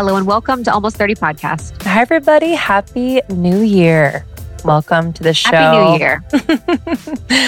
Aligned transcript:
Hello 0.00 0.16
and 0.16 0.26
welcome 0.26 0.64
to 0.64 0.72
Almost 0.72 0.96
30 0.96 1.16
Podcast. 1.16 1.82
Hi, 1.82 2.00
everybody. 2.00 2.52
Happy 2.52 3.20
New 3.28 3.60
Year. 3.60 4.24
Welcome 4.64 5.12
to 5.12 5.22
the 5.22 5.34
show. 5.34 5.50
Happy 5.50 5.76
New 5.76 5.98
Year. 5.98 6.24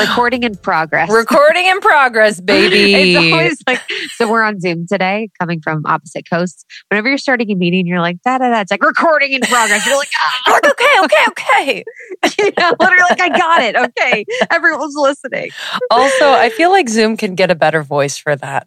Recording 0.06 0.42
in 0.42 0.56
progress. 0.56 1.10
Recording 1.10 1.64
in 1.64 1.80
progress, 1.80 2.40
baby. 2.42 3.14
it's 3.14 3.32
always 3.32 3.62
like, 3.67 3.80
so 4.17 4.30
we're 4.30 4.42
on 4.42 4.60
Zoom 4.60 4.86
today, 4.86 5.30
coming 5.40 5.62
from 5.62 5.86
opposite 5.86 6.28
coasts. 6.28 6.67
Whenever 6.90 7.08
you're 7.08 7.17
starting 7.17 7.50
a 7.50 7.54
meeting, 7.54 7.86
you're 7.86 8.03
like, 8.03 8.21
da 8.21 8.36
da 8.36 8.50
da. 8.50 8.60
It's 8.60 8.71
like 8.71 8.84
recording 8.84 9.32
in 9.32 9.40
progress. 9.40 9.87
You're 9.87 9.96
like, 9.96 10.10
ah. 10.21 10.42
like, 10.48 10.66
okay, 10.72 11.04
okay, 11.04 11.24
okay. 11.28 11.84
you 12.38 12.53
know, 12.58 12.76
literally, 12.78 13.03
like, 13.08 13.21
I 13.22 13.28
got 13.30 13.62
it. 13.62 13.76
Okay. 13.76 14.26
Everyone's 14.50 14.94
listening. 14.94 15.53
Also, 15.90 16.32
I 16.32 16.50
feel 16.50 16.69
like 16.69 16.91
Zoom 16.91 17.16
can 17.16 17.34
get 17.34 17.50
a 17.50 17.55
better 17.55 17.82
voice 17.82 18.19
for 18.19 18.36
that. 18.36 18.66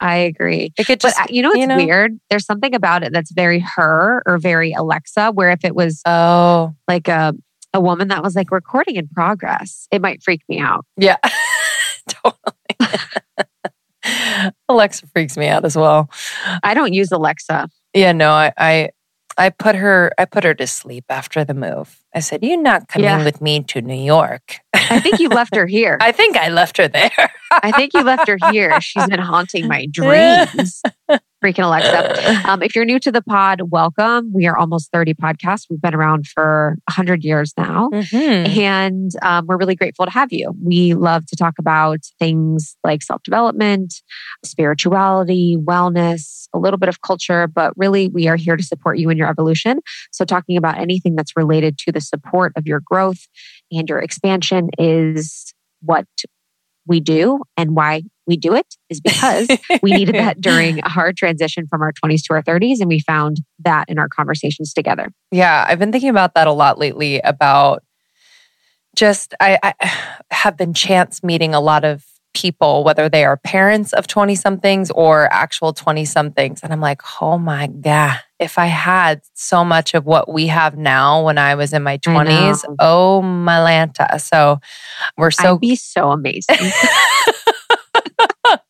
I 0.00 0.16
agree. 0.16 0.72
It 0.78 0.86
could 0.86 1.00
But 1.00 1.08
just, 1.08 1.20
uh, 1.20 1.26
you 1.28 1.42
know, 1.42 1.50
it's 1.50 1.58
you 1.58 1.66
know? 1.66 1.76
weird. 1.76 2.18
There's 2.30 2.46
something 2.46 2.74
about 2.74 3.02
it 3.02 3.12
that's 3.12 3.32
very 3.32 3.64
her 3.76 4.22
or 4.26 4.38
very 4.38 4.72
Alexa, 4.72 5.32
where 5.32 5.50
if 5.50 5.64
it 5.64 5.74
was 5.74 6.00
oh, 6.06 6.74
like 6.86 7.08
a, 7.08 7.34
a 7.74 7.80
woman 7.80 8.08
that 8.08 8.22
was 8.22 8.36
like 8.36 8.50
recording 8.50 8.96
in 8.96 9.08
progress, 9.08 9.88
it 9.90 10.00
might 10.00 10.22
freak 10.22 10.42
me 10.48 10.60
out. 10.60 10.84
yeah, 10.96 11.16
totally. 12.08 12.36
Alexa 14.68 15.06
freaks 15.08 15.36
me 15.36 15.48
out 15.48 15.64
as 15.64 15.76
well. 15.76 16.10
I 16.62 16.74
don't 16.74 16.92
use 16.92 17.10
Alexa. 17.10 17.68
Yeah, 17.94 18.12
no, 18.12 18.30
I, 18.30 18.52
I, 18.56 18.90
I 19.36 19.50
put 19.50 19.74
her, 19.74 20.12
I 20.18 20.24
put 20.24 20.44
her 20.44 20.54
to 20.54 20.66
sleep 20.66 21.04
after 21.08 21.44
the 21.44 21.54
move. 21.54 21.98
I 22.14 22.20
said, 22.20 22.42
"You're 22.42 22.60
not 22.60 22.88
coming 22.88 23.04
Yeah. 23.04 23.22
with 23.24 23.40
me 23.40 23.62
to 23.64 23.80
New 23.82 23.94
York." 24.02 24.60
I 24.74 25.00
think 25.00 25.18
you 25.20 25.28
left 25.28 25.54
her 25.54 25.66
here. 25.66 25.98
I 26.00 26.12
think 26.12 26.36
I 26.36 26.48
left 26.48 26.78
her 26.78 26.88
there. 26.88 27.32
I 27.50 27.72
think 27.72 27.92
you 27.94 28.02
left 28.02 28.26
her 28.28 28.38
here. 28.50 28.80
She's 28.80 29.06
been 29.06 29.18
haunting 29.20 29.68
my 29.68 29.86
dreams. 29.90 30.82
Freaking 31.44 31.64
Alexa. 31.64 32.44
Um, 32.48 32.62
if 32.62 32.74
you're 32.74 32.84
new 32.86 32.98
to 33.00 33.12
the 33.12 33.20
pod, 33.22 33.60
welcome. 33.70 34.32
We 34.32 34.46
are 34.46 34.56
almost 34.56 34.90
30 34.92 35.14
podcasts. 35.14 35.66
We've 35.68 35.80
been 35.80 35.94
around 35.94 36.26
for 36.26 36.78
100 36.88 37.22
years 37.24 37.52
now. 37.58 37.90
Mhm. 37.92 38.56
And 38.58 39.10
um, 39.22 39.46
we're 39.46 39.58
really 39.58 39.74
grateful 39.76 40.06
to 40.06 40.10
have 40.10 40.32
you. 40.32 40.52
We 40.64 40.94
love 40.94 41.26
to 41.26 41.36
talk 41.36 41.54
about 41.58 41.98
things 42.18 42.76
like 42.84 43.02
self 43.02 43.22
development, 43.22 43.94
spirituality, 44.44 45.56
wellness, 45.58 46.48
a 46.54 46.58
little 46.58 46.78
bit 46.78 46.88
of 46.88 47.02
culture, 47.02 47.46
but 47.46 47.72
really 47.76 48.08
we 48.08 48.26
are 48.28 48.36
here 48.36 48.56
to 48.56 48.62
support 48.62 48.98
you 48.98 49.10
in 49.10 49.16
your 49.18 49.28
evolution. 49.28 49.80
So, 50.12 50.24
talking 50.24 50.56
about 50.56 50.78
anything 50.78 51.14
that's 51.14 51.36
related 51.36 51.78
to 51.78 51.92
the 51.92 51.97
support 52.00 52.52
of 52.56 52.66
your 52.66 52.80
growth 52.80 53.26
and 53.70 53.88
your 53.88 53.98
expansion 53.98 54.70
is 54.78 55.54
what 55.80 56.06
we 56.86 57.00
do 57.00 57.40
and 57.56 57.76
why 57.76 58.02
we 58.26 58.36
do 58.36 58.54
it 58.54 58.66
is 58.88 59.00
because 59.00 59.48
we 59.82 59.92
needed 59.92 60.14
that 60.14 60.40
during 60.40 60.82
our 60.82 60.90
hard 60.90 61.16
transition 61.16 61.66
from 61.68 61.82
our 61.82 61.92
20s 61.92 62.22
to 62.24 62.34
our 62.34 62.42
30s 62.42 62.80
and 62.80 62.88
we 62.88 63.00
found 63.00 63.38
that 63.60 63.84
in 63.88 63.98
our 63.98 64.08
conversations 64.08 64.72
together. 64.72 65.10
Yeah, 65.30 65.64
I've 65.68 65.78
been 65.78 65.92
thinking 65.92 66.10
about 66.10 66.34
that 66.34 66.46
a 66.46 66.52
lot 66.52 66.78
lately 66.78 67.20
about 67.20 67.82
just 68.96 69.34
I, 69.38 69.58
I 69.62 69.74
have 70.30 70.56
been 70.56 70.74
chance 70.74 71.22
meeting 71.22 71.54
a 71.54 71.60
lot 71.60 71.84
of 71.84 72.04
people, 72.34 72.84
whether 72.84 73.08
they 73.08 73.24
are 73.24 73.36
parents 73.36 73.92
of 73.92 74.06
20 74.06 74.34
somethings 74.34 74.90
or 74.92 75.32
actual 75.32 75.72
20 75.72 76.04
somethings. 76.04 76.60
And 76.62 76.72
I'm 76.72 76.80
like, 76.80 77.00
oh 77.20 77.38
my 77.38 77.66
God, 77.66 78.20
if 78.38 78.58
I 78.58 78.66
had 78.66 79.22
so 79.34 79.64
much 79.64 79.94
of 79.94 80.04
what 80.04 80.32
we 80.32 80.46
have 80.46 80.76
now 80.76 81.24
when 81.24 81.38
I 81.38 81.54
was 81.54 81.72
in 81.72 81.82
my 81.82 81.98
20s, 81.98 82.64
oh 82.78 83.22
my 83.22 83.58
Lanta. 83.58 84.20
So 84.20 84.60
we're 85.16 85.30
so 85.30 85.54
i'd 85.54 85.60
be 85.60 85.76
so 85.76 86.10
amazing 86.10 86.56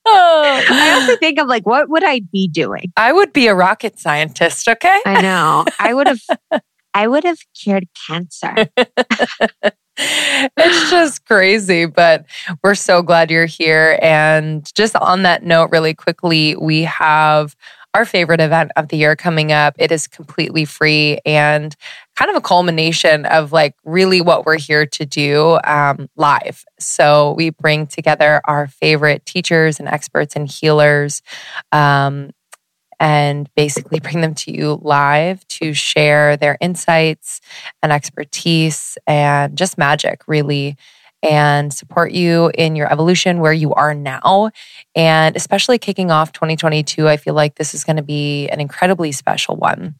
I 0.06 1.00
also 1.00 1.16
think 1.18 1.38
of 1.38 1.46
like, 1.46 1.66
what 1.66 1.88
would 1.88 2.04
I 2.04 2.20
be 2.20 2.48
doing? 2.48 2.92
I 2.96 3.12
would 3.12 3.32
be 3.32 3.46
a 3.46 3.54
rocket 3.54 3.98
scientist, 3.98 4.68
okay? 4.68 5.00
I 5.04 5.20
know. 5.20 5.64
I 5.78 5.94
would 5.94 6.06
have, 6.06 6.20
I 6.94 7.06
would 7.06 7.24
have 7.24 7.38
cured 7.54 7.86
cancer. 8.06 8.54
it's 10.56 10.90
just 10.90 11.24
crazy, 11.26 11.86
but 11.86 12.24
we're 12.62 12.76
so 12.76 13.02
glad 13.02 13.30
you're 13.30 13.46
here. 13.46 13.98
And 14.00 14.72
just 14.74 14.94
on 14.96 15.24
that 15.24 15.42
note, 15.42 15.70
really 15.72 15.94
quickly, 15.94 16.54
we 16.56 16.82
have 16.82 17.56
our 17.94 18.04
favorite 18.04 18.40
event 18.40 18.70
of 18.76 18.88
the 18.88 18.96
year 18.96 19.16
coming 19.16 19.50
up. 19.50 19.74
It 19.78 19.90
is 19.90 20.06
completely 20.06 20.64
free 20.64 21.18
and 21.26 21.74
kind 22.14 22.30
of 22.30 22.36
a 22.36 22.40
culmination 22.40 23.26
of 23.26 23.50
like 23.50 23.74
really 23.84 24.20
what 24.20 24.46
we're 24.46 24.58
here 24.58 24.86
to 24.86 25.04
do 25.04 25.58
um, 25.64 26.08
live. 26.14 26.64
So 26.78 27.34
we 27.36 27.50
bring 27.50 27.88
together 27.88 28.40
our 28.44 28.68
favorite 28.68 29.26
teachers 29.26 29.80
and 29.80 29.88
experts 29.88 30.36
and 30.36 30.48
healers. 30.48 31.22
Um, 31.72 32.30
and 33.00 33.48
basically 33.54 34.00
bring 34.00 34.20
them 34.20 34.34
to 34.34 34.50
you 34.52 34.78
live 34.82 35.46
to 35.48 35.72
share 35.74 36.36
their 36.36 36.56
insights 36.60 37.40
and 37.82 37.92
expertise 37.92 38.98
and 39.06 39.56
just 39.56 39.78
magic, 39.78 40.22
really, 40.26 40.76
and 41.22 41.72
support 41.72 42.12
you 42.12 42.50
in 42.56 42.76
your 42.76 42.90
evolution 42.92 43.40
where 43.40 43.52
you 43.52 43.72
are 43.74 43.94
now. 43.94 44.50
And 44.94 45.34
especially 45.36 45.78
kicking 45.78 46.10
off 46.10 46.32
2022, 46.32 47.08
I 47.08 47.16
feel 47.16 47.34
like 47.34 47.56
this 47.56 47.74
is 47.74 47.84
going 47.84 47.96
to 47.96 48.02
be 48.02 48.48
an 48.48 48.60
incredibly 48.60 49.12
special 49.12 49.56
one. 49.56 49.96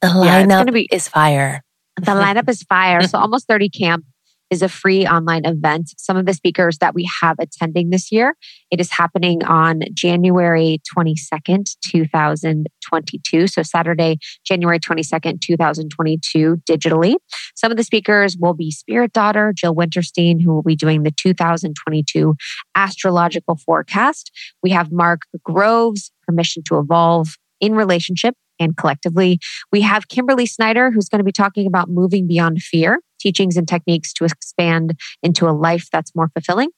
The 0.00 0.08
Yeah, 0.08 0.38
it's 0.40 0.46
lineup 0.46 0.58
gonna 0.58 0.72
be- 0.72 0.88
is 0.90 1.08
fire. 1.08 1.62
The 1.96 2.12
lineup 2.12 2.48
is 2.48 2.62
fire. 2.64 3.02
So, 3.08 3.18
Almost 3.18 3.46
30 3.46 3.68
Camp 3.70 4.04
is 4.50 4.62
a 4.62 4.68
free 4.68 5.06
online 5.06 5.44
event. 5.44 5.90
Some 5.98 6.16
of 6.16 6.26
the 6.26 6.34
speakers 6.34 6.78
that 6.78 6.94
we 6.94 7.08
have 7.20 7.36
attending 7.38 7.90
this 7.90 8.12
year, 8.12 8.36
it 8.70 8.80
is 8.80 8.90
happening 8.90 9.42
on 9.44 9.82
January 9.92 10.80
22nd, 10.96 11.76
2022. 11.84 13.46
So, 13.46 13.62
Saturday, 13.62 14.18
January 14.46 14.78
22nd, 14.78 15.40
2022, 15.40 16.56
digitally. 16.68 17.16
Some 17.54 17.70
of 17.70 17.76
the 17.76 17.84
speakers 17.84 18.36
will 18.38 18.54
be 18.54 18.70
Spirit 18.70 19.12
Daughter, 19.12 19.52
Jill 19.56 19.74
Wintersteen, 19.74 20.42
who 20.42 20.54
will 20.54 20.62
be 20.62 20.76
doing 20.76 21.02
the 21.02 21.12
2022 21.12 22.34
astrological 22.74 23.56
forecast. 23.56 24.30
We 24.62 24.70
have 24.70 24.92
Mark 24.92 25.22
Groves, 25.42 26.12
Permission 26.26 26.62
to 26.68 26.78
Evolve 26.78 27.36
in 27.60 27.74
Relationship 27.74 28.34
and 28.58 28.76
collectively. 28.76 29.38
We 29.72 29.80
have 29.82 30.08
Kimberly 30.08 30.46
Snyder, 30.46 30.90
who's 30.90 31.08
going 31.08 31.18
to 31.18 31.24
be 31.24 31.32
talking 31.32 31.66
about 31.66 31.88
moving 31.88 32.26
beyond 32.26 32.62
fear, 32.62 33.00
teachings 33.24 33.56
and 33.56 33.66
techniques 33.66 34.12
to 34.12 34.24
expand 34.24 35.00
into 35.22 35.48
a 35.48 35.52
life 35.52 35.88
that's 35.90 36.14
more 36.14 36.28
fulfilling. 36.28 36.68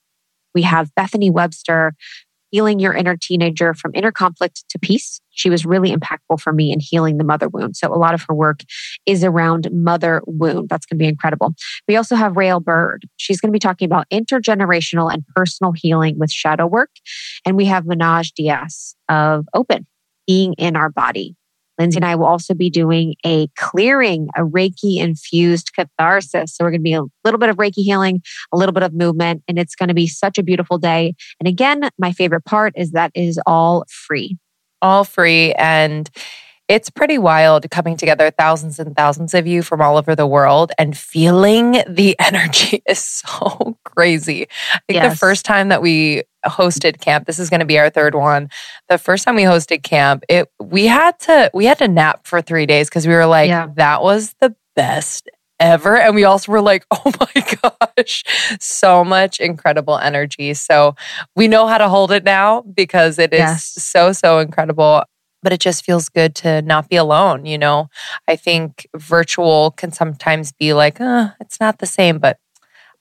We 0.55 0.63
have 0.63 0.95
Bethany 0.95 1.29
Webster, 1.29 1.95
healing 2.53 2.79
your 2.79 2.95
inner 2.95 3.17
teenager 3.21 3.75
from 3.75 3.91
inner 3.95 4.13
conflict 4.13 4.65
to 4.71 4.79
peace. 4.79 5.21
She 5.31 5.51
was 5.51 5.67
really 5.67 5.93
impactful 5.93 6.41
for 6.41 6.53
me 6.53 6.73
in 6.73 6.79
healing 6.81 7.19
the 7.19 7.25
mother 7.25 7.49
wound. 7.49 7.77
So 7.77 7.93
a 7.93 7.99
lot 7.99 8.15
of 8.15 8.23
her 8.29 8.35
work 8.35 8.61
is 9.05 9.25
around 9.25 9.69
mother 9.73 10.23
wound. 10.27 10.69
That's 10.69 10.87
going 10.87 10.99
to 10.99 11.03
be 11.03 11.09
incredible. 11.09 11.55
We 11.89 11.97
also 11.97 12.15
have 12.15 12.37
Rael 12.37 12.61
Bird. 12.61 13.05
She's 13.17 13.41
going 13.41 13.51
to 13.51 13.53
be 13.53 13.59
talking 13.59 13.87
about 13.87 14.09
intergenerational 14.11 15.13
and 15.13 15.27
personal 15.35 15.73
healing 15.73 16.17
with 16.19 16.31
shadow 16.31 16.67
work. 16.67 16.91
And 17.45 17.57
we 17.57 17.65
have 17.65 17.85
Manoj 17.85 18.33
Dias 18.35 18.95
of 19.09 19.47
Open, 19.53 19.85
being 20.29 20.55
in 20.55 20.77
our 20.77 20.91
body. 20.91 21.35
Lindsey 21.79 21.99
and 21.99 22.05
I 22.05 22.15
will 22.15 22.27
also 22.27 22.55
be 22.55 22.71
doing 22.71 23.15
a 23.25 23.49
clearing, 23.57 24.29
a 24.37 24.41
Reiki 24.41 24.99
infused 24.99 25.73
catharsis. 25.75 26.55
So 26.55 26.65
we're 26.65 26.71
going 26.71 26.81
to 26.81 26.85
be 26.85 26.95
a 26.95 27.03
little 27.25 27.39
bit 27.39 27.49
of 27.49 27.57
Reiki 27.57 27.83
healing, 27.85 28.23
a 28.53 28.57
little 28.57 28.73
bit 28.73 28.83
of 28.83 28.95
movement, 28.95 29.43
and 29.47 29.59
it's 29.59 29.75
going 29.75 29.89
to 29.89 29.95
be 29.95 30.07
such 30.07 30.39
a 30.39 30.43
beautiful 30.43 30.79
day. 30.79 31.15
And 31.41 31.47
again, 31.47 31.89
my 31.99 32.13
favorite 32.13 32.45
part 32.45 32.73
is 32.77 32.93
that 32.93 33.11
is 33.15 33.39
all 33.47 33.85
free. 33.89 34.39
all 34.83 35.05
free 35.05 35.53
and 35.55 36.09
it's 36.69 36.91
pretty 36.91 37.17
wild 37.19 37.71
coming 37.71 37.97
together 37.97 38.31
thousands 38.31 38.79
and 38.79 38.97
thousands 38.97 39.35
of 39.35 39.47
you 39.47 39.63
from 39.63 39.81
all 39.81 39.97
over 39.97 40.17
the 40.17 40.27
world 40.27 40.73
and 40.79 40.97
feeling 40.99 41.83
the 41.89 42.17
energy 42.21 42.83
is 42.87 42.99
so 42.99 43.77
crazy. 43.85 44.49
I 44.75 44.81
think 44.89 45.03
the 45.11 45.17
first 45.17 45.45
time 45.45 45.69
that 45.69 45.81
we 45.81 46.25
hosted 46.45 47.01
camp, 47.01 47.27
this 47.27 47.39
is 47.39 47.51
going 47.51 47.61
to 47.61 47.67
be 47.67 47.79
our 47.79 47.91
third 47.91 48.15
one. 48.15 48.49
The 48.89 48.99
first 48.99 49.25
time 49.25 49.37
we 49.37 49.43
hosted 49.43 49.83
camp, 49.83 50.25
it 50.29 50.51
we 50.61 50.87
had 50.87 51.19
to 51.21 51.51
we 51.55 51.67
had 51.67 51.79
to 51.79 51.89
nap 51.89 52.27
for 52.27 52.43
3 52.43 52.67
days 52.67 52.91
cuz 52.91 53.07
we 53.07 53.15
were 53.15 53.27
like 53.27 53.49
Yeah. 53.49 53.69
that 53.77 54.03
was 54.03 54.35
the 54.41 54.55
best 54.75 55.29
ever 55.59 55.97
and 55.97 56.15
we 56.15 56.25
also 56.25 56.53
were 56.53 56.61
like 56.61 56.85
oh 56.91 57.13
my 57.19 57.57
gosh 57.97 58.23
so 58.61 59.03
much 59.03 59.41
incredible 59.41 59.97
energy 59.97 60.53
so 60.53 60.95
we 61.35 61.49
know 61.49 61.67
how 61.67 61.79
to 61.79 61.89
hold 61.89 62.13
it 62.13 62.25
now 62.25 62.61
because 62.75 63.19
it 63.19 63.33
is 63.33 63.39
Yes. 63.39 63.65
so 63.65 64.13
so 64.13 64.39
incredible 64.39 65.03
but 65.47 65.53
it 65.53 65.61
just 65.61 65.85
feels 65.85 66.09
good 66.09 66.35
to 66.35 66.61
not 66.63 66.89
be 66.89 66.97
alone 66.97 67.47
you 67.47 67.57
know 67.57 67.89
i 68.27 68.35
think 68.35 68.85
virtual 68.97 69.71
can 69.71 69.93
sometimes 69.93 70.51
be 70.51 70.73
like 70.73 71.01
uh, 71.01 71.29
it's 71.41 71.61
not 71.61 71.79
the 71.79 71.87
same 71.87 72.19
but 72.19 72.41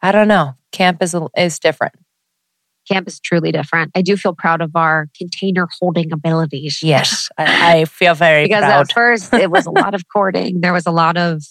i 0.04 0.12
don't 0.12 0.28
know 0.28 0.54
camp 0.72 1.02
is 1.02 1.16
is 1.36 1.58
different 1.58 1.96
Camp 2.88 3.08
is 3.08 3.20
truly 3.20 3.52
different. 3.52 3.92
I 3.96 4.04
do 4.04 4.16
feel 4.16 4.36
proud 4.36 4.62
of 4.62 4.76
our 4.76 5.08
container 5.18 5.68
holding 5.80 6.12
abilities. 6.12 6.84
yes 6.84 7.30
I, 7.36 7.80
I 7.80 7.86
feel 8.00 8.14
very 8.14 8.46
because 8.46 8.62
proud 8.62 8.82
at 8.82 8.92
first 8.92 9.34
it 9.34 9.50
was 9.50 9.66
a 9.66 9.72
lot 9.72 9.96
of 9.96 10.08
courting. 10.14 10.62
There 10.62 10.72
was 10.72 10.86
a 10.86 10.92
lot 10.92 11.18
of, 11.18 11.44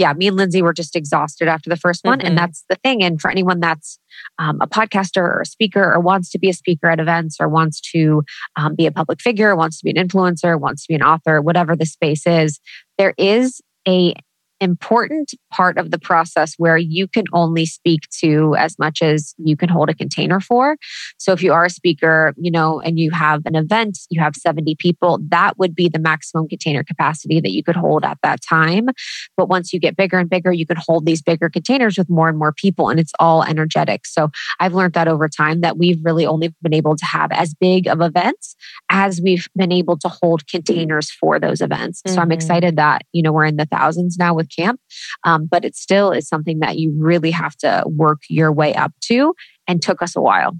yeah, 0.00 0.14
me 0.14 0.28
and 0.28 0.36
Lindsey 0.36 0.62
were 0.62 0.72
just 0.72 0.96
exhausted 0.96 1.46
after 1.46 1.68
the 1.68 1.76
first 1.76 2.04
one. 2.04 2.18
Mm-hmm. 2.18 2.28
And 2.28 2.38
that's 2.38 2.64
the 2.70 2.76
thing. 2.76 3.02
And 3.02 3.20
for 3.20 3.30
anyone 3.30 3.60
that's 3.60 3.98
um, 4.38 4.58
a 4.62 4.66
podcaster 4.66 5.18
or 5.18 5.42
a 5.42 5.46
speaker 5.46 5.92
or 5.92 6.00
wants 6.00 6.30
to 6.30 6.38
be 6.38 6.48
a 6.48 6.54
speaker 6.54 6.88
at 6.88 6.98
events 6.98 7.36
or 7.38 7.48
wants 7.48 7.80
to 7.92 8.24
um, 8.56 8.74
be 8.74 8.86
a 8.86 8.90
public 8.90 9.20
figure, 9.20 9.54
wants 9.54 9.78
to 9.78 9.84
be 9.84 9.90
an 9.90 10.08
influencer, 10.08 10.58
wants 10.58 10.86
to 10.86 10.88
be 10.88 10.94
an 10.94 11.02
author, 11.02 11.42
whatever 11.42 11.76
the 11.76 11.84
space 11.84 12.26
is, 12.26 12.60
there 12.96 13.12
is 13.18 13.60
a 13.86 14.14
important 14.60 15.32
part 15.50 15.78
of 15.78 15.90
the 15.90 15.98
process 15.98 16.54
where 16.58 16.76
you 16.76 17.08
can 17.08 17.24
only 17.32 17.66
speak 17.66 18.02
to 18.20 18.54
as 18.56 18.78
much 18.78 19.02
as 19.02 19.34
you 19.38 19.56
can 19.56 19.68
hold 19.68 19.88
a 19.88 19.94
container 19.94 20.40
for. 20.40 20.76
So 21.18 21.32
if 21.32 21.42
you 21.42 21.52
are 21.52 21.64
a 21.64 21.70
speaker, 21.70 22.34
you 22.36 22.50
know, 22.50 22.80
and 22.80 22.98
you 22.98 23.10
have 23.10 23.42
an 23.46 23.56
event, 23.56 23.98
you 24.10 24.20
have 24.20 24.36
70 24.36 24.76
people, 24.76 25.18
that 25.28 25.58
would 25.58 25.74
be 25.74 25.88
the 25.88 25.98
maximum 25.98 26.48
container 26.48 26.84
capacity 26.84 27.40
that 27.40 27.52
you 27.52 27.64
could 27.64 27.76
hold 27.76 28.04
at 28.04 28.18
that 28.22 28.40
time. 28.42 28.88
But 29.36 29.48
once 29.48 29.72
you 29.72 29.80
get 29.80 29.96
bigger 29.96 30.18
and 30.18 30.28
bigger, 30.28 30.52
you 30.52 30.66
can 30.66 30.76
hold 30.76 31.06
these 31.06 31.22
bigger 31.22 31.48
containers 31.48 31.96
with 31.96 32.10
more 32.10 32.28
and 32.28 32.38
more 32.38 32.52
people 32.52 32.90
and 32.90 33.00
it's 33.00 33.12
all 33.18 33.42
energetic. 33.42 34.06
So 34.06 34.30
I've 34.58 34.74
learned 34.74 34.92
that 34.94 35.08
over 35.08 35.28
time 35.28 35.62
that 35.62 35.78
we've 35.78 36.04
really 36.04 36.26
only 36.26 36.54
been 36.62 36.74
able 36.74 36.96
to 36.96 37.04
have 37.06 37.32
as 37.32 37.54
big 37.54 37.88
of 37.88 38.00
events 38.00 38.56
as 38.90 39.20
we've 39.22 39.48
been 39.56 39.72
able 39.72 39.96
to 39.98 40.08
hold 40.08 40.46
containers 40.46 41.10
for 41.10 41.38
those 41.38 41.60
events. 41.60 42.02
Mm-hmm. 42.02 42.14
So 42.14 42.20
I'm 42.20 42.26
mm-hmm. 42.26 42.32
excited 42.32 42.76
that, 42.76 43.02
you 43.12 43.22
know, 43.22 43.32
we're 43.32 43.46
in 43.46 43.56
the 43.56 43.66
thousands 43.66 44.18
now 44.18 44.34
with 44.34 44.49
camp. 44.54 44.80
Um, 45.24 45.46
but 45.46 45.64
it 45.64 45.76
still 45.76 46.12
is 46.12 46.28
something 46.28 46.60
that 46.60 46.78
you 46.78 46.94
really 46.98 47.30
have 47.30 47.56
to 47.58 47.84
work 47.86 48.22
your 48.28 48.52
way 48.52 48.74
up 48.74 48.92
to 49.02 49.34
and 49.66 49.80
took 49.80 50.02
us 50.02 50.16
a 50.16 50.20
while. 50.20 50.56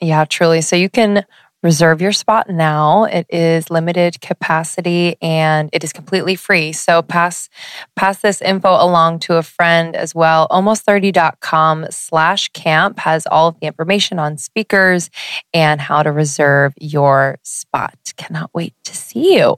Yeah, 0.00 0.24
truly. 0.26 0.60
So 0.60 0.76
you 0.76 0.90
can 0.90 1.24
reserve 1.62 2.00
your 2.00 2.12
spot 2.12 2.48
now. 2.48 3.04
It 3.04 3.26
is 3.28 3.70
limited 3.70 4.20
capacity 4.20 5.16
and 5.20 5.68
it 5.72 5.82
is 5.82 5.92
completely 5.92 6.36
free. 6.36 6.72
So 6.72 7.02
pass 7.02 7.48
pass 7.96 8.20
this 8.20 8.40
info 8.40 8.70
along 8.70 9.20
to 9.20 9.34
a 9.34 9.42
friend 9.42 9.96
as 9.96 10.14
well. 10.14 10.46
Almost30.com 10.50 11.86
slash 11.90 12.48
camp 12.50 12.98
has 13.00 13.26
all 13.26 13.48
of 13.48 13.58
the 13.60 13.66
information 13.66 14.18
on 14.18 14.38
speakers 14.38 15.10
and 15.52 15.80
how 15.80 16.02
to 16.02 16.12
reserve 16.12 16.72
your 16.80 17.38
spot. 17.42 17.96
Cannot 18.16 18.50
wait 18.54 18.74
to 18.84 18.94
see 18.94 19.36
you. 19.36 19.56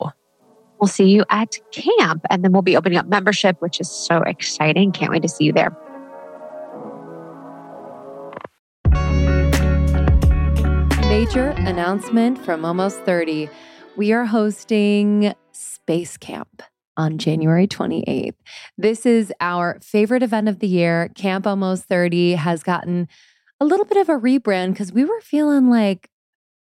We'll 0.80 0.88
see 0.88 1.08
you 1.08 1.24
at 1.28 1.58
camp. 1.72 2.24
And 2.30 2.44
then 2.44 2.52
we'll 2.52 2.62
be 2.62 2.76
opening 2.76 2.98
up 2.98 3.06
membership, 3.06 3.60
which 3.60 3.80
is 3.80 3.90
so 3.90 4.18
exciting. 4.22 4.92
Can't 4.92 5.10
wait 5.10 5.22
to 5.22 5.28
see 5.28 5.44
you 5.44 5.52
there. 5.52 5.76
Major 11.08 11.48
announcement 11.48 12.38
from 12.44 12.64
Almost 12.64 13.00
30. 13.00 13.48
We 13.96 14.12
are 14.12 14.26
hosting 14.26 15.34
Space 15.52 16.16
Camp 16.16 16.62
on 16.96 17.18
January 17.18 17.66
28th. 17.66 18.34
This 18.76 19.06
is 19.06 19.32
our 19.40 19.78
favorite 19.80 20.22
event 20.22 20.48
of 20.48 20.60
the 20.60 20.68
year. 20.68 21.10
Camp 21.14 21.46
Almost 21.46 21.84
30 21.84 22.32
has 22.34 22.62
gotten 22.62 23.08
a 23.60 23.64
little 23.64 23.86
bit 23.86 23.96
of 23.96 24.08
a 24.08 24.18
rebrand 24.18 24.70
because 24.70 24.92
we 24.92 25.04
were 25.04 25.20
feeling 25.20 25.68
like, 25.68 26.08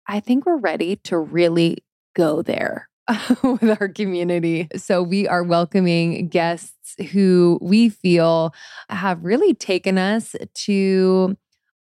I 0.07 0.21
think 0.21 0.47
we're 0.47 0.57
ready 0.57 0.97
to 1.05 1.19
really 1.19 1.79
go 2.15 2.41
there 2.41 2.89
with 3.43 3.81
our 3.81 3.89
community. 3.89 4.69
So 4.77 5.03
we 5.03 5.29
are 5.29 5.43
welcoming 5.43 6.29
guests 6.29 6.97
who 7.13 7.59
we 7.63 7.89
feel 7.89 8.53
have 8.89 9.25
really 9.25 9.55
taken 9.55 9.99
us 9.99 10.35
to 10.55 11.37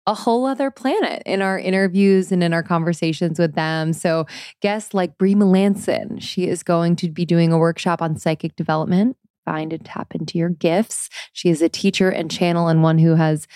a 0.06 0.14
whole 0.14 0.46
other 0.46 0.70
planet 0.70 1.23
in 1.26 1.43
our 1.43 1.58
interviews 1.58 2.31
and 2.31 2.43
in 2.43 2.52
our 2.52 2.62
conversations 2.62 3.40
with 3.40 3.55
them. 3.55 3.93
So, 3.93 4.26
guests 4.62 4.94
like 4.94 5.19
Brie 5.19 5.34
Melanson, 5.34 6.23
she 6.23 6.46
is 6.46 6.62
going 6.62 6.94
to 6.96 7.11
be 7.11 7.25
doing 7.25 7.52
a 7.52 7.58
workshop 7.58 8.00
on 8.00 8.17
psychic 8.17 8.55
development, 8.55 9.17
find 9.44 9.73
and 9.73 9.84
tap 9.84 10.14
into 10.14 10.38
your 10.38 10.50
gifts. 10.50 11.08
She 11.32 11.49
is 11.49 11.61
a 11.61 11.69
teacher 11.69 12.08
and 12.08 12.31
channel 12.31 12.69
and 12.69 12.84
one 12.84 12.99
who 12.99 13.17
has 13.17 13.49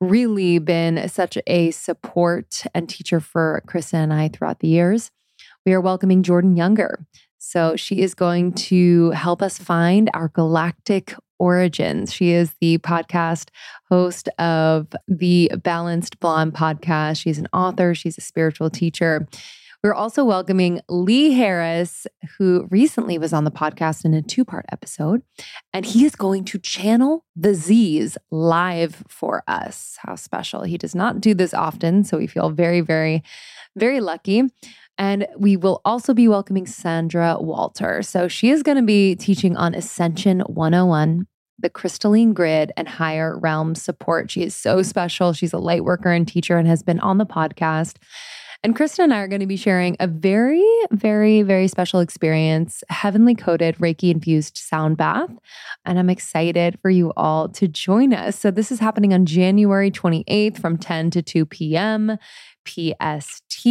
really 0.00 0.58
been 0.58 1.08
such 1.08 1.38
a 1.46 1.70
support 1.70 2.64
and 2.74 2.88
teacher 2.88 3.20
for 3.20 3.62
Krista 3.68 3.94
and 3.94 4.12
I 4.12 4.28
throughout 4.28 4.58
the 4.58 4.66
years 4.66 5.12
we 5.64 5.72
are 5.72 5.80
welcoming 5.80 6.22
Jordan 6.22 6.56
Younger. 6.56 7.06
So 7.38 7.76
she 7.76 8.00
is 8.00 8.14
going 8.14 8.52
to 8.54 9.10
help 9.10 9.42
us 9.42 9.58
find 9.58 10.10
our 10.14 10.28
galactic 10.28 11.14
origins. 11.38 12.12
She 12.12 12.30
is 12.30 12.54
the 12.60 12.78
podcast 12.78 13.48
host 13.88 14.28
of 14.38 14.88
the 15.08 15.50
Balanced 15.62 16.20
Blonde 16.20 16.54
podcast. 16.54 17.20
She's 17.20 17.38
an 17.38 17.48
author, 17.52 17.94
she's 17.94 18.18
a 18.18 18.22
spiritual 18.22 18.70
teacher. 18.70 19.28
We're 19.82 19.94
also 19.94 20.24
welcoming 20.24 20.80
Lee 20.88 21.32
Harris, 21.32 22.06
who 22.38 22.68
recently 22.70 23.18
was 23.18 23.32
on 23.32 23.42
the 23.42 23.50
podcast 23.50 24.04
in 24.04 24.14
a 24.14 24.22
two 24.22 24.44
part 24.44 24.64
episode, 24.70 25.22
and 25.72 25.84
he 25.84 26.04
is 26.04 26.14
going 26.14 26.44
to 26.44 26.58
channel 26.58 27.24
the 27.34 27.54
Z's 27.54 28.16
live 28.30 29.02
for 29.08 29.42
us. 29.48 29.98
How 30.00 30.14
special. 30.14 30.62
He 30.62 30.78
does 30.78 30.94
not 30.94 31.20
do 31.20 31.34
this 31.34 31.52
often, 31.52 32.04
so 32.04 32.18
we 32.18 32.28
feel 32.28 32.50
very, 32.50 32.80
very, 32.80 33.24
very 33.74 34.00
lucky. 34.00 34.44
And 35.02 35.26
we 35.36 35.56
will 35.56 35.80
also 35.84 36.14
be 36.14 36.28
welcoming 36.28 36.64
Sandra 36.64 37.36
Walter. 37.40 38.02
So 38.02 38.28
she 38.28 38.50
is 38.50 38.62
going 38.62 38.76
to 38.76 38.84
be 38.84 39.16
teaching 39.16 39.56
on 39.56 39.74
Ascension 39.74 40.42
101 40.42 41.26
the 41.58 41.68
crystalline 41.68 42.32
grid 42.32 42.70
and 42.76 42.88
higher 42.88 43.36
realm 43.36 43.74
support. 43.74 44.30
She 44.30 44.44
is 44.44 44.54
so 44.54 44.80
special. 44.82 45.32
She's 45.32 45.52
a 45.52 45.58
light 45.58 45.82
worker 45.82 46.12
and 46.12 46.26
teacher 46.26 46.56
and 46.56 46.68
has 46.68 46.84
been 46.84 47.00
on 47.00 47.18
the 47.18 47.26
podcast. 47.26 47.96
And 48.62 48.76
Krista 48.76 49.00
and 49.00 49.12
I 49.12 49.18
are 49.18 49.26
going 49.26 49.40
to 49.40 49.46
be 49.46 49.56
sharing 49.56 49.96
a 49.98 50.06
very, 50.06 50.64
very, 50.92 51.42
very 51.42 51.66
special 51.66 51.98
experience 51.98 52.84
heavenly 52.88 53.34
coded 53.34 53.78
Reiki 53.78 54.12
infused 54.12 54.56
sound 54.56 54.98
bath. 54.98 55.30
And 55.84 55.98
I'm 55.98 56.10
excited 56.10 56.78
for 56.80 56.90
you 56.90 57.12
all 57.16 57.48
to 57.48 57.66
join 57.66 58.14
us. 58.14 58.38
So, 58.38 58.52
this 58.52 58.70
is 58.70 58.78
happening 58.78 59.12
on 59.12 59.26
January 59.26 59.90
28th 59.90 60.60
from 60.60 60.78
10 60.78 61.10
to 61.10 61.22
2 61.22 61.44
p.m. 61.46 62.18
PST. 62.64 63.66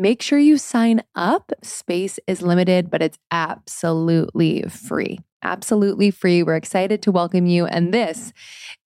Make 0.00 0.22
sure 0.22 0.38
you 0.38 0.58
sign 0.58 1.02
up. 1.16 1.50
Space 1.64 2.20
is 2.28 2.40
limited, 2.40 2.88
but 2.88 3.02
it's 3.02 3.18
absolutely 3.32 4.62
free. 4.62 5.18
Absolutely 5.42 6.12
free. 6.12 6.44
We're 6.44 6.54
excited 6.54 7.02
to 7.02 7.10
welcome 7.10 7.46
you. 7.46 7.66
And 7.66 7.92
this 7.92 8.32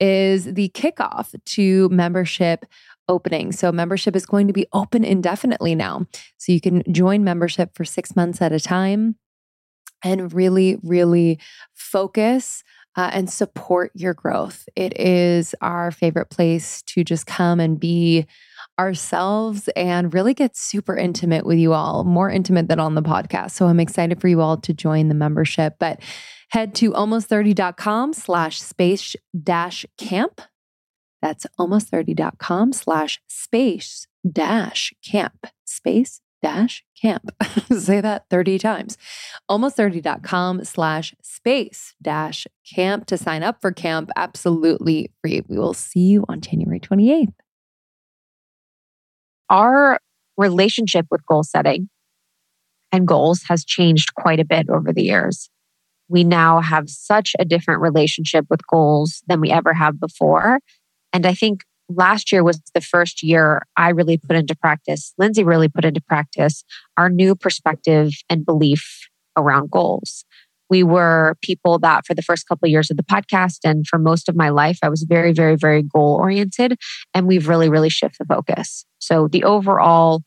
is 0.00 0.54
the 0.54 0.70
kickoff 0.70 1.34
to 1.44 1.88
membership 1.90 2.64
opening. 3.08 3.52
So, 3.52 3.70
membership 3.70 4.16
is 4.16 4.24
going 4.24 4.46
to 4.46 4.54
be 4.54 4.66
open 4.72 5.04
indefinitely 5.04 5.74
now. 5.74 6.06
So, 6.38 6.50
you 6.50 6.62
can 6.62 6.82
join 6.90 7.24
membership 7.24 7.74
for 7.74 7.84
six 7.84 8.16
months 8.16 8.40
at 8.40 8.52
a 8.52 8.60
time 8.60 9.16
and 10.02 10.32
really, 10.32 10.78
really 10.82 11.38
focus 11.74 12.64
uh, 12.96 13.10
and 13.12 13.30
support 13.30 13.90
your 13.94 14.14
growth. 14.14 14.68
It 14.76 14.98
is 14.98 15.54
our 15.60 15.90
favorite 15.90 16.30
place 16.30 16.82
to 16.88 17.04
just 17.04 17.26
come 17.26 17.60
and 17.60 17.78
be 17.78 18.26
ourselves 18.78 19.68
and 19.76 20.12
really 20.12 20.34
get 20.34 20.56
super 20.56 20.96
intimate 20.96 21.44
with 21.46 21.58
you 21.58 21.72
all, 21.72 22.04
more 22.04 22.30
intimate 22.30 22.68
than 22.68 22.80
on 22.80 22.94
the 22.94 23.02
podcast. 23.02 23.52
So 23.52 23.66
I'm 23.66 23.80
excited 23.80 24.20
for 24.20 24.28
you 24.28 24.40
all 24.40 24.56
to 24.58 24.72
join 24.72 25.08
the 25.08 25.14
membership. 25.14 25.76
But 25.78 26.00
head 26.48 26.74
to 26.76 26.92
almost30.com 26.92 28.12
slash 28.12 28.60
space 28.60 29.16
dash 29.42 29.86
camp. 29.98 30.40
That's 31.20 31.46
almost30.com 31.58 32.72
slash 32.72 33.20
space 33.28 34.06
dash 34.30 34.92
camp. 35.04 35.46
Space 35.64 36.20
dash 36.42 36.84
camp. 37.00 37.30
Say 37.78 38.00
that 38.00 38.24
30 38.28 38.58
times. 38.58 38.98
Almost30.com 39.48 40.64
slash 40.64 41.14
space 41.22 41.94
dash 42.02 42.46
camp 42.74 43.06
to 43.06 43.16
sign 43.16 43.42
up 43.42 43.60
for 43.60 43.70
camp 43.70 44.10
absolutely 44.16 45.12
free. 45.20 45.42
We 45.48 45.58
will 45.58 45.74
see 45.74 46.00
you 46.00 46.24
on 46.28 46.40
January 46.40 46.80
28th 46.80 47.32
our 49.52 50.00
relationship 50.36 51.06
with 51.10 51.24
goal 51.26 51.44
setting 51.44 51.88
and 52.90 53.06
goals 53.06 53.42
has 53.48 53.64
changed 53.64 54.14
quite 54.14 54.40
a 54.40 54.44
bit 54.44 54.68
over 54.68 54.92
the 54.92 55.04
years. 55.04 55.50
We 56.08 56.24
now 56.24 56.60
have 56.60 56.88
such 56.88 57.32
a 57.38 57.44
different 57.44 57.80
relationship 57.80 58.46
with 58.50 58.66
goals 58.66 59.22
than 59.28 59.40
we 59.40 59.50
ever 59.50 59.72
have 59.72 60.00
before. 60.00 60.58
And 61.12 61.26
I 61.26 61.34
think 61.34 61.62
last 61.88 62.32
year 62.32 62.42
was 62.42 62.60
the 62.74 62.80
first 62.80 63.22
year 63.22 63.62
I 63.76 63.90
really 63.90 64.16
put 64.16 64.36
into 64.36 64.56
practice, 64.56 65.12
Lindsey 65.18 65.44
really 65.44 65.68
put 65.68 65.84
into 65.84 66.00
practice 66.00 66.64
our 66.96 67.10
new 67.10 67.34
perspective 67.34 68.12
and 68.30 68.44
belief 68.44 69.08
around 69.36 69.70
goals 69.70 70.24
we 70.70 70.82
were 70.82 71.36
people 71.42 71.78
that 71.80 72.06
for 72.06 72.14
the 72.14 72.22
first 72.22 72.46
couple 72.48 72.66
of 72.66 72.70
years 72.70 72.90
of 72.90 72.96
the 72.96 73.02
podcast 73.02 73.58
and 73.64 73.86
for 73.86 73.98
most 73.98 74.28
of 74.28 74.36
my 74.36 74.48
life 74.48 74.78
i 74.82 74.88
was 74.88 75.02
very 75.02 75.32
very 75.32 75.56
very 75.56 75.82
goal 75.82 76.16
oriented 76.16 76.76
and 77.14 77.26
we've 77.26 77.48
really 77.48 77.68
really 77.68 77.90
shifted 77.90 78.22
the 78.22 78.34
focus. 78.34 78.84
So 78.98 79.28
the 79.28 79.44
overall 79.44 80.22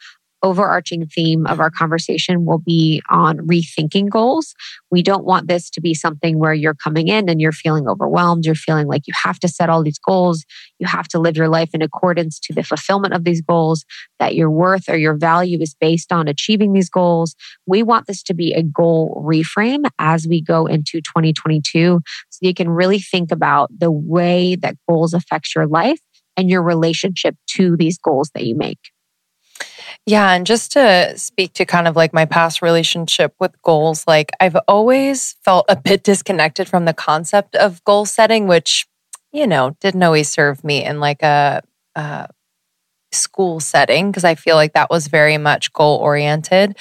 overarching 0.46 1.08
theme 1.08 1.48
of 1.48 1.60
our 1.60 1.72
conversation 1.72 2.46
will 2.46 2.60
be 2.60 3.02
on 3.10 3.40
rethinking 3.40 4.08
goals. 4.10 4.54
We 4.92 5.02
don't 5.02 5.26
want 5.26 5.48
this 5.48 5.72
to 5.72 5.82
be 5.82 5.96
something 5.96 6.38
where 6.38 6.54
you're 6.54 6.76
coming 6.76 7.08
in 7.08 7.28
and 7.30 7.42
you're 7.42 7.52
feeling 7.52 7.88
overwhelmed. 7.88 8.46
You're 8.46 8.54
feeling 8.54 8.86
like 8.86 9.08
you 9.08 9.14
have 9.24 9.40
to 9.40 9.48
set 9.48 9.72
all 9.72 9.82
these 9.82 9.98
goals. 9.98 10.46
You 10.78 10.86
have 10.86 11.08
to 11.10 11.20
live 11.20 11.36
your 11.36 11.50
life 11.50 11.72
in 11.74 11.82
accordance 11.82 12.40
to 12.42 12.54
the 12.54 12.64
fulfillment 12.64 13.16
of 13.16 13.24
these 13.24 13.42
goals, 13.42 13.86
that 14.20 14.36
your 14.36 14.52
worth 14.52 14.88
or 14.88 14.98
your 14.98 15.18
value 15.18 15.60
is 15.60 15.74
based 15.74 16.12
on 16.12 16.28
achieving 16.28 16.74
these 16.74 16.90
goals. 16.90 17.36
We 17.66 17.82
want 17.82 18.06
this 18.06 18.22
to 18.24 18.36
be 18.36 18.54
a 18.54 18.62
goal 18.62 19.24
reframe 19.26 19.90
as 19.98 20.28
we 20.28 20.42
go 20.42 20.68
into 20.68 21.02
2022 21.02 22.02
so 22.30 22.40
you 22.40 22.54
can 22.54 22.70
really 22.70 23.00
think 23.00 23.32
about 23.32 23.72
the 23.76 23.92
way 23.92 24.56
that 24.58 24.78
goals 24.88 25.16
affect 25.16 25.56
your 25.56 25.66
life 25.66 26.00
and 26.38 26.52
your 26.52 26.62
relationship 26.62 27.36
to 27.48 27.76
these 27.78 27.98
goals 27.98 28.30
that 28.36 28.46
you 28.46 28.56
make. 28.56 28.80
Yeah. 30.06 30.34
And 30.34 30.46
just 30.46 30.72
to 30.74 31.18
speak 31.18 31.54
to 31.54 31.66
kind 31.66 31.88
of 31.88 31.96
like 31.96 32.14
my 32.14 32.26
past 32.26 32.62
relationship 32.62 33.34
with 33.40 33.60
goals, 33.62 34.06
like 34.08 34.32
I've 34.40 34.58
always 34.68 35.36
felt 35.44 35.66
a 35.70 35.76
bit 35.76 36.04
disconnected 36.04 36.68
from 36.68 36.86
the 36.86 36.94
concept 36.94 37.56
of 37.56 37.84
goal 37.84 38.06
setting, 38.06 38.48
which, 38.48 38.88
you 39.32 39.48
know, 39.48 39.76
didn't 39.80 40.04
always 40.04 40.30
serve 40.30 40.64
me 40.64 40.84
in 40.84 41.00
like 41.00 41.24
a, 41.24 41.62
a 41.96 42.28
school 43.12 43.60
setting 43.60 44.12
because 44.12 44.24
I 44.24 44.36
feel 44.36 44.56
like 44.56 44.74
that 44.74 44.90
was 44.90 45.08
very 45.08 45.38
much 45.38 45.74
goal 45.74 45.98
oriented. 45.98 46.78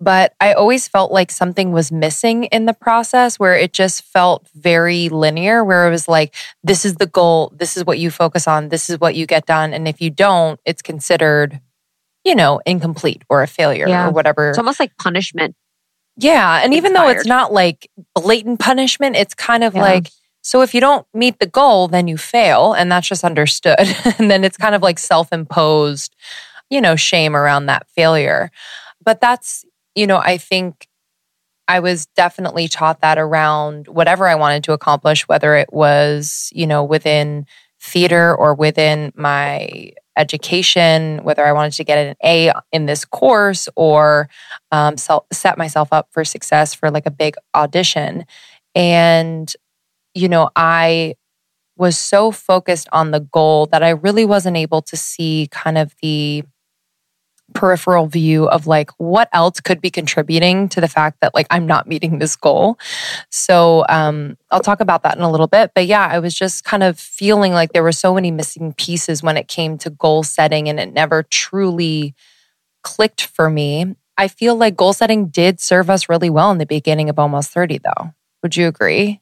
But 0.00 0.34
I 0.40 0.54
always 0.54 0.88
felt 0.88 1.12
like 1.12 1.30
something 1.30 1.70
was 1.70 1.92
missing 1.92 2.44
in 2.44 2.66
the 2.66 2.74
process 2.74 3.38
where 3.38 3.56
it 3.56 3.72
just 3.72 4.02
felt 4.02 4.48
very 4.54 5.08
linear, 5.08 5.62
where 5.62 5.86
it 5.86 5.90
was 5.90 6.08
like, 6.08 6.34
this 6.62 6.84
is 6.84 6.96
the 6.96 7.06
goal, 7.06 7.52
this 7.56 7.76
is 7.76 7.84
what 7.84 7.98
you 7.98 8.10
focus 8.10 8.48
on, 8.48 8.70
this 8.70 8.90
is 8.90 8.98
what 8.98 9.14
you 9.14 9.26
get 9.26 9.46
done. 9.46 9.72
And 9.72 9.86
if 9.86 10.00
you 10.00 10.10
don't, 10.10 10.58
it's 10.64 10.82
considered 10.82 11.60
you 12.24 12.34
know, 12.34 12.60
incomplete 12.66 13.22
or 13.28 13.42
a 13.42 13.46
failure 13.46 13.88
yeah. 13.88 14.08
or 14.08 14.10
whatever. 14.10 14.48
It's 14.48 14.58
almost 14.58 14.80
like 14.80 14.96
punishment. 14.96 15.54
Yeah. 16.16 16.60
And 16.62 16.72
even 16.74 16.92
though 16.92 17.08
it's 17.08 17.26
not 17.26 17.52
like 17.52 17.90
blatant 18.14 18.60
punishment, 18.60 19.16
it's 19.16 19.34
kind 19.34 19.64
of 19.64 19.74
yeah. 19.74 19.82
like, 19.82 20.10
so 20.42 20.62
if 20.62 20.74
you 20.74 20.80
don't 20.80 21.06
meet 21.12 21.38
the 21.38 21.46
goal, 21.46 21.88
then 21.88 22.06
you 22.06 22.16
fail. 22.16 22.72
And 22.72 22.90
that's 22.90 23.08
just 23.08 23.24
understood. 23.24 23.78
and 24.18 24.30
then 24.30 24.44
it's 24.44 24.56
kind 24.56 24.74
of 24.74 24.82
like 24.82 24.98
self 24.98 25.32
imposed, 25.32 26.14
you 26.70 26.80
know, 26.80 26.96
shame 26.96 27.34
around 27.34 27.66
that 27.66 27.88
failure. 27.90 28.50
But 29.04 29.20
that's, 29.20 29.64
you 29.94 30.06
know, 30.06 30.18
I 30.18 30.38
think 30.38 30.88
I 31.66 31.80
was 31.80 32.06
definitely 32.14 32.68
taught 32.68 33.00
that 33.00 33.18
around 33.18 33.88
whatever 33.88 34.28
I 34.28 34.34
wanted 34.34 34.64
to 34.64 34.72
accomplish, 34.72 35.26
whether 35.26 35.56
it 35.56 35.72
was, 35.72 36.50
you 36.52 36.66
know, 36.66 36.84
within 36.84 37.46
theater 37.80 38.34
or 38.34 38.54
within 38.54 39.12
my 39.14 39.92
education, 40.16 41.22
whether 41.24 41.44
I 41.44 41.52
wanted 41.52 41.72
to 41.74 41.84
get 41.84 41.98
an 41.98 42.14
A 42.24 42.52
in 42.72 42.86
this 42.86 43.04
course 43.04 43.68
or 43.76 44.28
um, 44.72 44.96
set 44.96 45.58
myself 45.58 45.88
up 45.92 46.08
for 46.10 46.24
success 46.24 46.74
for 46.74 46.90
like 46.90 47.06
a 47.06 47.10
big 47.10 47.34
audition. 47.54 48.24
And, 48.74 49.52
you 50.14 50.28
know, 50.28 50.50
I 50.56 51.14
was 51.76 51.98
so 51.98 52.30
focused 52.30 52.88
on 52.92 53.10
the 53.10 53.20
goal 53.20 53.66
that 53.66 53.82
I 53.82 53.90
really 53.90 54.24
wasn't 54.24 54.56
able 54.56 54.82
to 54.82 54.96
see 54.96 55.48
kind 55.50 55.76
of 55.76 55.94
the 56.02 56.44
peripheral 57.54 58.06
view 58.06 58.46
of 58.48 58.66
like 58.66 58.90
what 58.98 59.28
else 59.32 59.60
could 59.60 59.80
be 59.80 59.90
contributing 59.90 60.68
to 60.68 60.80
the 60.80 60.88
fact 60.88 61.20
that 61.20 61.34
like 61.34 61.46
I'm 61.50 61.66
not 61.66 61.86
meeting 61.86 62.18
this 62.18 62.36
goal. 62.36 62.78
So 63.30 63.84
um 63.88 64.36
I'll 64.50 64.60
talk 64.60 64.80
about 64.80 65.02
that 65.04 65.16
in 65.16 65.22
a 65.22 65.30
little 65.30 65.46
bit. 65.46 65.70
But 65.74 65.86
yeah, 65.86 66.06
I 66.10 66.18
was 66.18 66.34
just 66.34 66.64
kind 66.64 66.82
of 66.82 66.98
feeling 66.98 67.52
like 67.52 67.72
there 67.72 67.82
were 67.82 67.92
so 67.92 68.14
many 68.14 68.30
missing 68.30 68.74
pieces 68.74 69.22
when 69.22 69.36
it 69.36 69.48
came 69.48 69.78
to 69.78 69.90
goal 69.90 70.22
setting 70.22 70.68
and 70.68 70.78
it 70.78 70.92
never 70.92 71.22
truly 71.22 72.14
clicked 72.82 73.22
for 73.22 73.48
me. 73.48 73.94
I 74.18 74.28
feel 74.28 74.54
like 74.54 74.76
goal 74.76 74.92
setting 74.92 75.26
did 75.26 75.60
serve 75.60 75.88
us 75.90 76.08
really 76.08 76.30
well 76.30 76.50
in 76.50 76.58
the 76.58 76.66
beginning 76.66 77.08
of 77.08 77.18
almost 77.18 77.50
30 77.50 77.78
though. 77.78 78.12
Would 78.42 78.56
you 78.56 78.68
agree? 78.68 79.20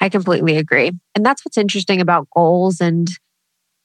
I 0.00 0.08
completely 0.08 0.56
agree. 0.56 0.92
And 1.14 1.26
that's 1.26 1.44
what's 1.44 1.58
interesting 1.58 2.00
about 2.00 2.28
goals 2.30 2.80
and 2.80 3.08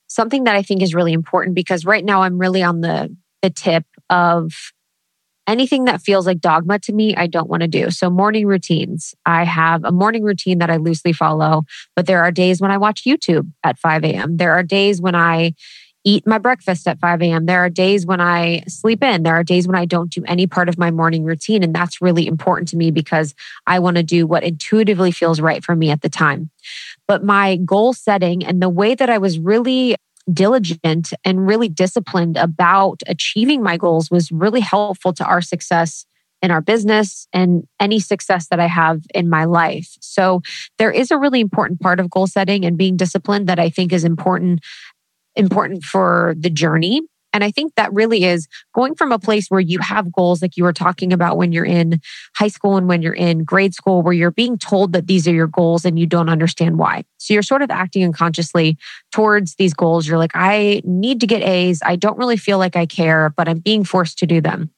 something 0.07 0.45
that 0.45 0.55
I 0.55 0.61
think 0.61 0.81
is 0.81 0.95
really 0.95 1.13
important 1.13 1.55
because 1.55 1.85
right 1.85 2.03
now 2.03 2.21
I'm 2.21 2.39
really 2.39 2.63
on 2.63 2.81
the 2.81 3.15
the 3.41 3.49
tip 3.49 3.85
of 4.09 4.53
anything 5.47 5.85
that 5.85 6.01
feels 6.01 6.27
like 6.27 6.39
dogma 6.39 6.77
to 6.79 6.93
me, 6.93 7.15
I 7.15 7.27
don't 7.27 7.49
want 7.49 7.61
to 7.61 7.67
do. 7.67 7.89
So, 7.89 8.09
morning 8.09 8.45
routines. 8.45 9.15
I 9.25 9.43
have 9.43 9.83
a 9.83 9.91
morning 9.91 10.23
routine 10.23 10.59
that 10.59 10.69
I 10.69 10.77
loosely 10.77 11.11
follow, 11.13 11.63
but 11.95 12.05
there 12.05 12.23
are 12.23 12.31
days 12.31 12.61
when 12.61 12.71
I 12.71 12.77
watch 12.77 13.03
YouTube 13.03 13.51
at 13.63 13.79
5 13.79 14.03
a.m. 14.03 14.37
There 14.37 14.53
are 14.53 14.63
days 14.63 15.01
when 15.01 15.15
I 15.15 15.53
eat 16.05 16.25
my 16.25 16.37
breakfast 16.37 16.87
at 16.87 16.99
5 16.99 17.21
a.m. 17.21 17.45
There 17.45 17.59
are 17.59 17.69
days 17.69 18.05
when 18.05 18.21
I 18.21 18.63
sleep 18.67 19.03
in. 19.03 19.23
There 19.23 19.35
are 19.35 19.43
days 19.43 19.67
when 19.67 19.75
I 19.75 19.85
don't 19.85 20.11
do 20.11 20.23
any 20.25 20.47
part 20.47 20.69
of 20.69 20.77
my 20.77 20.91
morning 20.91 21.23
routine. 21.25 21.61
And 21.61 21.75
that's 21.75 22.01
really 22.01 22.25
important 22.25 22.69
to 22.69 22.77
me 22.77 22.89
because 22.89 23.35
I 23.67 23.79
want 23.79 23.97
to 23.97 24.03
do 24.03 24.25
what 24.25 24.43
intuitively 24.43 25.11
feels 25.11 25.41
right 25.41 25.63
for 25.63 25.75
me 25.75 25.89
at 25.89 26.01
the 26.01 26.09
time. 26.09 26.51
But 27.07 27.23
my 27.23 27.57
goal 27.57 27.93
setting 27.93 28.45
and 28.45 28.61
the 28.61 28.69
way 28.69 28.95
that 28.95 29.09
I 29.09 29.17
was 29.17 29.39
really 29.39 29.95
diligent 30.33 31.13
and 31.23 31.47
really 31.47 31.69
disciplined 31.69 32.37
about 32.37 33.01
achieving 33.07 33.63
my 33.63 33.77
goals 33.77 34.11
was 34.11 34.31
really 34.31 34.61
helpful 34.61 35.13
to 35.13 35.25
our 35.25 35.41
success 35.41 36.05
in 36.41 36.51
our 36.51 36.61
business 36.61 37.27
and 37.33 37.63
any 37.79 37.99
success 37.99 38.47
that 38.49 38.59
I 38.59 38.67
have 38.67 39.01
in 39.13 39.29
my 39.29 39.45
life. 39.45 39.97
So 39.99 40.41
there 40.77 40.91
is 40.91 41.11
a 41.11 41.17
really 41.17 41.41
important 41.41 41.81
part 41.81 41.99
of 41.99 42.09
goal 42.09 42.27
setting 42.27 42.65
and 42.65 42.77
being 42.77 42.95
disciplined 42.95 43.47
that 43.47 43.59
I 43.59 43.69
think 43.69 43.91
is 43.91 44.03
important 44.03 44.61
important 45.35 45.83
for 45.83 46.35
the 46.37 46.49
journey 46.49 47.01
and 47.33 47.43
I 47.43 47.51
think 47.51 47.75
that 47.75 47.93
really 47.93 48.23
is 48.23 48.47
going 48.73 48.95
from 48.95 49.11
a 49.11 49.19
place 49.19 49.47
where 49.49 49.59
you 49.59 49.79
have 49.79 50.11
goals, 50.11 50.41
like 50.41 50.57
you 50.57 50.63
were 50.63 50.73
talking 50.73 51.13
about 51.13 51.37
when 51.37 51.51
you're 51.51 51.65
in 51.65 52.01
high 52.35 52.47
school 52.47 52.77
and 52.77 52.87
when 52.87 53.01
you're 53.01 53.13
in 53.13 53.43
grade 53.43 53.73
school, 53.73 54.01
where 54.01 54.13
you're 54.13 54.31
being 54.31 54.57
told 54.57 54.93
that 54.93 55.07
these 55.07 55.27
are 55.27 55.33
your 55.33 55.47
goals 55.47 55.85
and 55.85 55.99
you 55.99 56.05
don't 56.05 56.29
understand 56.29 56.77
why. 56.77 57.03
So 57.17 57.33
you're 57.33 57.43
sort 57.43 57.61
of 57.61 57.69
acting 57.69 58.03
unconsciously 58.03 58.77
towards 59.11 59.55
these 59.55 59.73
goals. 59.73 60.07
You're 60.07 60.17
like, 60.17 60.31
I 60.33 60.81
need 60.83 61.19
to 61.21 61.27
get 61.27 61.41
A's. 61.43 61.81
I 61.85 61.95
don't 61.95 62.17
really 62.17 62.37
feel 62.37 62.57
like 62.57 62.75
I 62.75 62.85
care, 62.85 63.33
but 63.35 63.47
I'm 63.47 63.59
being 63.59 63.83
forced 63.83 64.17
to 64.19 64.25
do 64.25 64.41
them. 64.41 64.71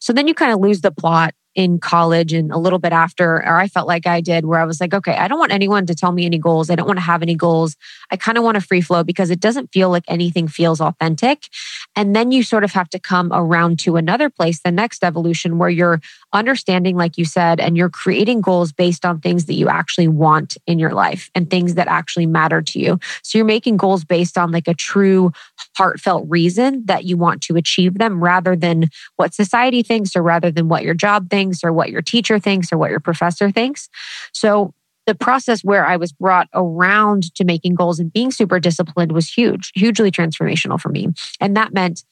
So 0.00 0.12
then 0.12 0.28
you 0.28 0.34
kind 0.34 0.52
of 0.52 0.60
lose 0.60 0.80
the 0.80 0.90
plot 0.90 1.34
in 1.54 1.78
college 1.78 2.32
and 2.32 2.50
a 2.50 2.58
little 2.58 2.78
bit 2.78 2.92
after, 2.92 3.36
or 3.36 3.56
I 3.56 3.68
felt 3.68 3.86
like 3.86 4.06
I 4.06 4.20
did, 4.20 4.44
where 4.44 4.58
I 4.58 4.64
was 4.64 4.80
like, 4.80 4.92
okay, 4.92 5.14
I 5.16 5.28
don't 5.28 5.38
want 5.38 5.52
anyone 5.52 5.86
to 5.86 5.94
tell 5.94 6.12
me 6.12 6.26
any 6.26 6.38
goals. 6.38 6.70
I 6.70 6.74
don't 6.74 6.86
want 6.86 6.98
to 6.98 7.04
have 7.04 7.22
any 7.22 7.34
goals. 7.34 7.76
I 8.10 8.16
kind 8.16 8.36
of 8.36 8.44
want 8.44 8.56
to 8.56 8.60
free 8.60 8.80
flow 8.80 9.04
because 9.04 9.30
it 9.30 9.40
doesn't 9.40 9.72
feel 9.72 9.90
like 9.90 10.04
anything 10.08 10.48
feels 10.48 10.80
authentic. 10.80 11.48
And 11.94 12.14
then 12.14 12.32
you 12.32 12.42
sort 12.42 12.64
of 12.64 12.72
have 12.72 12.88
to 12.90 12.98
come 12.98 13.30
around 13.32 13.78
to 13.80 13.96
another 13.96 14.30
place, 14.30 14.60
the 14.60 14.72
next 14.72 15.04
evolution, 15.04 15.58
where 15.58 15.70
you're 15.70 16.00
understanding, 16.34 16.96
like 16.96 17.16
you 17.16 17.24
said, 17.24 17.60
and 17.60 17.76
you're 17.76 17.88
creating 17.88 18.40
goals 18.40 18.72
based 18.72 19.04
on 19.04 19.20
things 19.20 19.46
that 19.46 19.54
you 19.54 19.68
actually 19.68 20.08
want 20.08 20.56
in 20.66 20.78
your 20.78 20.92
life 20.92 21.30
and 21.34 21.48
things 21.48 21.74
that 21.74 21.88
actually 21.88 22.26
matter 22.26 22.60
to 22.60 22.78
you. 22.78 22.98
So 23.22 23.38
you're 23.38 23.46
making 23.46 23.76
goals 23.76 24.04
based 24.04 24.36
on 24.36 24.50
like 24.50 24.68
a 24.68 24.74
true 24.74 25.32
heartfelt 25.76 26.26
reason 26.28 26.84
that 26.86 27.04
you 27.04 27.16
want 27.16 27.40
to 27.42 27.56
achieve 27.56 27.98
them 27.98 28.22
rather 28.22 28.56
than 28.56 28.88
what 29.16 29.32
society 29.32 29.82
thinks 29.82 30.14
or 30.16 30.22
rather 30.22 30.50
than 30.50 30.68
what 30.68 30.82
your 30.82 30.94
job 30.94 31.30
thinks 31.30 31.62
or 31.64 31.72
what 31.72 31.90
your 31.90 32.02
teacher 32.02 32.38
thinks 32.38 32.72
or 32.72 32.78
what 32.78 32.90
your 32.90 33.00
professor 33.00 33.50
thinks. 33.50 33.88
So 34.32 34.74
the 35.06 35.14
process 35.14 35.62
where 35.62 35.86
I 35.86 35.96
was 35.96 36.12
brought 36.12 36.48
around 36.54 37.34
to 37.34 37.44
making 37.44 37.74
goals 37.74 38.00
and 38.00 38.12
being 38.12 38.30
super 38.30 38.58
disciplined 38.58 39.12
was 39.12 39.30
huge, 39.30 39.70
hugely 39.74 40.10
transformational 40.10 40.80
for 40.80 40.88
me. 40.88 41.08
And 41.40 41.56
that 41.56 41.72
meant 41.72 42.04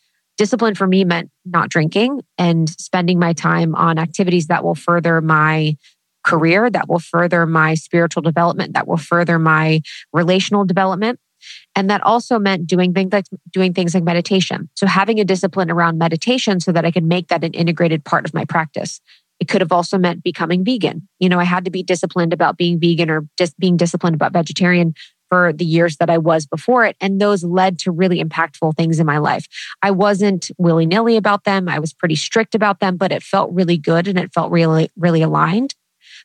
discipline 0.43 0.75
for 0.75 0.89
me 0.89 1.05
meant 1.05 1.31
not 1.45 1.69
drinking 1.69 2.21
and 2.37 2.69
spending 2.69 3.17
my 3.17 3.33
time 3.33 3.77
on 3.77 3.97
activities 3.97 4.49
that 4.49 4.65
will 4.65 4.75
further 4.75 5.21
my 5.21 5.77
career, 6.25 6.69
that 6.69 6.89
will 6.89 6.99
further 6.99 7.47
my 7.47 7.75
spiritual 7.75 8.23
development, 8.23 8.75
that 8.75 8.89
will 8.89 8.97
further 8.97 9.39
my 9.39 9.81
relational 10.13 10.65
development. 10.65 11.21
And 11.77 11.89
that 11.91 12.03
also 12.03 12.41
meant 12.41 12.67
doing 12.67 12.93
things 12.93 13.13
like 13.13 13.27
doing 13.53 13.73
things 13.73 13.95
like 13.95 14.03
meditation. 14.03 14.69
So 14.75 14.89
having 14.89 15.21
a 15.21 15.25
discipline 15.25 15.71
around 15.71 15.97
meditation 15.97 16.59
so 16.59 16.73
that 16.73 16.85
I 16.85 16.91
could 16.91 17.05
make 17.05 17.29
that 17.29 17.45
an 17.45 17.53
integrated 17.53 18.05
part 18.05 18.25
of 18.25 18.35
my 18.35 18.45
practice. 18.45 19.01
It 19.39 19.47
could 19.47 19.61
have 19.61 19.71
also 19.71 19.97
meant 19.97 20.25
becoming 20.25 20.65
vegan. 20.65 21.09
You 21.21 21.29
know, 21.29 21.39
I 21.39 21.45
had 21.45 21.65
to 21.67 21.71
be 21.71 21.85
disciplined 21.85 22.33
about 22.33 22.57
being 22.57 22.81
vegan 22.81 23.11
or 23.11 23.29
just 23.39 23.57
being 23.61 23.77
disciplined 23.77 24.17
about 24.17 24.33
vegetarian 24.33 24.95
for 25.33 25.51
the 25.51 25.65
years 25.65 25.97
that 25.97 26.11
I 26.11 26.19
was 26.19 26.45
before 26.45 26.85
it. 26.85 26.95
And 27.01 27.19
those 27.19 27.43
led 27.43 27.79
to 27.81 27.91
really 27.91 28.23
impactful 28.23 28.77
things 28.77 29.01
in 29.01 29.07
my 29.07 29.17
life. 29.17 29.47
I 29.81 29.91
wasn't 29.91 30.51
willy 30.59 30.85
nilly 30.85 31.17
about 31.17 31.45
them. 31.45 31.71
I 31.71 31.79
was 31.79 31.95
pretty 31.95 32.17
strict 32.17 32.55
about 32.55 32.81
them, 32.81 32.99
but 32.99 33.13
it 33.13 33.23
felt 33.23 33.51
really 33.51 33.79
good 33.79 34.09
and 34.09 34.19
it 34.19 34.35
felt 34.35 34.53
really, 34.53 34.91
really 34.95 35.23
aligned 35.23 35.75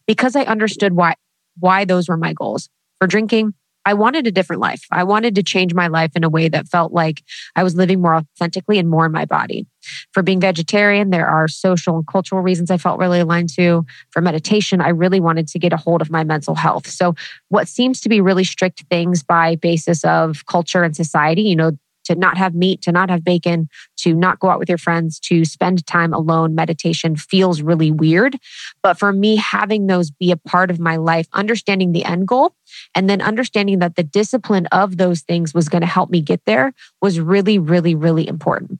because 0.07 0.35
I 0.35 0.41
understood 0.41 0.91
why, 0.91 1.15
why 1.57 1.85
those 1.85 2.09
were 2.09 2.17
my 2.17 2.33
goals. 2.33 2.67
For 2.99 3.07
drinking, 3.07 3.53
I 3.87 3.93
wanted 3.93 4.27
a 4.27 4.31
different 4.31 4.61
life. 4.61 4.81
I 4.91 5.05
wanted 5.05 5.33
to 5.35 5.43
change 5.43 5.73
my 5.73 5.87
life 5.87 6.11
in 6.13 6.25
a 6.25 6.29
way 6.29 6.49
that 6.49 6.67
felt 6.67 6.91
like 6.91 7.23
I 7.55 7.63
was 7.63 7.73
living 7.73 8.01
more 8.01 8.15
authentically 8.15 8.79
and 8.79 8.89
more 8.89 9.05
in 9.05 9.13
my 9.13 9.23
body. 9.23 9.65
For 10.11 10.21
being 10.21 10.41
vegetarian, 10.41 11.09
there 11.09 11.25
are 11.25 11.47
social 11.47 11.95
and 11.95 12.05
cultural 12.05 12.41
reasons 12.41 12.69
I 12.69 12.75
felt 12.75 12.99
really 12.99 13.21
aligned 13.21 13.47
to. 13.53 13.85
For 14.11 14.21
meditation, 14.21 14.81
I 14.81 14.89
really 14.89 15.21
wanted 15.21 15.47
to 15.47 15.59
get 15.59 15.71
a 15.71 15.77
hold 15.77 16.01
of 16.01 16.11
my 16.11 16.25
mental 16.25 16.53
health. 16.53 16.87
So, 16.87 17.15
what 17.47 17.69
seems 17.69 18.01
to 18.01 18.09
be 18.09 18.19
really 18.19 18.43
strict 18.43 18.83
things 18.89 19.23
by 19.23 19.55
basis 19.55 20.03
of 20.03 20.45
culture 20.47 20.83
and 20.83 20.93
society, 20.93 21.43
you 21.43 21.55
know, 21.55 21.71
to 22.07 22.15
not 22.15 22.37
have 22.37 22.53
meat, 22.53 22.81
to 22.81 22.91
not 22.91 23.09
have 23.09 23.23
bacon, 23.23 23.69
to 23.97 24.13
not 24.13 24.39
go 24.39 24.49
out 24.49 24.59
with 24.59 24.69
your 24.69 24.77
friends, 24.77 25.19
to 25.19 25.45
spend 25.45 25.85
time 25.85 26.13
alone, 26.13 26.55
meditation 26.55 27.15
feels 27.15 27.61
really 27.61 27.91
weird. 27.91 28.37
But 28.81 28.97
for 28.97 29.13
me, 29.13 29.35
having 29.35 29.87
those 29.87 30.11
be 30.11 30.31
a 30.31 30.37
part 30.37 30.71
of 30.71 30.79
my 30.79 30.97
life, 30.97 31.27
understanding 31.33 31.91
the 31.91 32.05
end 32.05 32.27
goal, 32.27 32.53
and 32.95 33.09
then 33.09 33.21
understanding 33.21 33.79
that 33.79 33.95
the 33.95 34.03
discipline 34.03 34.67
of 34.71 34.97
those 34.97 35.21
things 35.21 35.53
was 35.53 35.69
going 35.69 35.81
to 35.81 35.87
help 35.87 36.09
me 36.09 36.21
get 36.21 36.43
there 36.45 36.73
was 37.01 37.19
really, 37.19 37.59
really, 37.59 37.95
really 37.95 38.27
important. 38.27 38.79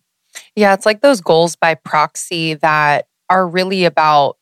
Yeah, 0.55 0.73
it's 0.73 0.85
like 0.85 1.01
those 1.01 1.21
goals 1.21 1.55
by 1.55 1.75
proxy 1.75 2.55
that 2.55 3.07
are 3.29 3.47
really 3.47 3.85
about 3.85 4.37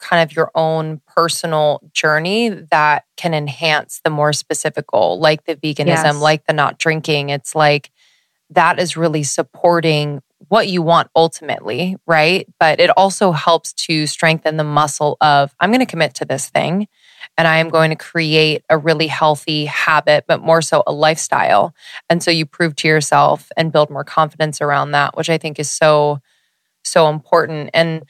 kind 0.00 0.22
of 0.22 0.34
your 0.34 0.50
own 0.54 1.00
personal 1.06 1.80
journey 1.92 2.48
that 2.48 3.04
can 3.16 3.34
enhance 3.34 4.00
the 4.02 4.10
more 4.10 4.32
specific 4.32 4.86
goal, 4.86 5.20
like 5.20 5.44
the 5.44 5.56
veganism, 5.56 5.86
yes. 5.86 6.16
like 6.16 6.46
the 6.46 6.52
not 6.52 6.78
drinking. 6.78 7.28
It's 7.28 7.54
like 7.54 7.90
that 8.50 8.78
is 8.78 8.96
really 8.96 9.22
supporting 9.22 10.20
what 10.48 10.68
you 10.68 10.82
want 10.82 11.08
ultimately, 11.14 11.96
right? 12.06 12.48
But 12.58 12.80
it 12.80 12.90
also 12.96 13.30
helps 13.30 13.72
to 13.74 14.06
strengthen 14.06 14.56
the 14.56 14.64
muscle 14.64 15.16
of 15.20 15.54
I'm 15.60 15.70
going 15.70 15.80
to 15.80 15.86
commit 15.86 16.14
to 16.16 16.24
this 16.24 16.48
thing 16.48 16.88
and 17.38 17.46
I 17.46 17.58
am 17.58 17.68
going 17.68 17.90
to 17.90 17.96
create 17.96 18.64
a 18.68 18.76
really 18.76 19.06
healthy 19.06 19.66
habit, 19.66 20.24
but 20.26 20.42
more 20.42 20.62
so 20.62 20.82
a 20.86 20.92
lifestyle. 20.92 21.74
And 22.08 22.22
so 22.22 22.30
you 22.30 22.46
prove 22.46 22.74
to 22.76 22.88
yourself 22.88 23.50
and 23.56 23.72
build 23.72 23.90
more 23.90 24.04
confidence 24.04 24.60
around 24.60 24.92
that, 24.92 25.16
which 25.16 25.30
I 25.30 25.38
think 25.38 25.58
is 25.60 25.70
so, 25.70 26.20
so 26.82 27.08
important. 27.08 27.70
And 27.74 28.04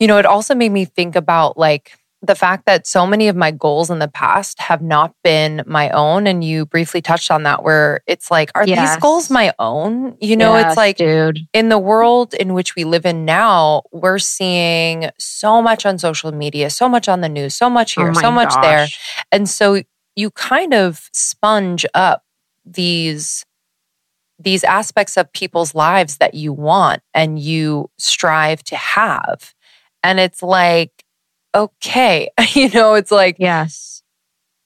you 0.00 0.08
know, 0.08 0.18
it 0.18 0.26
also 0.26 0.54
made 0.54 0.72
me 0.72 0.84
think 0.84 1.16
about 1.16 1.56
like 1.56 1.96
the 2.26 2.34
fact 2.34 2.66
that 2.66 2.86
so 2.86 3.06
many 3.06 3.28
of 3.28 3.36
my 3.36 3.50
goals 3.50 3.90
in 3.90 3.98
the 3.98 4.08
past 4.08 4.60
have 4.60 4.82
not 4.82 5.14
been 5.22 5.62
my 5.66 5.90
own. 5.90 6.26
And 6.26 6.42
you 6.42 6.66
briefly 6.66 7.02
touched 7.02 7.30
on 7.30 7.42
that, 7.44 7.62
where 7.62 8.00
it's 8.06 8.30
like, 8.30 8.50
are 8.54 8.66
yes. 8.66 8.94
these 8.94 9.02
goals 9.02 9.30
my 9.30 9.52
own? 9.58 10.16
You 10.20 10.36
know, 10.36 10.54
yes, 10.54 10.72
it's 10.72 10.76
like, 10.76 10.96
dude, 10.96 11.40
in 11.52 11.68
the 11.68 11.78
world 11.78 12.34
in 12.34 12.54
which 12.54 12.74
we 12.74 12.84
live 12.84 13.06
in 13.06 13.24
now, 13.24 13.82
we're 13.92 14.18
seeing 14.18 15.10
so 15.18 15.60
much 15.60 15.86
on 15.86 15.98
social 15.98 16.32
media, 16.32 16.70
so 16.70 16.88
much 16.88 17.08
on 17.08 17.20
the 17.20 17.28
news, 17.28 17.54
so 17.54 17.68
much 17.68 17.96
oh 17.98 18.02
here, 18.02 18.10
oh 18.10 18.20
so 18.20 18.30
much 18.30 18.50
gosh. 18.50 18.62
there. 18.62 18.86
And 19.32 19.48
so 19.48 19.82
you 20.16 20.30
kind 20.30 20.74
of 20.74 21.08
sponge 21.12 21.84
up 21.94 22.22
these 22.64 23.44
these 24.40 24.64
aspects 24.64 25.16
of 25.16 25.32
people's 25.32 25.76
lives 25.76 26.16
that 26.18 26.34
you 26.34 26.52
want 26.52 27.00
and 27.14 27.38
you 27.38 27.88
strive 27.98 28.62
to 28.64 28.74
have 28.74 29.54
and 30.04 30.20
it's 30.20 30.42
like, 30.42 31.03
okay, 31.54 32.28
you 32.52 32.68
know, 32.70 32.94
it's 32.94 33.10
like, 33.10 33.36
yes. 33.38 34.02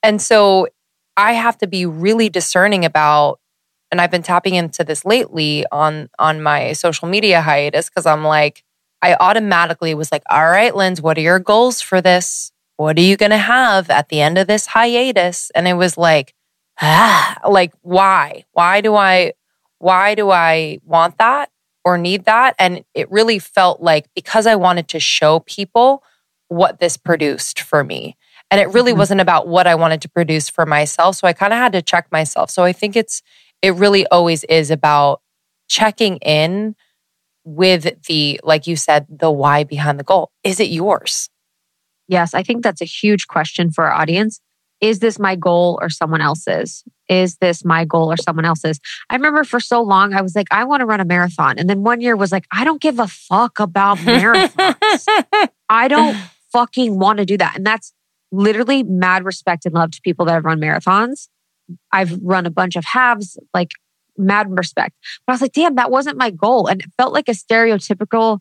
And 0.03 0.21
so 0.23 0.69
I 1.17 1.33
have 1.33 1.59
to 1.59 1.67
be 1.67 1.87
really 1.87 2.29
discerning 2.29 2.85
about, 2.85 3.41
and 3.91 4.01
I've 4.01 4.11
been 4.11 4.23
tapping 4.23 4.55
into 4.55 4.85
this 4.85 5.05
lately 5.05 5.65
on 5.73 6.11
on 6.19 6.43
my 6.43 6.73
social 6.73 7.09
media 7.09 7.41
hiatus 7.41 7.89
because 7.89 8.07
I'm 8.07 8.25
like, 8.25 8.63
I 9.03 9.15
automatically 9.15 9.95
was 9.95 10.13
like, 10.13 10.23
all 10.31 10.51
right, 10.51 10.75
Linz, 10.75 11.01
what 11.01 11.17
are 11.19 11.23
your 11.23 11.39
goals 11.39 11.81
for 11.81 12.01
this? 12.01 12.53
What 12.77 12.99
are 12.99 13.03
you 13.03 13.17
going 13.17 13.31
to 13.31 13.39
have 13.39 13.91
at 13.91 14.09
the 14.09 14.21
end 14.21 14.39
of 14.39 14.47
this 14.47 14.67
hiatus? 14.67 15.51
And 15.55 15.67
it 15.67 15.75
was 15.75 15.97
like, 15.97 16.35
ah, 16.81 17.39
like, 17.49 17.73
why? 17.83 18.45
Why 18.53 18.81
do 18.81 18.95
I, 18.95 19.33
why 19.79 20.15
do 20.15 20.31
I 20.31 20.79
want 20.85 21.19
that? 21.19 21.51
or 21.89 21.97
need 21.97 22.27
that. 22.27 22.55
And 22.59 22.85
it 22.93 23.11
really 23.11 23.39
felt 23.39 23.81
like 23.81 24.09
because 24.15 24.47
I 24.47 24.57
wanted 24.57 24.89
to 24.89 25.01
show 25.01 25.41
people 25.41 26.03
what 26.49 26.81
this 26.81 26.97
produced 26.97 27.61
for 27.61 27.85
me. 27.85 28.17
And 28.51 28.61
it 28.61 28.73
really 28.73 28.93
mm-hmm. 28.93 28.99
wasn't 28.99 29.21
about 29.21 29.47
what 29.47 29.67
I 29.67 29.75
wanted 29.75 30.03
to 30.03 30.09
produce 30.09 30.49
for 30.49 30.67
myself. 30.67 31.17
So 31.17 31.29
I 31.29 31.33
kind 31.33 31.53
of 31.53 31.59
had 31.59 31.73
to 31.73 31.83
check 31.83 32.11
myself. 32.11 32.51
So 32.51 32.65
I 32.65 32.73
think 32.73 32.97
it's, 32.97 33.23
it 33.63 33.75
really 33.75 34.07
always 34.07 34.45
is 34.45 34.71
about 34.71 35.21
checking 35.69 36.17
in 36.19 36.75
with 37.45 38.03
the, 38.05 38.41
like 38.43 38.67
you 38.67 38.77
said, 38.77 39.07
the 39.09 39.31
why 39.31 39.65
behind 39.65 39.99
the 39.99 40.05
goal. 40.05 40.31
Is 40.45 40.61
it 40.61 40.71
yours? 40.71 41.29
Yes, 42.07 42.33
I 42.33 42.43
think 42.43 42.63
that's 42.63 42.81
a 42.81 42.87
huge 42.87 43.27
question 43.27 43.71
for 43.71 43.85
our 43.85 43.93
audience 43.93 44.41
is 44.81 45.01
this 45.01 45.19
my 45.19 45.35
goal 45.37 45.79
or 45.81 45.91
someone 45.91 46.21
else's? 46.21 46.85
Is 47.09 47.37
this 47.37 47.65
my 47.65 47.85
goal 47.85 48.13
or 48.13 48.17
someone 48.17 48.45
else's? 48.45 48.81
I 49.11 49.17
remember 49.17 49.45
for 49.45 49.61
so 49.61 49.83
long, 49.83 50.15
I 50.15 50.21
was 50.21 50.35
like, 50.37 50.47
I 50.51 50.65
want 50.65 50.81
to 50.81 50.87
run 50.87 51.01
a 51.01 51.05
marathon. 51.05 51.59
And 51.59 51.69
then 51.69 51.83
one 51.83 52.01
year 52.01 52.17
was 52.17 52.33
like, 52.33 52.47
I 52.53 52.65
don't 52.65 52.81
give 52.81 52.99
a 52.99 53.09
fuck 53.09 53.59
about 53.59 53.99
marathons. 53.99 55.07
I 55.69 55.89
don't 55.89 56.17
fucking 56.53 56.99
want 56.99 57.19
to 57.19 57.25
do 57.25 57.37
that. 57.37 57.57
And 57.57 57.67
that's 57.67 57.93
literally 58.31 58.83
mad 58.83 59.25
respect 59.25 59.65
and 59.67 59.75
love 59.75 59.91
to 59.93 60.01
people 60.03 60.27
that 60.27 60.33
have 60.33 60.45
run 60.45 60.61
marathons. 60.61 61.29
I've 61.93 62.19
run 62.23 62.47
a 62.47 62.51
bunch 62.51 62.77
of 62.77 62.85
halves, 62.85 63.39
like 63.55 63.73
mad 64.17 64.47
respect. 64.51 64.95
But 65.27 65.33
I 65.33 65.35
was 65.35 65.43
like, 65.43 65.53
damn, 65.53 65.77
that 65.77 65.91
wasn't 65.91 66.17
my 66.17 66.31
goal. 66.31 66.67
And 66.67 66.83
it 66.83 66.91
felt 66.97 67.13
like 67.13 67.29
a 67.29 67.33
stereotypical 67.33 68.41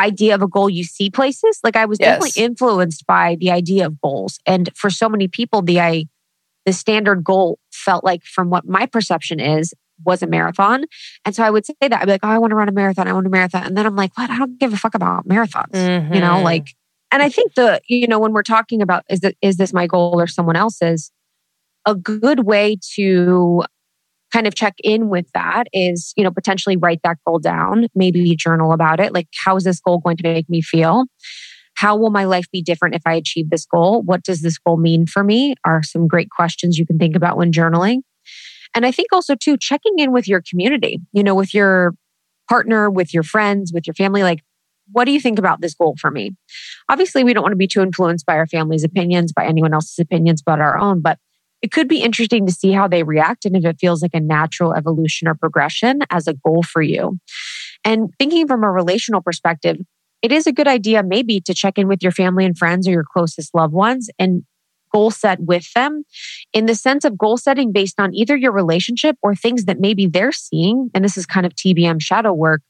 idea 0.00 0.34
of 0.34 0.42
a 0.42 0.48
goal 0.48 0.68
you 0.68 0.84
see 0.84 1.10
places. 1.10 1.60
Like 1.62 1.76
I 1.76 1.84
was 1.84 1.98
yes. 2.00 2.18
definitely 2.18 2.42
influenced 2.42 3.06
by 3.06 3.36
the 3.38 3.50
idea 3.50 3.86
of 3.86 4.00
goals. 4.00 4.38
And 4.46 4.70
for 4.74 4.90
so 4.90 5.08
many 5.08 5.28
people, 5.28 5.62
the 5.62 5.80
I 5.80 6.06
the 6.64 6.72
standard 6.72 7.24
goal 7.24 7.58
felt 7.72 8.04
like 8.04 8.22
from 8.24 8.48
what 8.48 8.66
my 8.66 8.86
perception 8.86 9.40
is 9.40 9.74
was 10.04 10.22
a 10.22 10.26
marathon. 10.26 10.84
And 11.24 11.34
so 11.34 11.42
I 11.42 11.50
would 11.50 11.66
say 11.66 11.74
that 11.80 11.92
I'd 11.92 12.06
be 12.06 12.12
like, 12.12 12.24
oh, 12.24 12.28
I 12.28 12.38
want 12.38 12.52
to 12.52 12.56
run 12.56 12.68
a 12.68 12.72
marathon. 12.72 13.08
I 13.08 13.12
want 13.12 13.26
a 13.26 13.30
marathon. 13.30 13.64
And 13.64 13.76
then 13.76 13.86
I'm 13.86 13.96
like, 13.96 14.16
what? 14.16 14.30
I 14.30 14.38
don't 14.38 14.58
give 14.58 14.72
a 14.72 14.76
fuck 14.76 14.94
about 14.94 15.26
marathons. 15.26 15.72
Mm-hmm. 15.72 16.14
You 16.14 16.20
know, 16.20 16.34
mm-hmm. 16.34 16.44
like, 16.44 16.68
and 17.12 17.22
I 17.22 17.28
think 17.28 17.54
the, 17.54 17.80
you 17.88 18.08
know, 18.08 18.18
when 18.18 18.32
we're 18.32 18.42
talking 18.42 18.82
about 18.82 19.04
is 19.08 19.20
that 19.20 19.36
is 19.42 19.56
this 19.56 19.72
my 19.72 19.86
goal 19.86 20.20
or 20.20 20.26
someone 20.26 20.56
else's, 20.56 21.12
a 21.86 21.94
good 21.94 22.46
way 22.46 22.76
to 22.94 23.64
kind 24.32 24.46
of 24.46 24.54
check 24.54 24.74
in 24.82 25.08
with 25.08 25.26
that 25.34 25.64
is, 25.72 26.14
you 26.16 26.24
know, 26.24 26.30
potentially 26.30 26.76
write 26.76 27.00
that 27.04 27.18
goal 27.26 27.38
down, 27.38 27.86
maybe 27.94 28.34
journal 28.34 28.72
about 28.72 28.98
it. 28.98 29.12
Like, 29.12 29.28
how 29.44 29.56
is 29.56 29.64
this 29.64 29.80
goal 29.80 29.98
going 29.98 30.16
to 30.16 30.22
make 30.22 30.48
me 30.48 30.62
feel? 30.62 31.04
How 31.74 31.96
will 31.96 32.10
my 32.10 32.24
life 32.24 32.46
be 32.50 32.62
different 32.62 32.94
if 32.94 33.02
I 33.06 33.14
achieve 33.14 33.50
this 33.50 33.66
goal? 33.66 34.02
What 34.02 34.22
does 34.22 34.40
this 34.40 34.58
goal 34.58 34.76
mean 34.76 35.06
for 35.06 35.22
me? 35.22 35.54
Are 35.64 35.82
some 35.82 36.06
great 36.06 36.30
questions 36.30 36.78
you 36.78 36.86
can 36.86 36.98
think 36.98 37.14
about 37.14 37.36
when 37.36 37.52
journaling. 37.52 37.98
And 38.74 38.86
I 38.86 38.92
think 38.92 39.08
also, 39.12 39.34
too, 39.34 39.56
checking 39.58 39.98
in 39.98 40.12
with 40.12 40.26
your 40.26 40.42
community, 40.48 40.98
you 41.12 41.22
know, 41.22 41.34
with 41.34 41.52
your 41.52 41.92
partner, 42.48 42.90
with 42.90 43.12
your 43.12 43.22
friends, 43.22 43.70
with 43.72 43.86
your 43.86 43.94
family. 43.94 44.22
Like, 44.22 44.40
what 44.92 45.04
do 45.04 45.12
you 45.12 45.20
think 45.20 45.38
about 45.38 45.60
this 45.60 45.74
goal 45.74 45.96
for 45.98 46.10
me? 46.10 46.36
Obviously, 46.88 47.24
we 47.24 47.34
don't 47.34 47.42
want 47.42 47.52
to 47.52 47.56
be 47.56 47.66
too 47.66 47.82
influenced 47.82 48.26
by 48.26 48.36
our 48.36 48.46
family's 48.46 48.84
opinions, 48.84 49.32
by 49.32 49.46
anyone 49.46 49.74
else's 49.74 49.98
opinions 49.98 50.42
but 50.42 50.60
our 50.60 50.78
own. 50.78 51.00
But 51.00 51.18
it 51.62 51.70
could 51.70 51.88
be 51.88 52.02
interesting 52.02 52.46
to 52.46 52.52
see 52.52 52.72
how 52.72 52.88
they 52.88 53.04
react 53.04 53.44
and 53.44 53.56
if 53.56 53.64
it 53.64 53.78
feels 53.80 54.02
like 54.02 54.14
a 54.14 54.20
natural 54.20 54.74
evolution 54.74 55.28
or 55.28 55.34
progression 55.34 56.00
as 56.10 56.26
a 56.26 56.34
goal 56.34 56.62
for 56.62 56.82
you. 56.82 57.18
And 57.84 58.10
thinking 58.18 58.46
from 58.46 58.64
a 58.64 58.70
relational 58.70 59.22
perspective, 59.22 59.78
it 60.22 60.32
is 60.32 60.46
a 60.46 60.52
good 60.52 60.68
idea 60.68 61.02
maybe 61.02 61.40
to 61.40 61.54
check 61.54 61.78
in 61.78 61.88
with 61.88 62.02
your 62.02 62.12
family 62.12 62.44
and 62.44 62.56
friends 62.56 62.86
or 62.86 62.92
your 62.92 63.04
closest 63.04 63.54
loved 63.54 63.74
ones 63.74 64.08
and 64.18 64.44
goal 64.92 65.10
set 65.10 65.40
with 65.40 65.72
them 65.72 66.04
in 66.52 66.66
the 66.66 66.74
sense 66.74 67.04
of 67.04 67.16
goal 67.16 67.36
setting 67.36 67.72
based 67.72 67.98
on 67.98 68.14
either 68.14 68.36
your 68.36 68.52
relationship 68.52 69.16
or 69.22 69.34
things 69.34 69.64
that 69.64 69.80
maybe 69.80 70.06
they're 70.06 70.32
seeing. 70.32 70.90
And 70.94 71.04
this 71.04 71.16
is 71.16 71.26
kind 71.26 71.46
of 71.46 71.54
TBM 71.54 72.00
shadow 72.00 72.32
work 72.32 72.60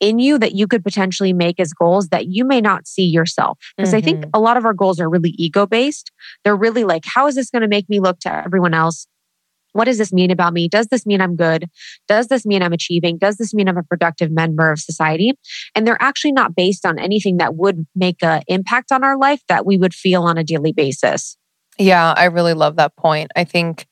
in 0.00 0.18
you 0.18 0.38
that 0.38 0.54
you 0.54 0.66
could 0.66 0.82
potentially 0.82 1.32
make 1.32 1.60
as 1.60 1.72
goals 1.72 2.08
that 2.08 2.26
you 2.26 2.44
may 2.44 2.60
not 2.60 2.86
see 2.86 3.04
yourself. 3.04 3.58
Because 3.76 3.90
mm-hmm. 3.90 3.96
I 3.96 4.00
think 4.00 4.20
mm-hmm. 4.20 4.30
a 4.34 4.40
lot 4.40 4.56
of 4.56 4.64
our 4.64 4.74
goals 4.74 5.00
are 5.00 5.08
really 5.08 5.34
ego 5.38 5.66
based. 5.66 6.10
They're 6.44 6.56
really 6.56 6.84
like, 6.84 7.04
how 7.04 7.26
is 7.26 7.34
this 7.34 7.50
going 7.50 7.62
to 7.62 7.68
make 7.68 7.88
me 7.88 8.00
look 8.00 8.18
to 8.20 8.32
everyone 8.32 8.74
else? 8.74 9.06
What 9.72 9.84
does 9.84 9.98
this 9.98 10.12
mean 10.12 10.30
about 10.30 10.52
me? 10.52 10.68
Does 10.68 10.88
this 10.88 11.06
mean 11.06 11.20
I'm 11.20 11.34
good? 11.34 11.68
Does 12.06 12.28
this 12.28 12.44
mean 12.44 12.62
I'm 12.62 12.72
achieving? 12.72 13.16
Does 13.16 13.36
this 13.36 13.54
mean 13.54 13.68
I'm 13.68 13.78
a 13.78 13.82
productive 13.82 14.30
member 14.30 14.70
of 14.70 14.78
society? 14.78 15.32
And 15.74 15.86
they're 15.86 16.02
actually 16.02 16.32
not 16.32 16.54
based 16.54 16.84
on 16.84 16.98
anything 16.98 17.38
that 17.38 17.54
would 17.54 17.86
make 17.94 18.22
an 18.22 18.42
impact 18.48 18.92
on 18.92 19.02
our 19.02 19.16
life 19.16 19.40
that 19.48 19.64
we 19.64 19.78
would 19.78 19.94
feel 19.94 20.24
on 20.24 20.36
a 20.36 20.44
daily 20.44 20.72
basis. 20.72 21.38
Yeah, 21.78 22.12
I 22.14 22.24
really 22.24 22.54
love 22.54 22.76
that 22.76 22.96
point. 22.96 23.30
I 23.34 23.44
think 23.44 23.86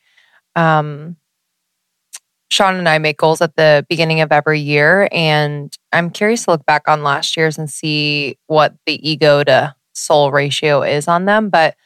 um, 0.54 1.16
Sean 2.50 2.76
and 2.76 2.88
I 2.88 2.98
make 2.98 3.18
goals 3.18 3.40
at 3.40 3.56
the 3.56 3.86
beginning 3.88 4.20
of 4.20 4.32
every 4.32 4.60
year. 4.60 5.08
And 5.12 5.74
I'm 5.92 6.10
curious 6.10 6.44
to 6.44 6.52
look 6.52 6.66
back 6.66 6.88
on 6.88 7.02
last 7.02 7.36
year's 7.36 7.58
and 7.58 7.70
see 7.70 8.36
what 8.48 8.74
the 8.86 9.08
ego 9.08 9.44
to 9.44 9.74
soul 9.94 10.32
ratio 10.32 10.82
is 10.82 11.08
on 11.08 11.26
them. 11.26 11.48
But 11.50 11.76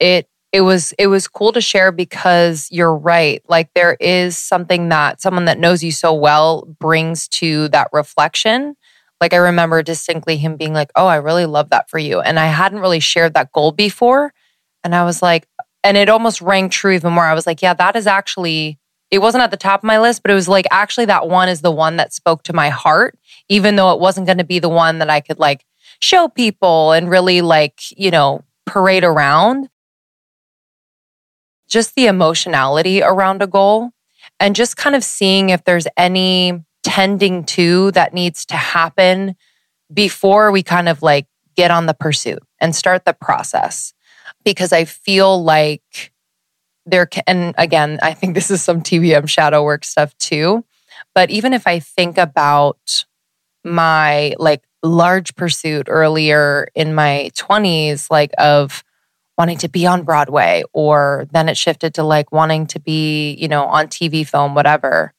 it 0.00 0.28
it 0.52 0.62
was 0.62 0.92
it 0.98 1.06
was 1.08 1.28
cool 1.28 1.52
to 1.52 1.62
share 1.62 1.92
because 1.92 2.68
you're 2.72 2.96
right. 2.96 3.42
Like 3.48 3.70
there 3.74 3.96
is 4.00 4.38
something 4.38 4.88
that 4.90 5.20
someone 5.22 5.46
that 5.46 5.58
knows 5.60 5.82
you 5.84 5.92
so 5.92 6.14
well 6.14 6.66
brings 6.80 7.28
to 7.30 7.68
that 7.68 7.88
reflection. 7.92 8.76
Like 9.20 9.34
I 9.34 9.38
remember 9.38 9.82
distinctly 9.82 10.36
him 10.38 10.56
being 10.56 10.74
like, 10.74 10.90
"Oh, 10.96 11.06
I 11.06 11.16
really 11.18 11.46
love 11.46 11.70
that 11.70 11.90
for 11.90 11.98
you." 11.98 12.20
And 12.20 12.40
I 12.40 12.46
hadn't 12.46 12.80
really 12.80 13.00
shared 13.00 13.34
that 13.34 13.52
goal 13.52 13.72
before. 13.72 14.32
And 14.84 14.94
I 14.94 15.04
was 15.04 15.22
like, 15.22 15.46
and 15.84 15.96
it 15.96 16.08
almost 16.10 16.40
rang 16.42 16.70
true 16.70 16.92
even 16.94 17.12
more. 17.14 17.26
I 17.26 17.34
was 17.34 17.46
like, 17.46 17.62
"Yeah, 17.62 17.74
that 17.74 17.96
is 17.96 18.06
actually 18.08 18.79
it 19.10 19.18
wasn't 19.18 19.42
at 19.42 19.50
the 19.50 19.56
top 19.56 19.80
of 19.80 19.84
my 19.84 19.98
list, 19.98 20.22
but 20.22 20.30
it 20.30 20.34
was 20.34 20.48
like 20.48 20.66
actually 20.70 21.06
that 21.06 21.28
one 21.28 21.48
is 21.48 21.60
the 21.60 21.70
one 21.70 21.96
that 21.96 22.12
spoke 22.12 22.42
to 22.44 22.52
my 22.52 22.68
heart, 22.68 23.18
even 23.48 23.76
though 23.76 23.92
it 23.92 24.00
wasn't 24.00 24.26
going 24.26 24.38
to 24.38 24.44
be 24.44 24.58
the 24.58 24.68
one 24.68 24.98
that 24.98 25.10
I 25.10 25.20
could 25.20 25.38
like 25.38 25.64
show 25.98 26.28
people 26.28 26.92
and 26.92 27.10
really 27.10 27.40
like, 27.40 27.80
you 27.98 28.10
know, 28.10 28.44
parade 28.66 29.04
around. 29.04 29.68
Just 31.68 31.94
the 31.94 32.06
emotionality 32.06 33.02
around 33.02 33.42
a 33.42 33.46
goal 33.46 33.90
and 34.40 34.56
just 34.56 34.76
kind 34.76 34.96
of 34.96 35.04
seeing 35.04 35.50
if 35.50 35.64
there's 35.64 35.86
any 35.96 36.64
tending 36.82 37.44
to 37.44 37.90
that 37.92 38.14
needs 38.14 38.44
to 38.46 38.56
happen 38.56 39.36
before 39.92 40.50
we 40.50 40.62
kind 40.62 40.88
of 40.88 41.02
like 41.02 41.26
get 41.56 41.70
on 41.70 41.86
the 41.86 41.94
pursuit 41.94 42.42
and 42.60 42.74
start 42.74 43.04
the 43.04 43.12
process. 43.12 43.92
Because 44.44 44.72
I 44.72 44.84
feel 44.84 45.42
like 45.42 46.12
there 46.86 47.06
can, 47.06 47.22
and 47.26 47.54
again, 47.58 47.98
I 48.02 48.14
think 48.14 48.34
this 48.34 48.50
is 48.50 48.62
some 48.62 48.82
TBM 48.82 49.28
shadow 49.28 49.62
work 49.62 49.84
stuff 49.84 50.16
too. 50.18 50.64
But 51.14 51.30
even 51.30 51.52
if 51.52 51.66
I 51.66 51.78
think 51.78 52.18
about 52.18 53.04
my 53.64 54.34
like 54.38 54.62
large 54.82 55.34
pursuit 55.36 55.86
earlier 55.88 56.68
in 56.74 56.94
my 56.94 57.30
20s, 57.34 58.10
like 58.10 58.32
of 58.38 58.82
wanting 59.36 59.58
to 59.58 59.68
be 59.68 59.86
on 59.86 60.02
Broadway, 60.02 60.62
or 60.72 61.26
then 61.32 61.48
it 61.48 61.56
shifted 61.56 61.94
to 61.94 62.02
like 62.02 62.30
wanting 62.32 62.66
to 62.66 62.80
be, 62.80 63.32
you 63.34 63.48
know, 63.48 63.64
on 63.64 63.86
TV, 63.86 64.26
film, 64.26 64.54
whatever. 64.54 65.12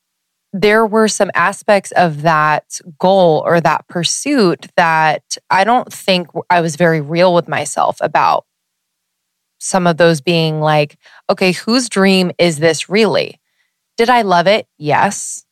There 0.54 0.86
were 0.86 1.08
some 1.08 1.32
aspects 1.34 1.92
of 1.92 2.24
that 2.24 2.80
goal 3.00 3.42
or 3.46 3.62
that 3.62 3.88
pursuit 3.88 4.68
that 4.76 5.38
I 5.50 5.64
don't 5.64 5.92
think 5.92 6.28
I 6.50 6.62
was 6.62 6.76
very 6.76 7.02
real 7.02 7.34
with 7.34 7.48
myself 7.48 7.98
about. 8.02 8.46
Some 9.62 9.86
of 9.86 9.98
those 9.98 10.22
being 10.22 10.60
like, 10.60 10.98
okay, 11.30 11.52
whose 11.52 11.88
dream 11.88 12.32
is 12.40 12.58
this 12.58 12.90
really? 12.90 13.40
Did 13.96 14.10
I 14.10 14.24
love 14.24 14.48
it? 14.48 14.68
Yes. 14.80 15.46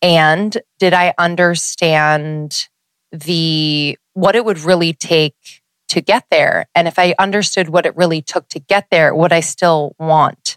And 0.00 0.56
did 0.78 0.94
I 0.94 1.12
understand 1.18 2.68
the 3.12 3.98
what 4.14 4.34
it 4.34 4.46
would 4.46 4.60
really 4.60 4.94
take 4.94 5.62
to 5.88 6.00
get 6.00 6.24
there? 6.30 6.66
And 6.74 6.88
if 6.88 6.98
I 6.98 7.14
understood 7.18 7.68
what 7.68 7.84
it 7.84 7.94
really 7.96 8.22
took 8.22 8.48
to 8.48 8.58
get 8.58 8.86
there, 8.90 9.14
would 9.14 9.32
I 9.32 9.40
still 9.40 9.94
want 9.98 10.56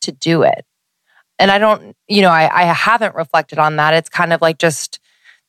to 0.00 0.12
do 0.12 0.42
it? 0.42 0.64
And 1.38 1.50
I 1.50 1.58
don't, 1.58 1.94
you 2.08 2.22
know, 2.22 2.30
I, 2.30 2.62
I 2.62 2.64
haven't 2.64 3.14
reflected 3.14 3.58
on 3.58 3.76
that. 3.76 3.92
It's 3.92 4.08
kind 4.08 4.32
of 4.32 4.40
like 4.40 4.58
just 4.58 5.00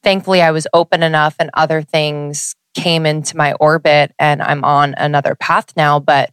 thankfully 0.02 0.41
I 0.41 0.52
was 0.52 0.67
open 0.74 1.02
enough 1.02 1.36
and 1.39 1.50
other 1.54 1.82
things 1.82 2.56
came 2.74 3.06
into 3.06 3.38
my 3.38 3.54
orbit 3.54 4.12
and 4.19 4.41
I'm 4.41 4.65
on 4.65 4.96
another 4.98 5.36
path 5.36 5.78
now. 5.78 6.00
But 6.00 6.32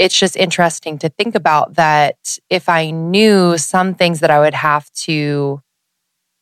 it's 0.00 0.18
just 0.18 0.34
interesting 0.34 0.96
to 0.96 1.10
think 1.10 1.34
about 1.34 1.74
that 1.74 2.38
if 2.48 2.70
I 2.70 2.90
knew 2.90 3.58
some 3.58 3.94
things 3.94 4.20
that 4.20 4.30
I 4.30 4.40
would 4.40 4.54
have 4.54 4.90
to 4.92 5.60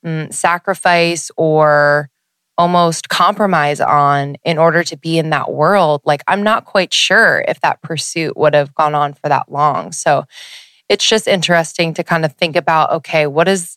mm, 0.06 0.32
sacrifice 0.32 1.32
or 1.36 2.08
almost 2.56 3.08
compromise 3.08 3.80
on 3.80 4.36
in 4.44 4.58
order 4.58 4.84
to 4.84 4.96
be 4.96 5.18
in 5.18 5.30
that 5.30 5.50
world, 5.50 6.02
like 6.04 6.22
I'm 6.28 6.44
not 6.44 6.66
quite 6.66 6.94
sure 6.94 7.44
if 7.48 7.60
that 7.62 7.82
pursuit 7.82 8.36
would 8.36 8.54
have 8.54 8.72
gone 8.76 8.94
on 8.94 9.12
for 9.12 9.28
that 9.28 9.50
long. 9.50 9.90
So 9.90 10.24
it's 10.88 11.06
just 11.06 11.26
interesting 11.26 11.94
to 11.94 12.04
kind 12.04 12.24
of 12.24 12.34
think 12.34 12.54
about 12.54 12.92
okay, 12.92 13.26
what 13.26 13.48
is 13.48 13.76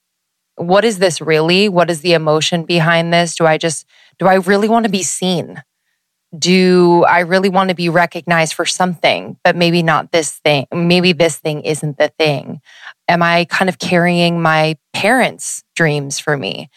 what 0.58 0.86
is 0.86 1.00
this 1.00 1.20
really? 1.20 1.70
What 1.70 1.90
is 1.90 2.02
the 2.02 2.14
emotion 2.14 2.66
behind 2.66 3.12
this? 3.12 3.36
Do 3.36 3.48
I 3.48 3.58
just 3.58 3.88
do 4.20 4.28
I 4.28 4.36
really 4.36 4.70
want 4.70 4.86
to 4.86 4.92
be 4.92 5.02
seen? 5.02 5.64
Do 6.38 7.04
I 7.04 7.20
really 7.20 7.50
want 7.50 7.70
to 7.70 7.76
be 7.76 7.90
recognized 7.90 8.54
for 8.54 8.66
something, 8.66 9.38
but 9.44 9.56
maybe 9.56 9.84
not 9.84 10.12
this 10.12 10.34
thing? 10.40 10.66
Maybe 10.74 11.12
this 11.12 11.38
thing 11.38 11.62
isn't 11.62 11.98
the 11.98 12.08
thing. 12.18 12.62
Am 13.10 13.22
I 13.22 13.46
kind 13.46 13.68
of 13.68 13.80
carrying 13.80 14.42
my 14.42 14.78
parents' 14.94 15.64
dreams 15.76 16.20
for 16.20 16.38
me? 16.38 16.70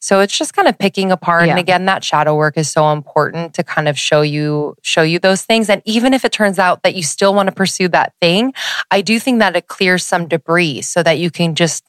So 0.00 0.20
it's 0.20 0.36
just 0.36 0.54
kind 0.54 0.68
of 0.68 0.78
picking 0.78 1.10
apart. 1.10 1.46
Yeah. 1.46 1.52
And 1.52 1.58
again, 1.58 1.86
that 1.86 2.04
shadow 2.04 2.36
work 2.36 2.56
is 2.56 2.70
so 2.70 2.92
important 2.92 3.54
to 3.54 3.64
kind 3.64 3.88
of 3.88 3.98
show 3.98 4.22
you, 4.22 4.76
show 4.82 5.02
you 5.02 5.18
those 5.18 5.42
things. 5.42 5.68
And 5.68 5.82
even 5.84 6.14
if 6.14 6.24
it 6.24 6.30
turns 6.30 6.58
out 6.58 6.82
that 6.82 6.94
you 6.94 7.02
still 7.02 7.34
want 7.34 7.48
to 7.48 7.54
pursue 7.54 7.88
that 7.88 8.12
thing, 8.20 8.52
I 8.90 9.00
do 9.00 9.18
think 9.18 9.40
that 9.40 9.56
it 9.56 9.66
clears 9.66 10.04
some 10.04 10.28
debris 10.28 10.82
so 10.82 11.02
that 11.02 11.18
you 11.18 11.30
can 11.30 11.54
just 11.54 11.84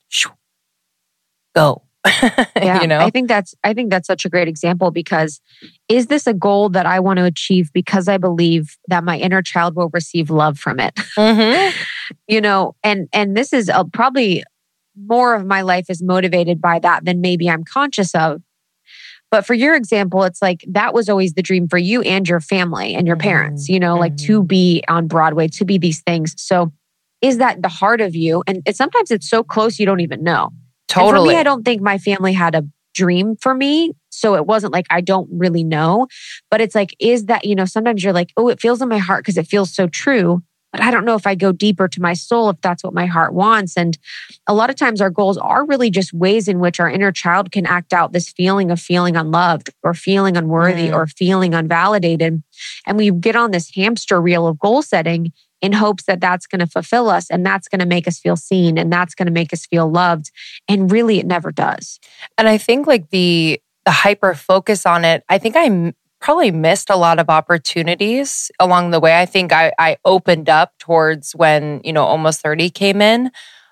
go. 1.56 1.84
yeah, 2.56 2.82
you 2.82 2.88
know, 2.88 3.00
I 3.00 3.10
think 3.10 3.28
that's 3.28 3.54
I 3.64 3.74
think 3.74 3.90
that's 3.90 4.08
such 4.08 4.24
a 4.24 4.30
great 4.30 4.48
example 4.48 4.90
because 4.90 5.42
is 5.90 6.08
this 6.08 6.28
a 6.28 6.34
goal 6.34 6.70
that 6.70 6.86
I 6.86 7.00
want 7.00 7.18
to 7.18 7.26
achieve 7.26 7.72
because 7.74 8.08
I 8.08 8.18
believe 8.18 8.78
that 8.88 9.04
my 9.04 9.18
inner 9.18 9.42
child 9.42 9.76
will 9.76 9.90
receive 9.94 10.30
love 10.30 10.58
from 10.58 10.80
it? 10.80 10.98
Mm-hmm. 11.20 11.76
you 12.28 12.40
know, 12.40 12.76
and 12.82 13.10
and 13.12 13.36
this 13.36 13.52
is 13.52 13.70
a, 13.70 13.84
probably 13.86 14.44
more 14.96 15.36
of 15.36 15.46
my 15.46 15.62
life 15.62 15.90
is 15.90 16.02
motivated 16.02 16.62
by 16.62 16.80
that 16.80 17.06
than 17.06 17.22
maybe 17.22 17.50
I'm 17.50 17.64
conscious 17.64 18.16
of. 18.16 18.42
But 19.32 19.46
for 19.46 19.54
your 19.54 19.76
example, 19.76 20.24
it's 20.24 20.42
like 20.42 20.66
that 20.70 20.94
was 20.94 21.10
always 21.10 21.34
the 21.34 21.42
dream 21.42 21.68
for 21.68 21.78
you 21.78 22.02
and 22.02 22.28
your 22.28 22.40
family 22.40 22.96
and 22.96 23.06
your 23.06 23.16
mm-hmm. 23.16 23.30
parents, 23.30 23.70
you 23.70 23.80
know, 23.80 23.94
mm-hmm. 23.94 24.00
like 24.00 24.18
to 24.18 24.40
mm-hmm. 24.40 24.48
be 24.48 24.84
on 24.88 25.08
Broadway, 25.08 25.48
to 25.50 25.66
be 25.66 25.78
these 25.78 26.02
things. 26.02 26.34
So 26.38 26.72
is 27.22 27.38
that 27.38 27.62
the 27.62 27.70
heart 27.70 28.02
of 28.02 28.16
you? 28.16 28.44
And 28.48 28.62
it, 28.66 28.76
sometimes 28.76 29.12
it's 29.12 29.30
so 29.30 29.44
close 29.44 29.80
you 29.80 29.86
don't 29.86 30.00
even 30.00 30.24
know. 30.24 30.52
Totally. 30.90 31.30
Me, 31.30 31.36
I 31.36 31.44
don't 31.44 31.64
think 31.64 31.82
my 31.82 31.98
family 31.98 32.34
had 32.34 32.56
a 32.56 32.66
dream 32.94 33.36
for 33.38 33.54
me. 33.54 33.94
So 34.10 34.36
it 34.36 34.46
wasn't 34.46 34.74
like 34.74 34.88
I 34.90 35.00
don't 35.00 35.30
really 35.32 35.64
know, 35.64 36.08
but 36.52 36.60
it's 36.60 36.76
like, 36.76 36.94
is 37.00 37.26
that, 37.28 37.46
you 37.46 37.56
know, 37.56 37.66
sometimes 37.66 38.04
you're 38.04 38.12
like, 38.12 38.34
oh, 38.36 38.50
it 38.50 38.60
feels 38.60 38.82
in 38.82 38.90
my 38.90 38.98
heart 38.98 39.24
because 39.24 39.38
it 39.38 39.48
feels 39.48 39.74
so 39.74 39.88
true 39.88 40.44
but 40.72 40.82
I 40.82 40.92
don't 40.92 41.06
know 41.06 41.16
if 41.16 41.26
I 41.26 41.36
go 41.36 41.52
deeper 41.52 41.88
to 41.88 42.02
my 42.02 42.14
soul, 42.14 42.50
if 42.50 42.62
that's 42.62 42.84
what 42.84 42.94
my 42.94 43.06
heart 43.06 43.34
wants. 43.34 43.76
And 43.76 43.98
a 44.48 44.54
lot 44.54 44.70
of 44.70 44.76
times 44.76 45.02
our 45.02 45.10
goals 45.10 45.38
are 45.38 45.66
really 45.66 45.90
just 45.90 46.14
ways 46.14 46.48
in 46.48 46.60
which 46.60 46.80
our 46.80 46.90
inner 46.90 47.12
child 47.12 47.52
can 47.52 47.66
act 47.66 47.92
out 47.92 48.14
this 48.14 48.30
feeling 48.30 48.70
of 48.70 48.80
feeling 48.80 49.16
unloved 49.16 49.72
or 49.84 49.94
feeling 49.94 50.38
unworthy 50.38 50.90
mm. 50.90 50.94
or 50.94 51.08
feeling 51.08 51.54
unvalidated. 51.54 52.44
And 52.86 52.98
we 52.98 53.12
get 53.12 53.36
on 53.36 53.52
this 53.52 53.72
hamster 53.74 54.22
wheel 54.22 54.48
of 54.48 54.60
goal 54.60 54.82
setting 54.82 55.32
in 55.62 55.74
hopes 55.74 56.06
that 56.06 56.22
that's 56.22 56.48
going 56.48 56.60
to 56.60 56.68
fulfill 56.68 57.10
us 57.10 57.30
and 57.30 57.46
that's 57.46 57.68
going 57.68 57.80
to 57.80 57.86
make 57.86 58.08
us 58.08 58.20
feel 58.20 58.36
seen 58.36 58.78
and 58.78 58.92
that's 58.92 59.16
going 59.16 59.28
to 59.28 59.32
make 59.32 59.54
us 59.54 59.66
feel 59.66 59.90
loved. 59.90 60.32
And 60.68 60.92
really, 60.92 61.20
it 61.20 61.26
never 61.26 61.52
does. 61.52 62.00
And 62.38 62.48
I 62.48 62.58
think 62.58 62.88
like 62.88 63.10
the, 63.10 63.62
the 63.86 63.92
hyper 63.92 64.34
focus 64.34 64.86
on 64.86 65.06
it, 65.06 65.24
I 65.30 65.38
think 65.38 65.56
I 65.58 65.94
probably 66.22 66.52
missed 66.52 66.90
a 66.90 66.96
lot 66.96 67.20
of 67.20 67.30
opportunities 67.30 68.52
along 68.60 68.92
the 68.92 69.00
way. 69.00 69.20
I 69.20 69.26
think 69.26 69.54
I, 69.54 69.72
I 69.80 69.98
opened 70.06 70.50
up 70.50 70.74
towards 70.78 71.34
when, 71.34 71.82
you 71.84 71.94
know, 71.94 72.04
almost 72.04 72.42
30 72.42 72.70
came 72.70 73.02
in. 73.02 73.32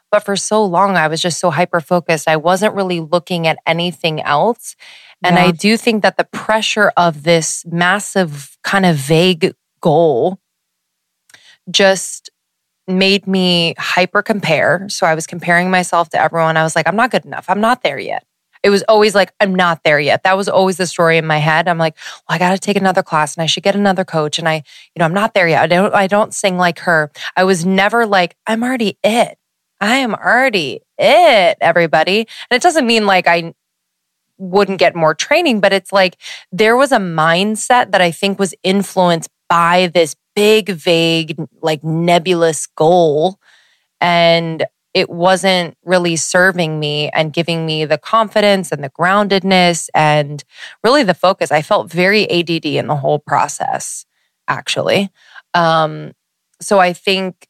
But 0.09 0.23
for 0.23 0.37
so 0.37 0.63
long, 0.63 0.95
I 0.95 1.09
was 1.09 1.21
just 1.21 1.39
so 1.39 1.49
hyper 1.49 1.81
focused. 1.81 2.29
I 2.29 2.37
wasn't 2.37 2.75
really 2.75 3.01
looking 3.01 3.45
at 3.45 3.59
anything 3.65 4.21
else. 4.21 4.75
And 5.23 5.35
yeah. 5.35 5.45
I 5.45 5.51
do 5.51 5.75
think 5.75 6.03
that 6.03 6.15
the 6.15 6.23
pressure 6.23 6.93
of 6.95 7.23
this 7.23 7.65
massive 7.65 8.57
kind 8.63 8.85
of 8.85 8.95
vague 8.95 9.53
goal 9.81 10.39
just 11.69 12.29
made 12.87 13.27
me 13.27 13.75
hyper 13.77 14.21
compare. 14.21 14.87
So 14.89 15.05
I 15.05 15.15
was 15.15 15.27
comparing 15.27 15.69
myself 15.69 16.09
to 16.09 16.21
everyone. 16.21 16.57
I 16.57 16.63
was 16.63 16.75
like, 16.75 16.87
I'm 16.87 16.95
not 16.95 17.11
good 17.11 17.25
enough. 17.25 17.45
I'm 17.49 17.59
not 17.59 17.83
there 17.83 17.99
yet. 17.99 18.25
It 18.63 18.69
was 18.69 18.83
always 18.83 19.13
like, 19.13 19.31
I'm 19.39 19.53
not 19.53 19.83
there 19.83 19.99
yet. 19.99 20.23
That 20.23 20.37
was 20.37 20.49
always 20.49 20.77
the 20.77 20.87
story 20.87 21.17
in 21.17 21.27
my 21.27 21.37
head. 21.37 21.67
I'm 21.67 21.77
like, 21.77 21.95
well, 22.27 22.35
I 22.35 22.39
got 22.39 22.51
to 22.51 22.57
take 22.57 22.77
another 22.77 23.03
class 23.03 23.35
and 23.35 23.43
I 23.43 23.45
should 23.45 23.63
get 23.63 23.75
another 23.75 24.03
coach. 24.03 24.39
And 24.39 24.49
I, 24.49 24.55
you 24.55 24.99
know, 24.99 25.05
I'm 25.05 25.13
not 25.13 25.33
there 25.33 25.47
yet. 25.47 25.61
I 25.61 25.67
don't, 25.67 25.93
I 25.93 26.07
don't 26.07 26.33
sing 26.33 26.57
like 26.57 26.79
her. 26.79 27.11
I 27.35 27.43
was 27.43 27.65
never 27.65 28.05
like, 28.05 28.35
I'm 28.47 28.63
already 28.63 28.97
it. 29.03 29.37
I 29.79 29.97
am 29.97 30.15
already 30.15 30.81
it, 30.97 31.57
everybody. 31.61 32.27
And 32.49 32.55
it 32.55 32.63
doesn't 32.63 32.87
mean 32.87 33.05
like 33.05 33.27
I 33.27 33.53
wouldn't 34.37 34.79
get 34.79 34.95
more 34.95 35.13
training, 35.13 35.59
but 35.59 35.73
it's 35.73 35.93
like 35.93 36.17
there 36.51 36.75
was 36.75 36.91
a 36.91 36.97
mindset 36.97 37.91
that 37.91 38.01
I 38.01 38.11
think 38.11 38.39
was 38.39 38.55
influenced 38.63 39.29
by 39.49 39.91
this 39.93 40.15
big, 40.35 40.69
vague, 40.69 41.35
like 41.61 41.83
nebulous 41.83 42.67
goal. 42.67 43.39
And 43.99 44.65
it 44.93 45.09
wasn't 45.09 45.77
really 45.85 46.15
serving 46.15 46.79
me 46.79 47.09
and 47.09 47.33
giving 47.33 47.65
me 47.65 47.85
the 47.85 47.97
confidence 47.97 48.71
and 48.71 48.83
the 48.83 48.89
groundedness 48.89 49.89
and 49.93 50.43
really 50.83 51.03
the 51.03 51.13
focus. 51.13 51.51
I 51.51 51.61
felt 51.61 51.91
very 51.91 52.29
ADD 52.29 52.65
in 52.65 52.87
the 52.87 52.95
whole 52.95 53.19
process, 53.19 54.05
actually. 54.47 55.09
Um, 55.53 56.13
so 56.61 56.79
I 56.79 56.93
think. 56.93 57.47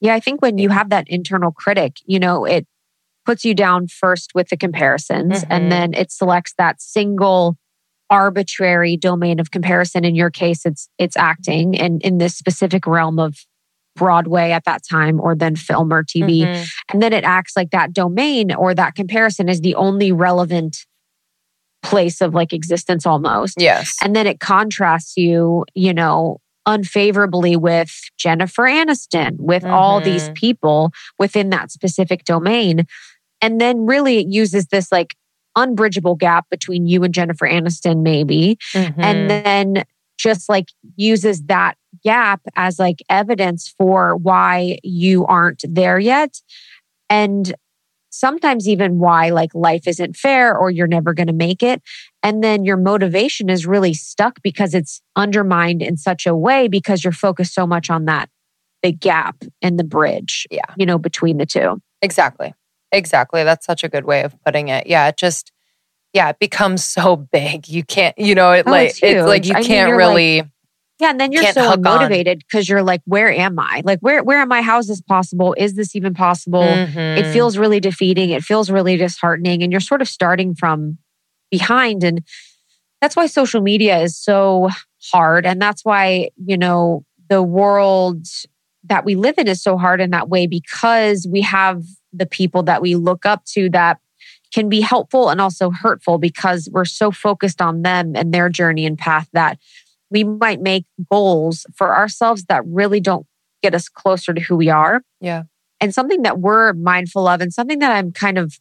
Yeah, 0.00 0.14
I 0.14 0.20
think 0.20 0.42
when 0.42 0.58
you 0.58 0.68
have 0.68 0.90
that 0.90 1.08
internal 1.08 1.50
critic, 1.50 1.96
you 2.04 2.18
know, 2.18 2.44
it 2.44 2.66
puts 3.24 3.44
you 3.44 3.54
down 3.54 3.88
first 3.88 4.34
with 4.34 4.48
the 4.50 4.56
comparisons 4.56 5.40
mm-hmm. 5.40 5.52
and 5.52 5.72
then 5.72 5.94
it 5.94 6.12
selects 6.12 6.52
that 6.58 6.82
single 6.82 7.56
arbitrary 8.10 8.96
domain 8.96 9.40
of 9.40 9.50
comparison 9.50 10.04
in 10.04 10.14
your 10.14 10.30
case 10.30 10.66
it's 10.66 10.88
it's 10.98 11.16
acting 11.16 11.76
and 11.78 12.02
in 12.02 12.18
this 12.18 12.36
specific 12.36 12.86
realm 12.86 13.18
of 13.18 13.36
Broadway 13.96 14.50
at 14.50 14.64
that 14.64 14.82
time 14.88 15.20
or 15.20 15.34
then 15.34 15.56
film 15.56 15.92
or 15.92 16.02
TV. 16.02 16.40
Mm-hmm. 16.40 16.64
And 16.92 17.02
then 17.02 17.12
it 17.12 17.24
acts 17.24 17.56
like 17.56 17.70
that 17.70 17.92
domain 17.92 18.52
or 18.52 18.74
that 18.74 18.94
comparison 18.94 19.48
is 19.48 19.60
the 19.60 19.74
only 19.76 20.12
relevant 20.12 20.78
place 21.82 22.20
of 22.20 22.34
like 22.34 22.52
existence 22.52 23.06
almost. 23.06 23.60
Yes. 23.60 23.96
And 24.02 24.16
then 24.16 24.26
it 24.26 24.40
contrasts 24.40 25.16
you, 25.16 25.64
you 25.74 25.94
know, 25.94 26.40
unfavorably 26.66 27.56
with 27.56 27.92
Jennifer 28.18 28.62
Aniston, 28.62 29.36
with 29.38 29.62
mm-hmm. 29.62 29.72
all 29.72 30.00
these 30.00 30.24
mm-hmm. 30.24 30.34
people 30.34 30.92
within 31.18 31.50
that 31.50 31.70
specific 31.70 32.24
domain. 32.24 32.86
And 33.42 33.60
then 33.60 33.84
really 33.84 34.18
it 34.18 34.28
uses 34.28 34.66
this 34.68 34.90
like 34.90 35.14
unbridgeable 35.56 36.14
gap 36.16 36.48
between 36.50 36.86
you 36.86 37.04
and 37.04 37.14
Jennifer 37.14 37.46
Aniston, 37.48 38.02
maybe. 38.02 38.58
Mm-hmm. 38.74 39.00
And 39.00 39.30
then 39.30 39.84
just 40.18 40.48
like 40.48 40.68
uses 40.96 41.42
that 41.44 41.74
gap 42.04 42.40
as 42.56 42.78
like 42.78 43.02
evidence 43.08 43.74
for 43.76 44.16
why 44.16 44.78
you 44.82 45.26
aren't 45.26 45.64
there 45.68 45.98
yet. 45.98 46.40
and 47.10 47.54
sometimes 48.10 48.68
even 48.68 49.00
why 49.00 49.30
like 49.30 49.52
life 49.56 49.88
isn't 49.88 50.14
fair 50.16 50.56
or 50.56 50.70
you're 50.70 50.86
never 50.86 51.12
going 51.12 51.26
to 51.26 51.32
make 51.32 51.64
it. 51.64 51.82
And 52.22 52.44
then 52.44 52.64
your 52.64 52.76
motivation 52.76 53.50
is 53.50 53.66
really 53.66 53.92
stuck 53.92 54.40
because 54.40 54.72
it's 54.72 55.02
undermined 55.16 55.82
in 55.82 55.96
such 55.96 56.24
a 56.24 56.32
way 56.36 56.68
because 56.68 57.02
you're 57.02 57.12
focused 57.12 57.52
so 57.54 57.66
much 57.66 57.90
on 57.90 58.04
that 58.04 58.28
big 58.84 59.00
gap 59.00 59.42
and 59.62 59.80
the 59.80 59.84
bridge, 59.84 60.46
Yeah. 60.48 60.62
you 60.76 60.86
know, 60.86 60.96
between 60.96 61.38
the 61.38 61.46
two. 61.46 61.80
Exactly. 62.02 62.54
Exactly. 62.96 63.44
That's 63.44 63.66
such 63.66 63.84
a 63.84 63.88
good 63.88 64.04
way 64.04 64.22
of 64.22 64.34
putting 64.44 64.68
it. 64.68 64.86
Yeah. 64.86 65.08
It 65.08 65.16
just, 65.16 65.52
yeah, 66.12 66.28
it 66.30 66.38
becomes 66.38 66.84
so 66.96 67.16
big. 67.16 67.68
You 67.68 67.82
can't, 67.84 68.16
you 68.18 68.34
know, 68.34 68.52
it 68.52 68.64
Oh, 68.66 68.70
like, 68.70 68.90
it's 68.90 69.00
it's, 69.02 69.26
like 69.26 69.46
you 69.46 69.54
I 69.54 69.62
can't 69.62 69.90
like- 69.90 69.98
really, 69.98 70.42
Yeah, 71.00 71.10
and 71.10 71.18
then 71.20 71.32
you're 71.32 71.50
so 71.52 71.76
motivated 71.76 72.38
because 72.38 72.68
you're 72.68 72.82
like, 72.84 73.00
where 73.04 73.30
am 73.30 73.58
I? 73.58 73.82
Like, 73.84 73.98
where 74.00 74.22
where 74.22 74.38
am 74.40 74.52
I? 74.52 74.62
How 74.62 74.78
is 74.78 74.86
this 74.86 75.00
possible? 75.02 75.54
Is 75.58 75.74
this 75.74 75.96
even 75.96 76.14
possible? 76.14 76.62
It 76.62 76.88
Mhm. 76.90 77.32
feels 77.32 77.58
really 77.58 77.80
defeating. 77.80 78.30
It 78.30 78.44
feels 78.44 78.70
really 78.70 78.96
disheartening, 78.96 79.62
and 79.64 79.72
you're 79.72 79.80
sort 79.80 80.00
of 80.02 80.08
starting 80.08 80.54
from 80.54 80.98
behind. 81.50 82.04
And 82.04 82.22
that's 83.00 83.16
why 83.16 83.26
social 83.26 83.60
media 83.60 83.98
is 83.98 84.16
so 84.16 84.68
hard, 85.12 85.44
and 85.46 85.60
that's 85.60 85.84
why 85.84 86.30
you 86.36 86.56
know 86.56 87.04
the 87.28 87.42
world 87.42 88.24
that 88.84 89.04
we 89.04 89.16
live 89.16 89.34
in 89.36 89.48
is 89.48 89.60
so 89.62 89.76
hard 89.76 90.00
in 90.00 90.10
that 90.10 90.28
way 90.28 90.46
because 90.46 91.26
we 91.28 91.40
have 91.40 91.82
the 92.16 92.26
people 92.26 92.62
that 92.64 92.82
we 92.82 92.94
look 92.94 93.26
up 93.26 93.44
to 93.46 93.68
that 93.70 93.98
can 94.52 94.68
be 94.68 94.80
helpful 94.80 95.28
and 95.30 95.40
also 95.40 95.70
hurtful 95.70 96.18
because 96.18 96.68
we're 96.70 96.84
so 96.84 97.10
focused 97.10 97.60
on 97.60 97.82
them 97.82 98.14
and 98.14 98.32
their 98.32 98.48
journey 98.48 98.86
and 98.86 98.96
path 98.96 99.28
that 99.32 99.58
we 100.10 100.22
might 100.22 100.60
make 100.60 100.86
goals 101.10 101.66
for 101.74 101.94
ourselves 101.94 102.44
that 102.44 102.64
really 102.66 103.00
don't 103.00 103.26
get 103.62 103.74
us 103.74 103.88
closer 103.88 104.32
to 104.32 104.40
who 104.40 104.56
we 104.56 104.68
are. 104.68 105.02
Yeah. 105.20 105.44
And 105.80 105.92
something 105.92 106.22
that 106.22 106.38
we're 106.38 106.72
mindful 106.74 107.26
of, 107.26 107.40
and 107.40 107.52
something 107.52 107.80
that 107.80 107.90
I'm 107.90 108.12
kind 108.12 108.38
of, 108.38 108.58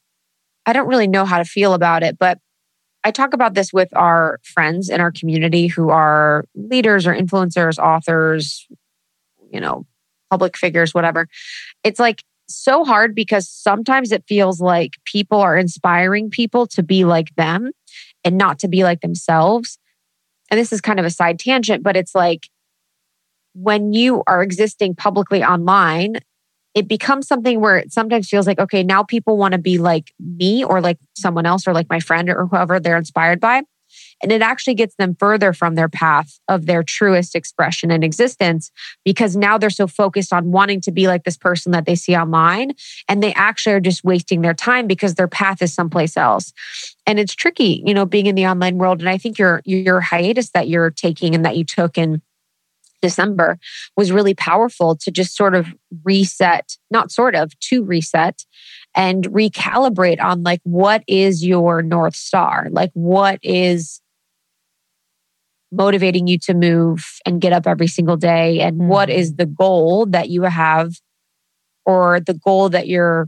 I 0.65 0.73
don't 0.73 0.87
really 0.87 1.07
know 1.07 1.25
how 1.25 1.37
to 1.37 1.45
feel 1.45 1.73
about 1.73 2.01
it, 2.01 2.17
but 2.17 2.39
I 3.03 3.11
talk 3.11 3.33
about 3.33 3.53
this 3.53 3.71
with 3.71 3.89
our 3.95 4.39
friends 4.43 4.89
in 4.89 4.99
our 4.99 5.11
community 5.11 5.67
who 5.67 5.89
are 5.89 6.45
leaders 6.55 7.05
or 7.05 7.13
influencers, 7.13 7.77
authors, 7.77 8.65
you 9.51 9.59
know, 9.59 9.85
public 10.31 10.57
figures, 10.57 10.93
whatever. 10.93 11.27
It's 11.83 11.99
like 11.99 12.23
so 12.47 12.83
hard 12.83 13.15
because 13.15 13.49
sometimes 13.49 14.11
it 14.11 14.23
feels 14.27 14.61
like 14.61 14.93
people 15.05 15.39
are 15.39 15.57
inspiring 15.57 16.29
people 16.29 16.67
to 16.67 16.83
be 16.83 17.05
like 17.05 17.33
them 17.35 17.71
and 18.23 18.37
not 18.37 18.59
to 18.59 18.67
be 18.67 18.83
like 18.83 19.01
themselves 19.01 19.77
and 20.53 20.59
this 20.59 20.71
is 20.71 20.81
kind 20.81 20.99
of 20.99 21.05
a 21.07 21.09
side 21.09 21.39
tangent, 21.39 21.81
but 21.81 21.97
it's 21.97 22.13
like 22.13 22.47
when 23.55 23.91
you 23.91 24.21
are 24.27 24.43
existing 24.43 24.93
publicly 24.93 25.43
online, 25.43 26.17
it 26.75 26.87
becomes 26.87 27.27
something 27.27 27.59
where 27.59 27.77
it 27.77 27.91
sometimes 27.91 28.29
feels 28.29 28.45
like, 28.45 28.59
okay, 28.59 28.83
now 28.83 29.01
people 29.01 29.35
want 29.35 29.53
to 29.53 29.57
be 29.57 29.79
like 29.79 30.11
me 30.19 30.63
or 30.63 30.79
like 30.79 30.99
someone 31.15 31.47
else 31.47 31.67
or 31.67 31.73
like 31.73 31.89
my 31.89 31.99
friend 31.99 32.29
or 32.29 32.45
whoever 32.45 32.79
they're 32.79 32.97
inspired 32.97 33.39
by. 33.39 33.63
And 34.23 34.31
it 34.31 34.41
actually 34.41 34.73
gets 34.73 34.95
them 34.95 35.15
further 35.19 35.53
from 35.53 35.75
their 35.75 35.89
path 35.89 36.39
of 36.47 36.65
their 36.65 36.81
truest 36.81 37.35
expression 37.35 37.91
and 37.91 38.03
existence 38.03 38.71
because 39.03 39.35
now 39.35 39.57
they're 39.57 39.69
so 39.69 39.85
focused 39.85 40.31
on 40.31 40.51
wanting 40.51 40.81
to 40.81 40.91
be 40.91 41.07
like 41.07 41.25
this 41.25 41.37
person 41.37 41.73
that 41.73 41.85
they 41.85 41.95
see 41.95 42.15
online. 42.15 42.71
And 43.09 43.21
they 43.21 43.33
actually 43.33 43.73
are 43.73 43.81
just 43.81 44.03
wasting 44.03 44.41
their 44.41 44.53
time 44.53 44.87
because 44.87 45.15
their 45.15 45.27
path 45.27 45.61
is 45.61 45.73
someplace 45.73 46.15
else. 46.15 46.53
And 47.05 47.19
it's 47.19 47.35
tricky, 47.35 47.83
you 47.85 47.93
know, 47.93 48.05
being 48.05 48.27
in 48.27 48.35
the 48.35 48.47
online 48.47 48.77
world. 48.77 49.01
And 49.01 49.09
I 49.09 49.17
think 49.17 49.37
your 49.37 49.61
your 49.65 49.99
hiatus 49.99 50.51
that 50.51 50.69
you're 50.69 50.89
taking 50.89 51.35
and 51.35 51.45
that 51.45 51.57
you 51.57 51.65
took 51.65 51.97
in 51.97 52.21
December 53.01 53.59
was 53.97 54.13
really 54.13 54.33
powerful 54.33 54.95
to 54.95 55.11
just 55.11 55.35
sort 55.35 55.53
of 55.53 55.67
reset, 56.05 56.77
not 56.89 57.11
sort 57.11 57.35
of, 57.35 57.51
to 57.59 57.83
reset 57.83 58.45
and 58.95 59.25
recalibrate 59.25 60.21
on 60.23 60.43
like 60.43 60.61
what 60.63 61.03
is 61.07 61.43
your 61.43 61.81
north 61.81 62.15
star 62.15 62.67
like 62.71 62.91
what 62.93 63.39
is 63.41 64.01
motivating 65.73 66.27
you 66.27 66.37
to 66.39 66.53
move 66.53 67.05
and 67.25 67.41
get 67.41 67.53
up 67.53 67.67
every 67.67 67.87
single 67.87 68.17
day 68.17 68.61
and 68.61 68.77
what 68.89 69.09
is 69.09 69.35
the 69.35 69.45
goal 69.45 70.05
that 70.07 70.29
you 70.29 70.43
have 70.43 70.93
or 71.85 72.19
the 72.19 72.33
goal 72.35 72.69
that 72.69 72.87
you're 72.87 73.27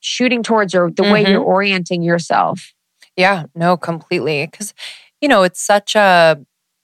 shooting 0.00 0.42
towards 0.42 0.74
or 0.74 0.90
the 0.90 1.04
way 1.04 1.24
Mhm. 1.24 1.30
you're 1.30 1.42
orienting 1.42 2.02
yourself 2.02 2.72
Yeah, 3.16 3.44
no, 3.54 3.76
completely. 3.76 4.46
Cause, 4.46 4.72
you 5.20 5.28
know, 5.28 5.42
it's 5.42 5.60
such 5.62 5.94
a 5.96 6.38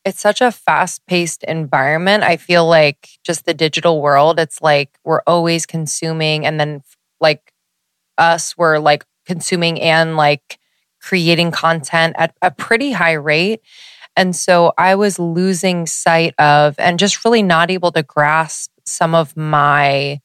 it's 0.04 0.20
such 0.20 0.40
a 0.40 0.52
fast-paced 0.52 1.42
environment. 1.44 2.22
I 2.22 2.36
feel 2.36 2.66
like 2.66 3.08
just 3.24 3.44
the 3.46 3.54
digital 3.54 4.00
world, 4.02 4.38
it's 4.38 4.62
like 4.62 4.90
we're 5.04 5.22
always 5.26 5.66
consuming 5.66 6.46
and 6.46 6.60
then 6.60 6.82
like 7.20 7.52
us, 8.18 8.56
we're 8.58 8.78
like 8.78 9.04
consuming 9.26 9.80
and 9.80 10.16
like 10.16 10.58
creating 11.02 11.50
content 11.52 12.14
at 12.18 12.34
a 12.42 12.50
pretty 12.50 12.92
high 12.92 13.12
rate. 13.14 13.60
And 14.18 14.34
so 14.34 14.72
I 14.76 14.96
was 14.96 15.20
losing 15.20 15.86
sight 15.86 16.34
of 16.40 16.74
and 16.76 16.98
just 16.98 17.24
really 17.24 17.42
not 17.44 17.70
able 17.70 17.92
to 17.92 18.02
grasp 18.02 18.72
some 18.84 19.14
of 19.14 19.36
my 19.36 20.20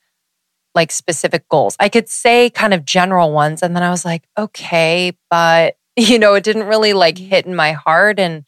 like 0.74 0.92
specific 0.92 1.48
goals. 1.48 1.76
I 1.80 1.90
could 1.90 2.10
say 2.10 2.50
kind 2.50 2.74
of 2.74 2.86
general 2.86 3.32
ones. 3.32 3.62
And 3.62 3.76
then 3.76 3.84
I 3.84 3.92
was 3.92 4.04
like, 4.04 4.24
okay, 4.36 5.16
but 5.30 5.78
you 5.96 6.18
know, 6.18 6.34
it 6.34 6.44
didn't 6.44 6.66
really 6.66 6.94
like 6.94 7.16
mm-hmm. 7.18 7.30
hit 7.30 7.46
in 7.46 7.56
my 7.56 7.74
heart. 7.74 8.20
And 8.20 8.46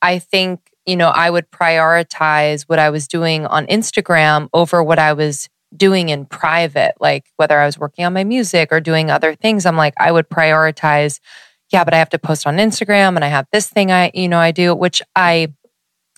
I 0.00 0.18
think, 0.18 0.60
you 0.86 0.96
know, 0.96 1.10
I 1.10 1.28
would 1.28 1.50
prioritize 1.50 2.62
what 2.62 2.78
I 2.78 2.88
was 2.88 3.06
doing 3.06 3.44
on 3.44 3.66
Instagram 3.66 4.48
over 4.54 4.82
what 4.82 4.98
I 4.98 5.12
was 5.12 5.50
doing 5.76 6.08
in 6.08 6.24
private, 6.24 6.94
like 6.98 7.26
whether 7.36 7.58
I 7.58 7.66
was 7.66 7.78
working 7.78 8.06
on 8.06 8.14
my 8.14 8.24
music 8.24 8.70
or 8.72 8.80
doing 8.80 9.10
other 9.10 9.34
things. 9.34 9.66
I'm 9.66 9.76
like, 9.76 9.92
I 9.98 10.10
would 10.10 10.30
prioritize, 10.30 11.20
yeah, 11.72 11.84
but 11.84 11.94
I 11.94 11.98
have 11.98 12.10
to 12.10 12.18
post 12.18 12.46
on 12.46 12.56
Instagram 12.56 13.16
and 13.16 13.24
I 13.24 13.28
have 13.28 13.46
this 13.52 13.68
thing 13.68 13.90
I, 13.90 14.10
you 14.14 14.28
know, 14.28 14.38
I 14.38 14.50
do, 14.50 14.74
which 14.74 15.00
I 15.16 15.52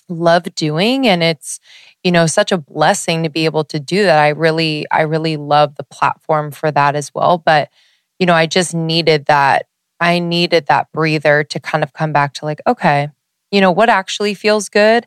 love 0.08 0.54
doing. 0.54 1.06
And 1.06 1.22
it's, 1.22 1.60
you 2.02 2.10
know, 2.12 2.26
such 2.26 2.52
a 2.52 2.58
blessing 2.58 3.22
to 3.22 3.30
be 3.30 3.44
able 3.44 3.64
to 3.64 3.80
do 3.80 4.02
that. 4.02 4.18
I 4.18 4.30
really, 4.30 4.86
I 4.90 5.02
really 5.02 5.36
love 5.36 5.76
the 5.76 5.84
platform 5.84 6.50
for 6.50 6.70
that 6.70 6.96
as 6.96 7.12
well. 7.14 7.38
But, 7.38 7.70
you 8.18 8.26
know, 8.26 8.34
I 8.34 8.46
just 8.46 8.74
needed 8.74 9.26
that. 9.26 9.66
I 10.00 10.18
needed 10.18 10.66
that 10.66 10.90
breather 10.92 11.44
to 11.44 11.60
kind 11.60 11.84
of 11.84 11.92
come 11.92 12.12
back 12.12 12.34
to 12.34 12.44
like, 12.44 12.60
okay, 12.66 13.08
you 13.50 13.60
know, 13.60 13.70
what 13.70 13.88
actually 13.88 14.34
feels 14.34 14.68
good. 14.68 15.06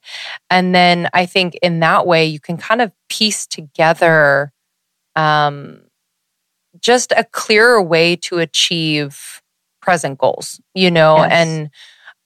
And 0.50 0.74
then 0.74 1.10
I 1.14 1.26
think 1.26 1.56
in 1.56 1.82
that 1.82 2.08
way, 2.08 2.26
you 2.26 2.40
can 2.40 2.58
kind 2.58 2.82
of 2.82 2.92
piece 3.10 3.46
together 3.46 4.54
um, 5.16 5.82
just 6.80 7.12
a 7.12 7.26
clearer 7.26 7.82
way 7.82 8.16
to 8.16 8.40
achieve 8.40 9.42
present 9.88 10.18
goals, 10.20 10.60
you 10.76 10.92
know, 10.92 11.16
Yes. 11.16 11.32
and 11.32 11.70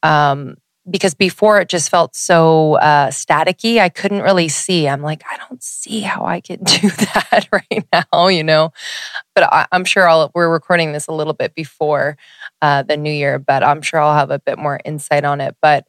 um, 0.02 0.56
because 0.90 1.14
before 1.14 1.62
it 1.62 1.70
just 1.70 1.92
felt 1.92 2.16
so 2.16 2.74
uh, 2.78 3.10
staticky, 3.12 3.78
I 3.80 3.88
couldn't 3.90 4.24
really 4.24 4.48
see. 4.48 4.88
I'm 4.90 5.04
like, 5.04 5.22
I 5.32 5.38
don't 5.38 5.62
see 5.62 6.00
how 6.02 6.26
I 6.26 6.42
can 6.42 6.64
do 6.64 6.90
that 6.90 7.48
right 7.54 7.86
now, 7.94 8.28
you 8.30 8.44
know. 8.44 8.74
But 9.36 9.44
I, 9.44 9.68
I'm 9.72 9.86
sure 9.86 10.10
I'll. 10.10 10.32
We're 10.34 10.52
recording 10.52 10.92
this 10.92 11.06
a 11.06 11.12
little 11.14 11.34
bit 11.34 11.54
before 11.54 12.18
uh, 12.64 12.82
the 12.82 12.98
new 12.98 13.14
year, 13.14 13.38
but 13.38 13.62
I'm 13.64 13.84
sure 13.84 14.00
I'll 14.00 14.18
have 14.18 14.32
a 14.32 14.40
bit 14.40 14.58
more 14.58 14.80
insight 14.84 15.24
on 15.24 15.40
it. 15.40 15.56
But 15.62 15.86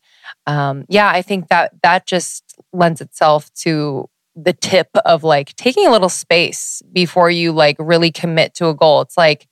um, 0.46 0.84
yeah, 0.90 1.08
I 1.08 1.22
think 1.22 1.48
that 1.48 1.72
that 1.82 2.04
just 2.06 2.44
lends 2.74 3.00
itself 3.00 3.50
to 3.64 4.10
the 4.36 4.52
tip 4.52 4.88
of 5.06 5.24
like 5.24 5.56
taking 5.56 5.86
a 5.86 5.90
little 5.90 6.10
space 6.10 6.82
before 6.92 7.30
you 7.30 7.50
like 7.52 7.76
really 7.78 8.10
commit 8.12 8.52
to 8.56 8.68
a 8.68 8.74
goal. 8.74 9.00
It's 9.00 9.16
like 9.16 9.48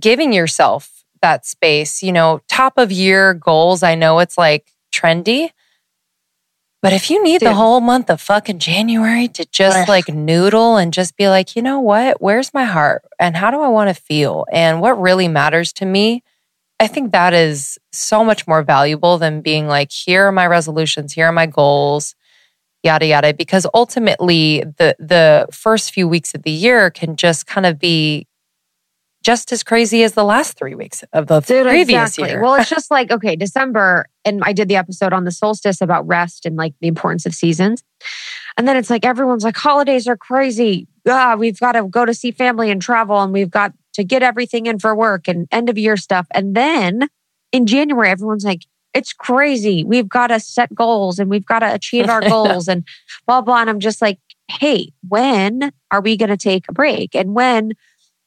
giving 0.00 0.32
yourself 0.32 0.95
that 1.26 1.44
space, 1.44 2.02
you 2.02 2.12
know, 2.12 2.40
top 2.48 2.78
of 2.78 2.92
year 2.92 3.34
goals. 3.34 3.82
I 3.82 3.96
know 3.96 4.20
it's 4.20 4.38
like 4.38 4.72
trendy, 4.94 5.50
but 6.82 6.92
if 6.92 7.10
you 7.10 7.20
need 7.24 7.40
the 7.40 7.52
whole 7.52 7.80
month 7.80 8.10
of 8.10 8.20
fucking 8.20 8.60
January 8.60 9.26
to 9.28 9.44
just 9.46 9.76
Ugh. 9.76 9.88
like 9.88 10.08
noodle 10.08 10.76
and 10.76 10.92
just 10.92 11.16
be 11.16 11.28
like, 11.28 11.56
you 11.56 11.62
know 11.62 11.80
what? 11.80 12.22
Where's 12.22 12.54
my 12.54 12.64
heart? 12.64 13.02
And 13.18 13.36
how 13.36 13.50
do 13.50 13.60
I 13.60 13.66
want 13.66 13.88
to 13.88 14.00
feel? 14.00 14.46
And 14.52 14.80
what 14.80 15.00
really 15.00 15.26
matters 15.26 15.72
to 15.74 15.84
me? 15.84 16.22
I 16.78 16.86
think 16.86 17.10
that 17.10 17.34
is 17.34 17.76
so 17.90 18.24
much 18.24 18.46
more 18.46 18.62
valuable 18.62 19.18
than 19.18 19.40
being 19.40 19.66
like, 19.66 19.90
here 19.90 20.28
are 20.28 20.32
my 20.32 20.46
resolutions, 20.46 21.12
here 21.12 21.26
are 21.26 21.32
my 21.32 21.46
goals, 21.46 22.14
yada 22.84 23.06
yada. 23.06 23.34
Because 23.34 23.66
ultimately 23.74 24.62
the 24.78 24.94
the 25.00 25.48
first 25.50 25.92
few 25.92 26.06
weeks 26.06 26.34
of 26.34 26.44
the 26.44 26.52
year 26.52 26.90
can 26.90 27.16
just 27.16 27.46
kind 27.46 27.66
of 27.66 27.80
be 27.80 28.28
just 29.26 29.50
as 29.50 29.64
crazy 29.64 30.04
as 30.04 30.12
the 30.12 30.22
last 30.22 30.56
three 30.56 30.76
weeks 30.76 31.02
of 31.12 31.26
the 31.26 31.40
Dude, 31.40 31.66
previous 31.66 32.10
exactly. 32.10 32.28
year. 32.28 32.40
Well, 32.40 32.54
it's 32.54 32.70
just 32.70 32.92
like, 32.92 33.10
okay, 33.10 33.34
December, 33.34 34.06
and 34.24 34.40
I 34.44 34.52
did 34.52 34.68
the 34.68 34.76
episode 34.76 35.12
on 35.12 35.24
the 35.24 35.32
solstice 35.32 35.80
about 35.80 36.06
rest 36.06 36.46
and 36.46 36.54
like 36.54 36.74
the 36.80 36.86
importance 36.86 37.26
of 37.26 37.34
seasons. 37.34 37.82
And 38.56 38.68
then 38.68 38.76
it's 38.76 38.88
like 38.88 39.04
everyone's 39.04 39.42
like, 39.42 39.56
holidays 39.56 40.06
are 40.06 40.16
crazy. 40.16 40.86
Ah, 41.08 41.34
we've 41.36 41.58
got 41.58 41.72
to 41.72 41.88
go 41.88 42.04
to 42.04 42.14
see 42.14 42.30
family 42.30 42.70
and 42.70 42.80
travel, 42.80 43.20
and 43.20 43.32
we've 43.32 43.50
got 43.50 43.72
to 43.94 44.04
get 44.04 44.22
everything 44.22 44.66
in 44.66 44.78
for 44.78 44.94
work 44.94 45.26
and 45.26 45.48
end 45.50 45.68
of 45.68 45.76
year 45.76 45.96
stuff. 45.96 46.28
And 46.30 46.54
then 46.54 47.08
in 47.50 47.66
January, 47.66 48.08
everyone's 48.10 48.44
like, 48.44 48.62
it's 48.94 49.12
crazy. 49.12 49.82
We've 49.82 50.08
got 50.08 50.28
to 50.28 50.38
set 50.38 50.72
goals 50.72 51.18
and 51.18 51.28
we've 51.28 51.44
got 51.44 51.58
to 51.60 51.74
achieve 51.74 52.08
our 52.08 52.20
goals 52.28 52.68
and 52.68 52.86
blah, 53.26 53.40
blah. 53.40 53.62
And 53.62 53.70
I'm 53.70 53.80
just 53.80 54.00
like, 54.00 54.20
hey, 54.48 54.92
when 55.08 55.72
are 55.90 56.00
we 56.00 56.16
going 56.16 56.28
to 56.28 56.36
take 56.36 56.66
a 56.68 56.72
break? 56.72 57.16
And 57.16 57.34
when 57.34 57.72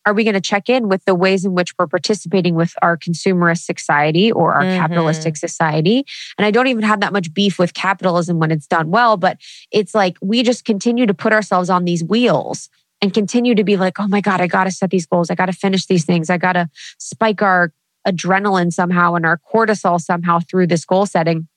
are 0.10 0.14
we 0.14 0.24
going 0.24 0.34
to 0.34 0.42
check 0.42 0.70
in 0.70 0.90
with 0.90 1.06
the 1.06 1.14
ways 1.14 1.46
in 1.46 1.54
which 1.54 1.78
we're 1.78 1.88
participating 1.88 2.56
with 2.56 2.74
our 2.82 2.98
consumerist 2.98 3.64
society 3.64 4.32
or 4.32 4.56
our 4.56 4.64
mm-hmm. 4.64 4.80
capitalistic 4.80 5.38
society? 5.38 6.04
And 6.38 6.46
I 6.46 6.52
don't 6.52 6.68
even 6.68 6.84
have 6.84 7.02
that 7.02 7.14
much 7.14 7.32
beef 7.34 7.60
with 7.60 7.76
capitalism 7.76 8.40
when 8.40 8.50
it's 8.50 8.66
done 8.66 8.90
well, 8.90 9.18
but 9.18 9.38
it's 9.72 9.94
like 9.94 10.18
we 10.22 10.42
just 10.42 10.66
continue 10.66 11.06
to 11.06 11.14
put 11.14 11.32
ourselves 11.32 11.70
on 11.70 11.86
these 11.86 12.04
wheels 12.04 12.70
and 13.02 13.14
continue 13.14 13.54
to 13.54 13.64
be 13.64 13.78
like, 13.78 14.00
oh 14.00 14.08
my 14.08 14.20
God, 14.20 14.42
I 14.42 14.48
got 14.48 14.64
to 14.64 14.72
set 14.72 14.90
these 14.90 15.06
goals. 15.06 15.30
I 15.30 15.36
got 15.36 15.46
to 15.46 15.54
finish 15.54 15.86
these 15.86 16.06
things. 16.06 16.30
I 16.30 16.38
got 16.38 16.54
to 16.54 16.68
spike 16.98 17.42
our 17.42 17.72
adrenaline 18.08 18.74
somehow 18.74 19.14
and 19.14 19.26
our 19.26 19.40
cortisol 19.54 20.02
somehow 20.02 20.40
through 20.40 20.68
this 20.68 20.86
goal 20.86 21.06
setting. 21.06 21.48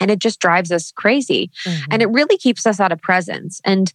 And 0.00 0.10
it 0.10 0.18
just 0.18 0.40
drives 0.40 0.72
us 0.72 0.90
crazy. 0.90 1.50
Mm-hmm. 1.64 1.84
And 1.92 2.02
it 2.02 2.10
really 2.10 2.36
keeps 2.36 2.66
us 2.66 2.80
out 2.80 2.90
of 2.90 3.00
presence. 3.00 3.60
And, 3.64 3.92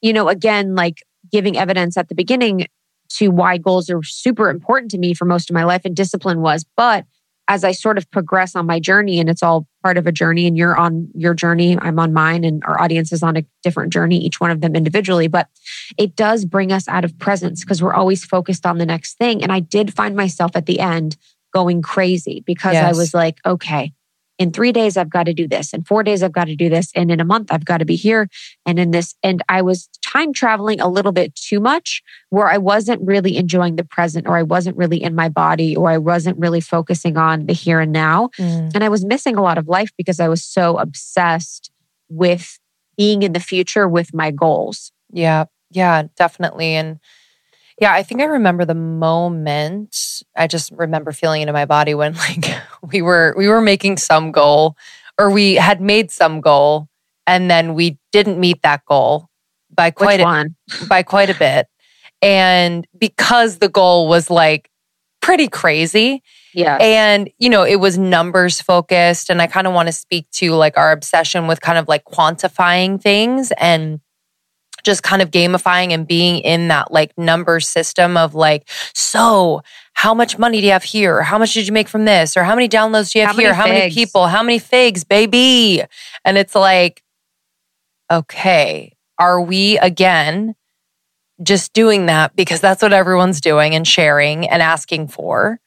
you 0.00 0.12
know, 0.12 0.28
again, 0.28 0.76
like 0.76 1.02
giving 1.30 1.58
evidence 1.58 1.96
at 1.96 2.08
the 2.08 2.14
beginning 2.14 2.66
to 3.10 3.28
why 3.28 3.58
goals 3.58 3.90
are 3.90 4.02
super 4.02 4.48
important 4.48 4.90
to 4.92 4.98
me 4.98 5.14
for 5.14 5.24
most 5.24 5.50
of 5.50 5.54
my 5.54 5.64
life 5.64 5.82
and 5.84 5.96
discipline 5.96 6.40
was. 6.40 6.64
But 6.76 7.04
as 7.48 7.64
I 7.64 7.72
sort 7.72 7.98
of 7.98 8.08
progress 8.12 8.54
on 8.54 8.64
my 8.64 8.78
journey, 8.78 9.18
and 9.18 9.28
it's 9.28 9.42
all 9.42 9.66
part 9.82 9.98
of 9.98 10.06
a 10.06 10.12
journey, 10.12 10.46
and 10.46 10.56
you're 10.56 10.76
on 10.76 11.08
your 11.14 11.34
journey, 11.34 11.76
I'm 11.80 11.98
on 11.98 12.12
mine, 12.12 12.44
and 12.44 12.62
our 12.64 12.80
audience 12.80 13.12
is 13.12 13.24
on 13.24 13.36
a 13.36 13.44
different 13.64 13.92
journey, 13.92 14.18
each 14.18 14.40
one 14.40 14.52
of 14.52 14.60
them 14.60 14.76
individually. 14.76 15.26
But 15.26 15.48
it 15.98 16.14
does 16.14 16.44
bring 16.44 16.70
us 16.70 16.86
out 16.86 17.04
of 17.04 17.18
presence 17.18 17.64
because 17.64 17.82
we're 17.82 17.92
always 17.92 18.24
focused 18.24 18.66
on 18.66 18.78
the 18.78 18.86
next 18.86 19.18
thing. 19.18 19.42
And 19.42 19.50
I 19.50 19.58
did 19.58 19.92
find 19.92 20.14
myself 20.14 20.52
at 20.54 20.66
the 20.66 20.78
end 20.78 21.16
going 21.52 21.82
crazy 21.82 22.44
because 22.46 22.74
yes. 22.74 22.94
I 22.94 22.96
was 22.96 23.12
like, 23.14 23.38
okay, 23.44 23.92
in 24.40 24.50
three 24.50 24.72
days, 24.72 24.96
I've 24.96 25.10
got 25.10 25.24
to 25.24 25.34
do 25.34 25.46
this. 25.46 25.74
In 25.74 25.84
four 25.84 26.02
days, 26.02 26.22
I've 26.22 26.32
got 26.32 26.46
to 26.46 26.56
do 26.56 26.70
this. 26.70 26.90
And 26.96 27.10
in 27.10 27.20
a 27.20 27.26
month, 27.26 27.52
I've 27.52 27.66
got 27.66 27.78
to 27.78 27.84
be 27.84 27.94
here. 27.94 28.26
And 28.64 28.78
in 28.78 28.90
this, 28.90 29.14
and 29.22 29.42
I 29.50 29.60
was 29.60 29.90
time 30.02 30.32
traveling 30.32 30.80
a 30.80 30.88
little 30.88 31.12
bit 31.12 31.34
too 31.34 31.60
much 31.60 32.02
where 32.30 32.48
I 32.48 32.56
wasn't 32.56 33.06
really 33.06 33.36
enjoying 33.36 33.76
the 33.76 33.84
present 33.84 34.26
or 34.26 34.38
I 34.38 34.42
wasn't 34.42 34.78
really 34.78 35.00
in 35.00 35.14
my 35.14 35.28
body 35.28 35.76
or 35.76 35.90
I 35.90 35.98
wasn't 35.98 36.38
really 36.38 36.62
focusing 36.62 37.18
on 37.18 37.46
the 37.46 37.52
here 37.52 37.80
and 37.80 37.92
now. 37.92 38.30
Mm. 38.38 38.74
And 38.74 38.82
I 38.82 38.88
was 38.88 39.04
missing 39.04 39.36
a 39.36 39.42
lot 39.42 39.58
of 39.58 39.68
life 39.68 39.90
because 39.98 40.20
I 40.20 40.28
was 40.28 40.42
so 40.42 40.78
obsessed 40.78 41.70
with 42.08 42.58
being 42.96 43.22
in 43.22 43.34
the 43.34 43.40
future 43.40 43.86
with 43.86 44.14
my 44.14 44.30
goals. 44.30 44.90
Yeah. 45.12 45.44
Yeah, 45.70 46.04
definitely. 46.16 46.76
And 46.76 46.98
yeah, 47.80 47.92
I 47.94 48.02
think 48.02 48.20
I 48.20 48.24
remember 48.24 48.64
the 48.64 48.74
moment. 48.74 50.22
I 50.36 50.46
just 50.46 50.70
remember 50.72 51.12
feeling 51.12 51.42
it 51.42 51.48
in 51.48 51.54
my 51.54 51.64
body 51.64 51.94
when 51.94 52.14
like 52.28 52.44
we 52.82 53.02
were 53.02 53.34
we 53.36 53.48
were 53.48 53.60
making 53.60 53.96
some 53.96 54.32
goal 54.32 54.76
or 55.18 55.30
we 55.30 55.54
had 55.54 55.80
made 55.80 56.10
some 56.10 56.40
goal 56.40 56.88
and 57.26 57.50
then 57.50 57.74
we 57.74 57.98
didn't 58.12 58.38
meet 58.38 58.62
that 58.62 58.84
goal 58.84 59.28
by 59.70 59.90
quite 59.90 60.20
a, 60.20 60.46
by 60.88 61.02
quite 61.02 61.30
a 61.30 61.34
bit. 61.34 61.66
And 62.22 62.86
because 62.98 63.58
the 63.58 63.68
goal 63.68 64.08
was 64.08 64.30
like 64.30 64.70
pretty 65.22 65.48
crazy. 65.48 66.22
Yeah. 66.52 66.76
And, 66.76 67.30
you 67.38 67.48
know, 67.48 67.62
it 67.62 67.76
was 67.76 67.96
numbers 67.96 68.60
focused. 68.60 69.30
And 69.30 69.40
I 69.40 69.46
kind 69.46 69.66
of 69.66 69.72
want 69.72 69.86
to 69.86 69.92
speak 69.92 70.28
to 70.32 70.52
like 70.52 70.76
our 70.76 70.92
obsession 70.92 71.46
with 71.46 71.60
kind 71.60 71.78
of 71.78 71.88
like 71.88 72.04
quantifying 72.04 73.00
things 73.00 73.52
and 73.58 74.00
just 74.82 75.02
kind 75.02 75.22
of 75.22 75.30
gamifying 75.30 75.92
and 75.92 76.06
being 76.06 76.38
in 76.38 76.68
that 76.68 76.92
like 76.92 77.16
number 77.18 77.60
system 77.60 78.16
of 78.16 78.34
like, 78.34 78.68
so 78.94 79.62
how 79.92 80.14
much 80.14 80.38
money 80.38 80.60
do 80.60 80.66
you 80.66 80.72
have 80.72 80.84
here? 80.84 81.22
How 81.22 81.38
much 81.38 81.52
did 81.54 81.66
you 81.66 81.72
make 81.72 81.88
from 81.88 82.04
this? 82.04 82.36
Or 82.36 82.44
how 82.44 82.54
many 82.54 82.68
downloads 82.68 83.12
do 83.12 83.18
you 83.18 83.26
have 83.26 83.36
how 83.36 83.40
here? 83.42 83.54
How 83.54 83.66
many 83.66 83.92
people? 83.92 84.26
How 84.26 84.42
many 84.42 84.58
figs, 84.58 85.04
baby? 85.04 85.82
And 86.24 86.38
it's 86.38 86.54
like, 86.54 87.02
okay, 88.10 88.96
are 89.18 89.40
we 89.40 89.78
again 89.78 90.54
just 91.42 91.72
doing 91.72 92.06
that 92.06 92.34
because 92.36 92.60
that's 92.60 92.82
what 92.82 92.92
everyone's 92.92 93.40
doing 93.40 93.74
and 93.74 93.86
sharing 93.86 94.48
and 94.48 94.62
asking 94.62 95.08
for? 95.08 95.60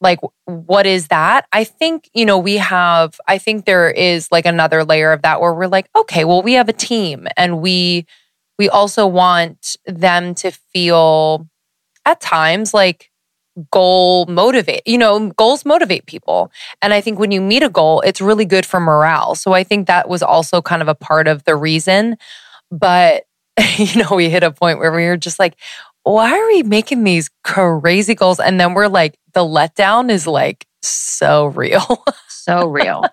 Like 0.00 0.20
what 0.46 0.86
is 0.86 1.08
that? 1.08 1.46
I 1.52 1.64
think 1.64 2.10
you 2.14 2.24
know 2.24 2.38
we 2.38 2.56
have 2.56 3.20
i 3.26 3.38
think 3.38 3.64
there 3.64 3.90
is 3.90 4.30
like 4.32 4.46
another 4.46 4.84
layer 4.84 5.12
of 5.12 5.22
that 5.22 5.40
where 5.40 5.52
we're 5.54 5.66
like 5.66 5.88
okay 5.96 6.24
well 6.24 6.42
we 6.42 6.54
have 6.54 6.68
a 6.68 6.72
team 6.72 7.26
and 7.36 7.60
we 7.60 8.06
we 8.58 8.68
also 8.68 9.06
want 9.06 9.76
them 9.86 10.34
to 10.34 10.50
feel 10.50 11.46
at 12.06 12.20
times 12.20 12.74
like 12.74 13.10
goal 13.70 14.26
motivate 14.26 14.82
you 14.86 14.98
know 14.98 15.30
goals 15.30 15.64
motivate 15.64 16.06
people. 16.06 16.50
And 16.82 16.94
i 16.94 17.00
think 17.00 17.18
when 17.18 17.30
you 17.32 17.40
meet 17.40 17.62
a 17.62 17.68
goal 17.68 18.00
it's 18.02 18.20
really 18.20 18.44
good 18.44 18.66
for 18.66 18.80
morale. 18.80 19.34
So 19.34 19.52
i 19.52 19.64
think 19.64 19.86
that 19.86 20.08
was 20.08 20.22
also 20.22 20.62
kind 20.62 20.82
of 20.82 20.88
a 20.88 20.94
part 20.94 21.28
of 21.28 21.44
the 21.44 21.56
reason. 21.56 22.16
But 22.70 23.24
you 23.76 24.02
know 24.02 24.16
we 24.16 24.30
hit 24.30 24.42
a 24.42 24.52
point 24.52 24.78
where 24.78 24.92
we 24.92 25.06
were 25.06 25.16
just 25.16 25.38
like 25.38 25.56
why 26.04 26.32
are 26.32 26.46
we 26.48 26.62
making 26.62 27.04
these 27.04 27.30
crazy 27.44 28.14
goals? 28.14 28.40
And 28.40 28.58
then 28.58 28.74
we're 28.74 28.88
like 28.88 29.18
the 29.34 29.44
letdown 29.44 30.10
is 30.10 30.26
like 30.26 30.66
so 30.82 31.46
real. 31.46 32.04
so 32.28 32.68
real. 32.68 33.04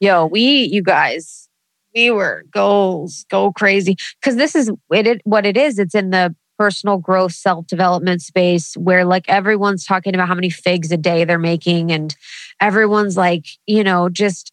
Yo, 0.00 0.26
we, 0.26 0.64
you 0.64 0.82
guys, 0.82 1.48
we 1.94 2.10
were 2.10 2.44
goals, 2.50 3.24
go 3.30 3.52
crazy. 3.52 3.96
Cause 4.22 4.36
this 4.36 4.54
is 4.54 4.70
it, 4.90 5.06
it, 5.06 5.20
what 5.24 5.46
it 5.46 5.56
is. 5.56 5.78
It's 5.78 5.94
in 5.94 6.10
the 6.10 6.34
personal 6.58 6.98
growth, 6.98 7.32
self 7.32 7.66
development 7.66 8.22
space 8.22 8.76
where 8.76 9.04
like 9.04 9.28
everyone's 9.28 9.84
talking 9.84 10.14
about 10.14 10.28
how 10.28 10.34
many 10.34 10.50
figs 10.50 10.92
a 10.92 10.96
day 10.96 11.24
they're 11.24 11.38
making. 11.38 11.90
And 11.92 12.14
everyone's 12.60 13.16
like, 13.16 13.46
you 13.66 13.84
know, 13.84 14.08
just 14.08 14.52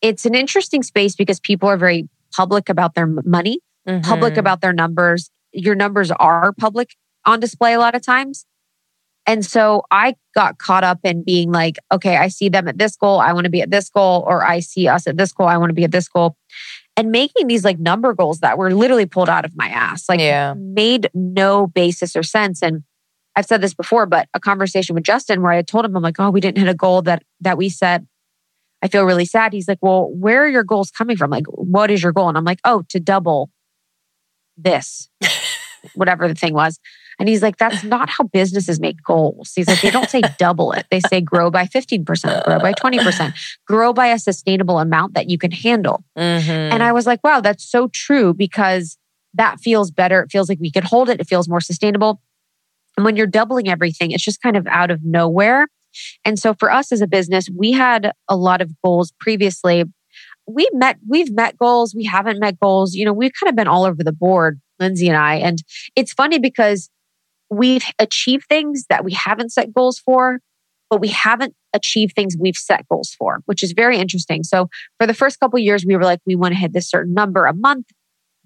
it's 0.00 0.24
an 0.24 0.34
interesting 0.34 0.82
space 0.82 1.14
because 1.14 1.40
people 1.40 1.68
are 1.68 1.76
very 1.76 2.08
public 2.34 2.68
about 2.68 2.94
their 2.94 3.06
money, 3.06 3.60
mm-hmm. 3.86 4.00
public 4.00 4.36
about 4.36 4.60
their 4.60 4.72
numbers. 4.72 5.30
Your 5.52 5.74
numbers 5.74 6.10
are 6.10 6.52
public 6.52 6.94
on 7.26 7.40
display 7.40 7.74
a 7.74 7.78
lot 7.78 7.94
of 7.94 8.02
times. 8.02 8.46
And 9.30 9.46
so 9.46 9.84
I 9.92 10.16
got 10.34 10.58
caught 10.58 10.82
up 10.82 10.98
in 11.04 11.22
being 11.22 11.52
like, 11.52 11.78
okay, 11.92 12.16
I 12.16 12.26
see 12.26 12.48
them 12.48 12.66
at 12.66 12.78
this 12.78 12.96
goal. 12.96 13.20
I 13.20 13.32
want 13.32 13.44
to 13.44 13.50
be 13.50 13.62
at 13.62 13.70
this 13.70 13.88
goal. 13.88 14.24
Or 14.26 14.44
I 14.44 14.58
see 14.58 14.88
us 14.88 15.06
at 15.06 15.16
this 15.16 15.32
goal. 15.32 15.46
I 15.46 15.56
want 15.56 15.70
to 15.70 15.74
be 15.74 15.84
at 15.84 15.92
this 15.92 16.08
goal. 16.08 16.34
And 16.96 17.12
making 17.12 17.46
these 17.46 17.64
like 17.64 17.78
number 17.78 18.12
goals 18.12 18.40
that 18.40 18.58
were 18.58 18.74
literally 18.74 19.06
pulled 19.06 19.28
out 19.28 19.44
of 19.44 19.56
my 19.56 19.68
ass, 19.68 20.08
like 20.08 20.18
yeah. 20.18 20.54
made 20.56 21.10
no 21.14 21.68
basis 21.68 22.16
or 22.16 22.24
sense. 22.24 22.60
And 22.60 22.82
I've 23.36 23.46
said 23.46 23.60
this 23.60 23.72
before, 23.72 24.04
but 24.04 24.28
a 24.34 24.40
conversation 24.40 24.96
with 24.96 25.04
Justin 25.04 25.42
where 25.42 25.52
I 25.52 25.62
told 25.62 25.84
him, 25.84 25.96
I'm 25.96 26.02
like, 26.02 26.18
oh, 26.18 26.30
we 26.30 26.40
didn't 26.40 26.58
hit 26.58 26.68
a 26.68 26.74
goal 26.74 27.02
that 27.02 27.22
that 27.40 27.56
we 27.56 27.68
set. 27.68 28.02
I 28.82 28.88
feel 28.88 29.04
really 29.04 29.26
sad. 29.26 29.52
He's 29.52 29.68
like, 29.68 29.78
well, 29.80 30.10
where 30.10 30.42
are 30.42 30.48
your 30.48 30.64
goals 30.64 30.90
coming 30.90 31.16
from? 31.16 31.30
Like, 31.30 31.46
what 31.46 31.88
is 31.92 32.02
your 32.02 32.12
goal? 32.12 32.28
And 32.28 32.36
I'm 32.36 32.44
like, 32.44 32.60
oh, 32.64 32.82
to 32.88 32.98
double 32.98 33.48
this, 34.56 35.08
whatever 35.94 36.26
the 36.26 36.34
thing 36.34 36.52
was. 36.52 36.80
And 37.20 37.28
he's 37.28 37.42
like, 37.42 37.58
that's 37.58 37.84
not 37.84 38.08
how 38.08 38.24
businesses 38.24 38.80
make 38.80 39.02
goals. 39.02 39.52
He's 39.54 39.68
like, 39.68 39.82
they 39.82 39.90
don't 39.90 40.08
say 40.08 40.22
double 40.38 40.72
it. 40.72 40.86
They 40.90 41.00
say 41.00 41.20
grow 41.20 41.50
by 41.50 41.66
15%, 41.66 42.44
grow 42.44 42.58
by 42.58 42.72
20%, 42.72 43.34
grow 43.66 43.92
by 43.92 44.06
a 44.06 44.18
sustainable 44.18 44.78
amount 44.78 45.12
that 45.14 45.28
you 45.28 45.36
can 45.36 45.50
handle. 45.50 46.02
Mm-hmm. 46.16 46.50
And 46.50 46.82
I 46.82 46.92
was 46.92 47.06
like, 47.06 47.22
wow, 47.22 47.40
that's 47.40 47.70
so 47.70 47.88
true 47.92 48.32
because 48.32 48.96
that 49.34 49.60
feels 49.60 49.90
better. 49.90 50.22
It 50.22 50.30
feels 50.32 50.48
like 50.48 50.58
we 50.60 50.70
could 50.70 50.84
hold 50.84 51.10
it. 51.10 51.20
It 51.20 51.28
feels 51.28 51.46
more 51.46 51.60
sustainable. 51.60 52.22
And 52.96 53.04
when 53.04 53.16
you're 53.16 53.26
doubling 53.26 53.68
everything, 53.68 54.12
it's 54.12 54.24
just 54.24 54.40
kind 54.40 54.56
of 54.56 54.66
out 54.66 54.90
of 54.90 55.04
nowhere. 55.04 55.68
And 56.24 56.38
so 56.38 56.54
for 56.54 56.70
us 56.70 56.90
as 56.90 57.02
a 57.02 57.06
business, 57.06 57.48
we 57.54 57.72
had 57.72 58.12
a 58.28 58.36
lot 58.36 58.62
of 58.62 58.70
goals 58.82 59.12
previously. 59.20 59.84
We 60.46 60.68
met, 60.72 60.96
we've 61.08 61.32
met 61.32 61.58
goals. 61.58 61.94
We 61.94 62.04
haven't 62.04 62.40
met 62.40 62.58
goals. 62.58 62.94
You 62.94 63.04
know, 63.04 63.12
we've 63.12 63.32
kind 63.38 63.50
of 63.50 63.56
been 63.56 63.68
all 63.68 63.84
over 63.84 64.02
the 64.02 64.12
board, 64.12 64.60
Lindsey 64.78 65.08
and 65.08 65.16
I. 65.16 65.36
And 65.36 65.62
it's 65.96 66.12
funny 66.12 66.38
because 66.38 66.88
we've 67.50 67.84
achieved 67.98 68.44
things 68.48 68.84
that 68.88 69.04
we 69.04 69.12
haven't 69.12 69.50
set 69.50 69.74
goals 69.74 69.98
for, 69.98 70.38
but 70.88 71.00
we 71.00 71.08
haven't 71.08 71.54
achieved 71.72 72.14
things 72.14 72.36
we've 72.38 72.56
set 72.56 72.86
goals 72.88 73.14
for, 73.18 73.40
which 73.46 73.62
is 73.62 73.72
very 73.72 73.98
interesting. 73.98 74.42
So 74.42 74.68
for 74.98 75.06
the 75.06 75.14
first 75.14 75.38
couple 75.40 75.58
years, 75.58 75.84
we 75.84 75.96
were 75.96 76.04
like, 76.04 76.20
we 76.26 76.36
want 76.36 76.54
to 76.54 76.58
hit 76.58 76.72
this 76.72 76.88
certain 76.88 77.14
number 77.14 77.46
a 77.46 77.54
month, 77.54 77.86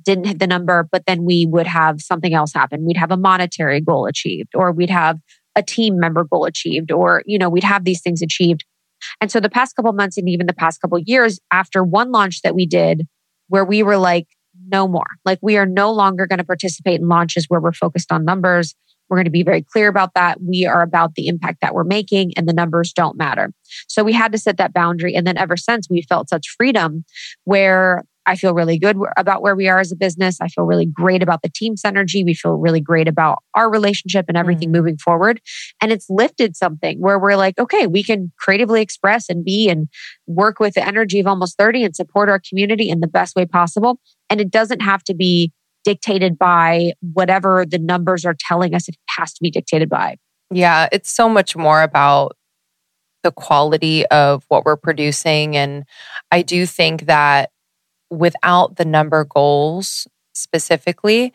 didn't 0.04 0.26
hit 0.26 0.38
the 0.38 0.46
number, 0.46 0.88
but 0.90 1.06
then 1.06 1.24
we 1.24 1.46
would 1.46 1.66
have 1.66 2.00
something 2.00 2.34
else 2.34 2.52
happen. 2.52 2.84
We'd 2.84 2.96
have 2.96 3.10
a 3.10 3.16
monetary 3.16 3.80
goal 3.80 4.06
achieved, 4.06 4.54
or 4.54 4.72
we'd 4.72 4.90
have 4.90 5.18
a 5.56 5.62
team 5.62 5.98
member 5.98 6.24
goal 6.24 6.44
achieved, 6.44 6.90
or, 6.90 7.22
you 7.26 7.38
know, 7.38 7.48
we'd 7.48 7.64
have 7.64 7.84
these 7.84 8.02
things 8.02 8.22
achieved. 8.22 8.64
And 9.20 9.30
so 9.30 9.38
the 9.40 9.50
past 9.50 9.76
couple 9.76 9.92
months 9.92 10.16
and 10.16 10.28
even 10.28 10.46
the 10.46 10.54
past 10.54 10.80
couple 10.80 10.98
years 10.98 11.38
after 11.50 11.84
one 11.84 12.10
launch 12.10 12.42
that 12.42 12.54
we 12.54 12.66
did 12.66 13.06
where 13.48 13.64
we 13.64 13.82
were 13.82 13.98
like, 13.98 14.26
no 14.66 14.88
more. 14.88 15.06
Like 15.24 15.38
we 15.42 15.56
are 15.56 15.66
no 15.66 15.92
longer 15.92 16.26
going 16.26 16.38
to 16.38 16.44
participate 16.44 17.00
in 17.00 17.08
launches 17.08 17.46
where 17.48 17.60
we're 17.60 17.72
focused 17.72 18.12
on 18.12 18.24
numbers. 18.24 18.74
We're 19.08 19.18
going 19.18 19.24
to 19.24 19.30
be 19.30 19.42
very 19.42 19.62
clear 19.62 19.88
about 19.88 20.14
that. 20.14 20.38
We 20.40 20.66
are 20.66 20.82
about 20.82 21.14
the 21.14 21.28
impact 21.28 21.60
that 21.60 21.74
we're 21.74 21.84
making 21.84 22.32
and 22.36 22.48
the 22.48 22.52
numbers 22.52 22.92
don't 22.92 23.16
matter. 23.16 23.52
So 23.88 24.02
we 24.02 24.12
had 24.12 24.32
to 24.32 24.38
set 24.38 24.56
that 24.58 24.72
boundary. 24.72 25.14
And 25.14 25.26
then 25.26 25.36
ever 25.36 25.56
since 25.56 25.88
we 25.90 26.02
felt 26.02 26.28
such 26.28 26.54
freedom 26.56 27.04
where 27.44 28.04
I 28.26 28.36
feel 28.36 28.54
really 28.54 28.78
good 28.78 28.96
about 29.16 29.42
where 29.42 29.54
we 29.54 29.68
are 29.68 29.78
as 29.78 29.92
a 29.92 29.96
business. 29.96 30.38
I 30.40 30.48
feel 30.48 30.64
really 30.64 30.86
great 30.86 31.22
about 31.22 31.42
the 31.42 31.50
team 31.50 31.74
synergy. 31.74 32.24
We 32.24 32.34
feel 32.34 32.52
really 32.52 32.80
great 32.80 33.08
about 33.08 33.42
our 33.54 33.70
relationship 33.70 34.26
and 34.28 34.36
everything 34.36 34.70
mm. 34.70 34.72
moving 34.72 34.96
forward. 34.96 35.40
And 35.80 35.92
it's 35.92 36.06
lifted 36.08 36.56
something 36.56 37.00
where 37.00 37.18
we're 37.18 37.36
like, 37.36 37.58
okay, 37.58 37.86
we 37.86 38.02
can 38.02 38.32
creatively 38.38 38.80
express 38.80 39.28
and 39.28 39.44
be 39.44 39.68
and 39.68 39.88
work 40.26 40.58
with 40.58 40.74
the 40.74 40.86
energy 40.86 41.20
of 41.20 41.26
almost 41.26 41.58
30 41.58 41.84
and 41.84 41.96
support 41.96 42.28
our 42.28 42.40
community 42.48 42.88
in 42.88 43.00
the 43.00 43.06
best 43.06 43.36
way 43.36 43.44
possible. 43.44 44.00
And 44.30 44.40
it 44.40 44.50
doesn't 44.50 44.80
have 44.80 45.04
to 45.04 45.14
be 45.14 45.52
dictated 45.84 46.38
by 46.38 46.92
whatever 47.12 47.64
the 47.64 47.78
numbers 47.78 48.24
are 48.24 48.36
telling 48.38 48.74
us 48.74 48.88
it 48.88 48.96
has 49.08 49.32
to 49.34 49.38
be 49.42 49.50
dictated 49.50 49.88
by. 49.88 50.16
Yeah, 50.50 50.88
it's 50.90 51.12
so 51.12 51.28
much 51.28 51.56
more 51.56 51.82
about 51.82 52.36
the 53.22 53.32
quality 53.32 54.06
of 54.06 54.44
what 54.48 54.64
we're 54.64 54.76
producing. 54.76 55.56
And 55.56 55.84
I 56.30 56.42
do 56.42 56.66
think 56.66 57.06
that 57.06 57.50
without 58.10 58.76
the 58.76 58.84
number 58.84 59.24
goals 59.24 60.06
specifically, 60.34 61.32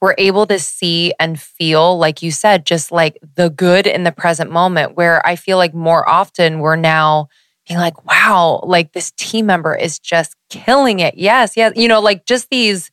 we're 0.00 0.14
able 0.18 0.46
to 0.46 0.58
see 0.58 1.12
and 1.20 1.40
feel, 1.40 1.98
like 1.98 2.22
you 2.22 2.30
said, 2.30 2.64
just 2.64 2.92
like 2.92 3.18
the 3.34 3.50
good 3.50 3.86
in 3.86 4.04
the 4.04 4.12
present 4.12 4.50
moment, 4.50 4.96
where 4.96 5.24
I 5.26 5.36
feel 5.36 5.56
like 5.56 5.74
more 5.74 6.08
often 6.08 6.60
we're 6.60 6.76
now 6.76 7.28
being 7.68 7.78
like, 7.78 8.04
wow, 8.04 8.60
like 8.64 8.92
this 8.92 9.12
team 9.12 9.46
member 9.46 9.74
is 9.74 9.98
just 9.98 10.34
killing 10.48 11.00
it. 11.00 11.16
Yes, 11.16 11.56
yes. 11.56 11.72
You 11.76 11.88
know, 11.88 12.00
like 12.00 12.24
just 12.24 12.50
these, 12.50 12.90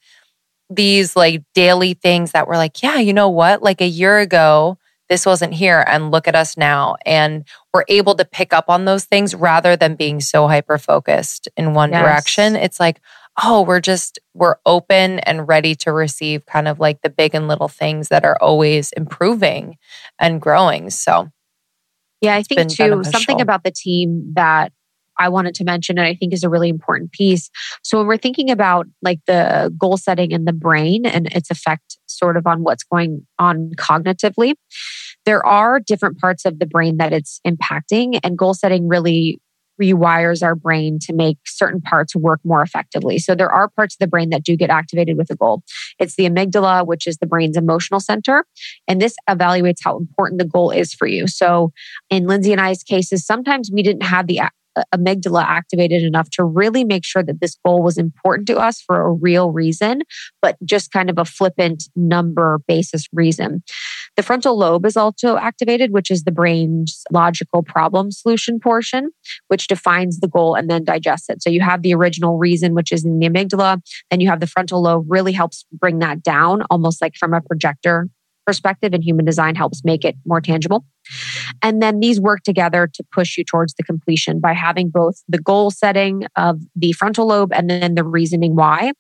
these 0.70 1.15
like 1.15 1.43
daily 1.53 1.93
things 1.93 2.32
that 2.32 2.47
we're 2.47 2.57
like, 2.57 2.84
yeah, 2.84 2.97
you 2.97 3.13
know 3.13 3.30
what? 3.30 3.63
Like 3.63 3.82
a 3.82 3.88
year 3.88 4.20
ago, 4.20 4.78
this 5.09 5.26
wasn't 5.26 5.53
here 5.53 5.84
and 5.88 6.11
look 6.11 6.28
at 6.28 6.36
us 6.36 6.55
now. 6.55 6.95
And 7.05 7.43
we're 7.74 7.86
able 7.88 8.15
to 8.15 8.26
pick 8.26 8.53
up 8.53 8.70
on 8.70 8.86
those 8.86 9.05
things 9.05 9.34
rather 9.34 9.76
than 9.76 9.95
being 9.95 10.20
so 10.20 10.47
hyper 10.47 10.78
focused 10.78 11.47
in 11.57 11.74
one 11.74 11.91
yes. 11.91 12.03
direction. 12.03 12.55
It's 12.55 12.80
like, 12.80 13.01
oh, 13.43 13.63
we're 13.63 13.80
just, 13.80 14.20
we're 14.36 14.57
open 14.65 15.20
and 15.20 15.47
ready 15.47 15.74
to 15.74 15.91
receive 15.91 16.45
kind 16.45 16.67
of 16.67 16.80
like 16.80 17.01
the 17.01 17.09
big 17.09 17.34
and 17.34 17.47
little 17.47 17.67
things 17.67 18.09
that 18.09 18.24
are 18.24 18.38
always 18.39 18.91
improving 18.91 19.78
and 20.20 20.39
growing. 20.39 20.91
So, 20.91 21.32
yeah, 22.22 22.36
I 22.36 22.43
think 22.43 22.70
too, 22.70 22.89
beneficial. 22.89 23.11
something 23.11 23.41
about 23.41 23.63
the 23.63 23.72
team 23.72 24.34
that 24.36 24.72
I 25.20 25.30
wanted 25.30 25.53
to 25.55 25.63
mention 25.63 25.97
and 25.97 26.07
I 26.07 26.15
think 26.15 26.34
is 26.34 26.43
a 26.43 26.49
really 26.49 26.70
important 26.70 27.11
piece. 27.11 27.49
So 27.84 27.97
when 27.97 28.07
we're 28.07 28.17
thinking 28.17 28.49
about 28.49 28.88
like 29.01 29.20
the 29.28 29.74
goal 29.78 29.97
setting 29.97 30.32
in 30.32 30.45
the 30.45 30.53
brain 30.53 31.05
and 31.05 31.28
its 31.34 31.51
effect 31.51 31.97
sort 32.07 32.38
of 32.38 32.47
on 32.47 32.63
what's 32.63 32.84
going 32.84 33.26
on 33.38 33.72
cognitively, 33.78 34.55
there 35.26 35.45
are 35.45 35.80
different 35.80 36.17
parts 36.17 36.45
of 36.45 36.59
the 36.59 36.65
brain 36.65 36.97
that 36.97 37.13
it's 37.13 37.39
impacting 37.45 38.20
and 38.24 38.38
goal 38.38 38.53
setting 38.53 38.88
really 38.88 39.39
rewires 39.82 40.43
our 40.43 40.55
brain 40.55 40.99
to 40.99 41.13
make 41.13 41.38
certain 41.45 41.82
parts 41.82 42.15
work 42.15 42.39
more 42.43 42.61
effectively. 42.61 43.17
So 43.17 43.34
there 43.34 43.51
are 43.51 43.70
parts 43.70 43.95
of 43.95 43.99
the 43.99 44.07
brain 44.07 44.30
that 44.32 44.43
do 44.43 44.55
get 44.55 44.70
activated 44.70 45.17
with 45.17 45.30
a 45.30 45.36
goal. 45.36 45.63
It's 45.99 46.15
the 46.15 46.26
amygdala, 46.30 46.86
which 46.86 47.07
is 47.07 47.17
the 47.17 47.26
brain's 47.26 47.57
emotional 47.57 47.99
center. 47.99 48.45
And 48.88 49.01
this 49.01 49.15
evaluates 49.30 49.80
how 49.84 49.97
important 49.97 50.39
the 50.39 50.45
goal 50.45 50.72
is 50.72 50.93
for 50.93 51.07
you. 51.07 51.28
So 51.28 51.72
in 52.09 52.28
Lindsey 52.28 52.51
and 52.51 52.61
I's 52.61 52.84
cases, 52.84 53.26
sometimes 53.26 53.72
we 53.74 53.82
didn't 53.82 54.03
have 54.03 54.28
the 54.28 54.41
amygdala 54.93 55.43
activated 55.43 56.03
enough 56.03 56.30
to 56.32 56.43
really 56.43 56.84
make 56.84 57.05
sure 57.05 57.24
that 57.24 57.41
this 57.41 57.57
goal 57.65 57.82
was 57.82 57.97
important 57.97 58.47
to 58.47 58.57
us 58.57 58.82
for 58.82 59.01
a 59.01 59.11
real 59.11 59.51
reason, 59.51 60.01
but 60.41 60.57
just 60.65 60.91
kind 60.91 61.09
of 61.09 61.17
a 61.17 61.26
flippant 61.26 61.84
number 61.95 62.59
basis 62.67 63.07
reason. 63.13 63.63
The 64.15 64.24
frontal 64.24 64.57
lobe 64.57 64.86
is 64.86 64.97
also 64.97 65.38
activated, 65.38 65.91
which 65.91 66.11
is 66.11 66.24
the 66.24 66.32
brain's 66.32 67.03
logical 67.11 67.63
problem 67.63 68.11
solution 68.11 68.59
portion, 68.59 69.09
which 69.47 69.67
defines 69.67 70.20
the 70.20 70.28
goal 70.28 70.55
and 70.55 70.70
then 70.70 70.84
digests 70.84 71.30
it. 71.30 71.41
So 71.41 71.49
you 71.49 71.61
have 71.61 71.82
the 71.82 71.93
original 71.93 72.38
reason, 72.38 72.74
which 72.74 72.91
is 72.91 73.05
in 73.05 73.20
the 73.20 73.28
amygdala, 73.28 73.82
then 74.09 74.20
you 74.20 74.30
have 74.30 74.39
the 74.39 74.47
frontal 74.47 74.82
lobe, 74.82 75.05
really 75.07 75.34
helps 75.34 75.65
bring 75.72 75.99
that 75.99 76.24
down, 76.24 76.63
almost 76.70 77.01
like 77.01 77.15
from 77.15 77.34
a 77.34 77.41
projector 77.41 78.07
perspective 78.45 78.93
and 78.93 79.03
human 79.03 79.26
design 79.26 79.53
helps 79.53 79.86
make 79.86 80.03
it 80.03 80.15
more 80.26 80.41
tangible. 80.41 80.84
And 81.62 81.82
then 81.82 81.99
these 81.99 82.20
work 82.20 82.43
together 82.43 82.89
to 82.93 83.03
push 83.12 83.38
you 83.38 83.43
towards 83.43 83.74
the 83.76 83.84
completion 83.84 84.39
by 84.39 84.53
having 84.53 84.89
both 84.89 85.22
the 85.28 85.39
goal 85.39 85.72
setting 85.72 86.26
of 86.36 86.62
the 86.76 86.91
frontal 86.93 87.28
lobe 87.28 87.51
and 87.53 87.70
then 87.70 87.95
the 87.95 88.03
reasoning 88.03 88.55
why. 88.55 88.93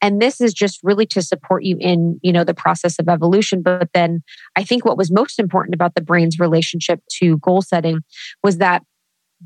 And 0.00 0.20
this 0.20 0.40
is 0.40 0.52
just 0.52 0.80
really 0.82 1.06
to 1.06 1.22
support 1.22 1.64
you 1.64 1.76
in, 1.80 2.18
you 2.22 2.32
know, 2.32 2.44
the 2.44 2.54
process 2.54 2.98
of 2.98 3.08
evolution. 3.08 3.62
But 3.62 3.88
then 3.94 4.22
I 4.56 4.64
think 4.64 4.84
what 4.84 4.98
was 4.98 5.10
most 5.10 5.38
important 5.38 5.74
about 5.74 5.94
the 5.94 6.02
brain's 6.02 6.38
relationship 6.38 7.00
to 7.20 7.38
goal 7.38 7.62
setting 7.62 8.00
was 8.42 8.58
that 8.58 8.82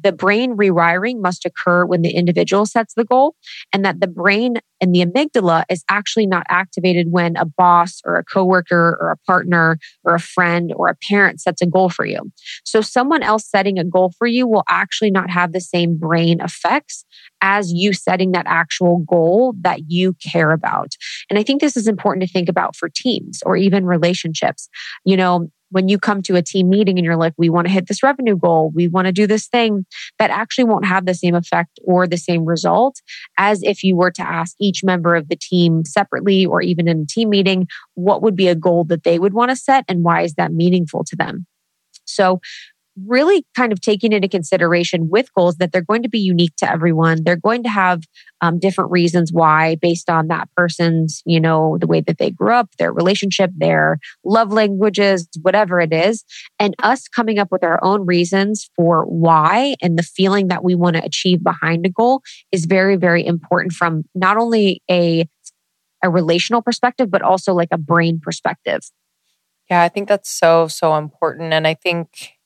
the 0.03 0.13
brain 0.13 0.57
rewiring 0.57 1.21
must 1.21 1.45
occur 1.45 1.85
when 1.85 2.03
the 2.03 2.11
individual 2.11 2.67
sets 2.67 2.95
the 2.95 3.05
goal, 3.05 3.35
and 3.73 3.85
that 3.85 4.01
the 4.01 4.07
brain 4.07 4.59
and 4.81 4.95
the 4.95 5.05
amygdala 5.05 5.65
is 5.69 5.85
actually 5.89 6.27
not 6.27 6.47
activated 6.49 7.09
when 7.11 7.37
a 7.37 7.45
boss 7.45 8.01
or 8.05 8.17
a 8.17 8.25
coworker 8.25 8.97
or 9.01 9.11
a 9.11 9.17
partner 9.27 9.79
or 10.05 10.15
a 10.15 10.21
friend 10.21 10.73
or 10.77 10.89
a 10.89 10.97
parent 11.09 11.41
sets 11.41 11.61
a 11.61 11.67
goal 11.67 11.89
for 11.89 12.07
you. 12.07 12.31
So, 12.65 12.81
someone 12.81 13.23
else 13.23 13.49
setting 13.49 13.79
a 13.79 13.85
goal 13.85 14.13
for 14.19 14.27
you 14.27 14.47
will 14.47 14.65
actually 14.69 15.11
not 15.11 15.31
have 15.31 15.53
the 15.53 15.61
same 15.61 15.97
brain 15.97 16.41
effects 16.41 17.05
as 17.41 17.73
you 17.73 17.93
setting 17.93 18.33
that 18.33 18.47
actual 18.47 19.05
goal 19.09 19.55
that 19.61 19.83
you 19.89 20.15
care 20.15 20.53
about. 20.53 20.93
And 21.31 21.39
I 21.39 21.43
think 21.43 21.61
this 21.61 21.77
is 21.77 21.87
important 21.87 22.27
to 22.27 22.33
think 22.33 22.49
about 22.49 22.77
for 22.77 22.89
teams 22.89 23.43
or 23.45 23.57
even 23.57 23.85
relationships. 23.85 24.69
You 25.05 25.17
know, 25.17 25.51
when 25.71 25.89
you 25.89 25.99
come 25.99 26.23
to 26.23 26.37
a 26.37 26.43
team 26.43 26.69
meeting 26.69 26.99
and 26.99 27.05
you're 27.05 27.17
like, 27.17 27.35
we 27.37 27.51
want 27.51 27.67
to 27.67 27.73
hit 27.73 27.89
this 27.89 28.03
revenue 28.03 28.37
goal, 28.37 28.71
we 28.75 28.89
want 28.89 29.07
to 29.07 29.13
do 29.13 29.27
this 29.27 29.47
thing, 29.47 29.85
that 30.19 30.31
actually 30.31 30.65
won't 30.65 30.87
have 30.87 31.07
the 31.07 31.15
same 31.15 31.35
effect 31.35 31.79
or 31.85 32.07
the 32.07 32.17
same 32.17 32.45
result 32.45 33.01
as 33.37 33.63
if 33.63 33.83
you 33.83 33.97
were 33.97 34.11
to 34.11 34.23
ask 34.23 34.57
each 34.61 34.83
member 34.83 35.15
of 35.15 35.29
the 35.29 35.37
team 35.37 35.85
separately 35.85 36.47
or 36.47 36.63
even 36.63 36.89
in 36.89 37.03
a 37.03 37.07
team 37.07 37.31
meeting, 37.31 37.67
what 37.95 38.23
would 38.23 38.37
be 38.37 38.49
a 38.49 38.55
goal 38.55 38.85
that 38.85 39.05
they 39.05 39.19
would 39.19 39.35
want 39.35 39.51
to 39.51 39.57
set 39.57 39.85
and 39.89 40.05
why 40.05 40.23
is 40.23 40.35
that 40.35 40.53
meaningful 40.53 41.05
to 41.05 41.17
them? 41.17 41.47
So 42.05 42.41
really 43.07 43.45
kind 43.57 43.73
of 43.73 43.81
taking 43.81 44.13
into 44.13 44.29
consideration 44.29 45.09
with 45.09 45.33
goals 45.35 45.57
that 45.57 45.73
they're 45.73 45.83
going 45.83 46.03
to 46.03 46.09
be 46.09 46.19
unique 46.19 46.55
to 46.57 46.71
everyone. 46.71 47.25
They're 47.25 47.37
going 47.37 47.63
to 47.65 47.69
have 47.69 48.03
um, 48.41 48.59
different 48.59 48.91
reasons 48.91 49.33
why, 49.33 49.77
based 49.77 50.09
on 50.09 50.29
that 50.29 50.49
person's, 50.57 51.23
you 51.27 51.41
know, 51.41 51.79
the 51.79 51.87
way 51.87 52.01
that 52.03 52.19
they 52.19 52.31
grew 52.31 52.53
up, 52.53 52.69
their 52.79 52.93
relationship, 52.93 53.51
their 53.57 53.99
love 54.25 54.53
languages, 54.53 55.29
whatever 55.43 55.81
it 55.81 55.93
is. 55.93 56.25
And 56.59 56.75
us 56.83 57.09
coming 57.09 57.39
up 57.39 57.49
with 57.51 57.65
our 57.65 57.83
own 57.83 58.07
reasons 58.07 58.71
for 58.77 59.05
why 59.05 59.77
and 59.83 59.99
the 59.99 60.03
feeling 60.03 60.49
that 60.49 60.65
we 60.65 60.75
want 60.75 60.97
to 60.97 61.05
achieve 61.05 61.43
behind 61.43 61.87
a 61.87 61.91
goal 61.91 62.23
is 62.53 62.65
very, 62.65 62.97
very 62.97 63.25
important 63.27 63.73
from 63.73 64.05
not 64.15 64.37
only 64.37 64.83
a 64.91 65.29
a 66.03 66.09
relational 66.09 66.63
perspective, 66.63 67.11
but 67.11 67.23
also 67.23 67.53
like 67.53 67.71
a 67.73 67.79
brain 67.79 68.21
perspective. 68.23 68.81
Yeah, 69.71 69.83
I 69.83 69.89
think 69.89 70.09
that's 70.09 70.31
so, 70.31 70.69
so 70.69 70.97
important. 70.97 71.53
And 71.53 71.67
I 71.67 71.75
think 71.75 72.38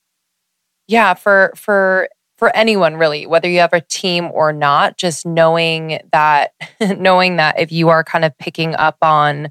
yeah, 0.87 1.13
for 1.13 1.53
for 1.55 2.09
for 2.37 2.55
anyone 2.55 2.95
really, 2.95 3.25
whether 3.25 3.49
you 3.49 3.59
have 3.59 3.73
a 3.73 3.81
team 3.81 4.29
or 4.33 4.51
not, 4.51 4.97
just 4.97 5.25
knowing 5.25 5.99
that 6.11 6.51
knowing 6.97 7.37
that 7.37 7.59
if 7.59 7.71
you 7.71 7.89
are 7.89 8.03
kind 8.03 8.25
of 8.25 8.37
picking 8.37 8.75
up 8.75 8.97
on 9.01 9.49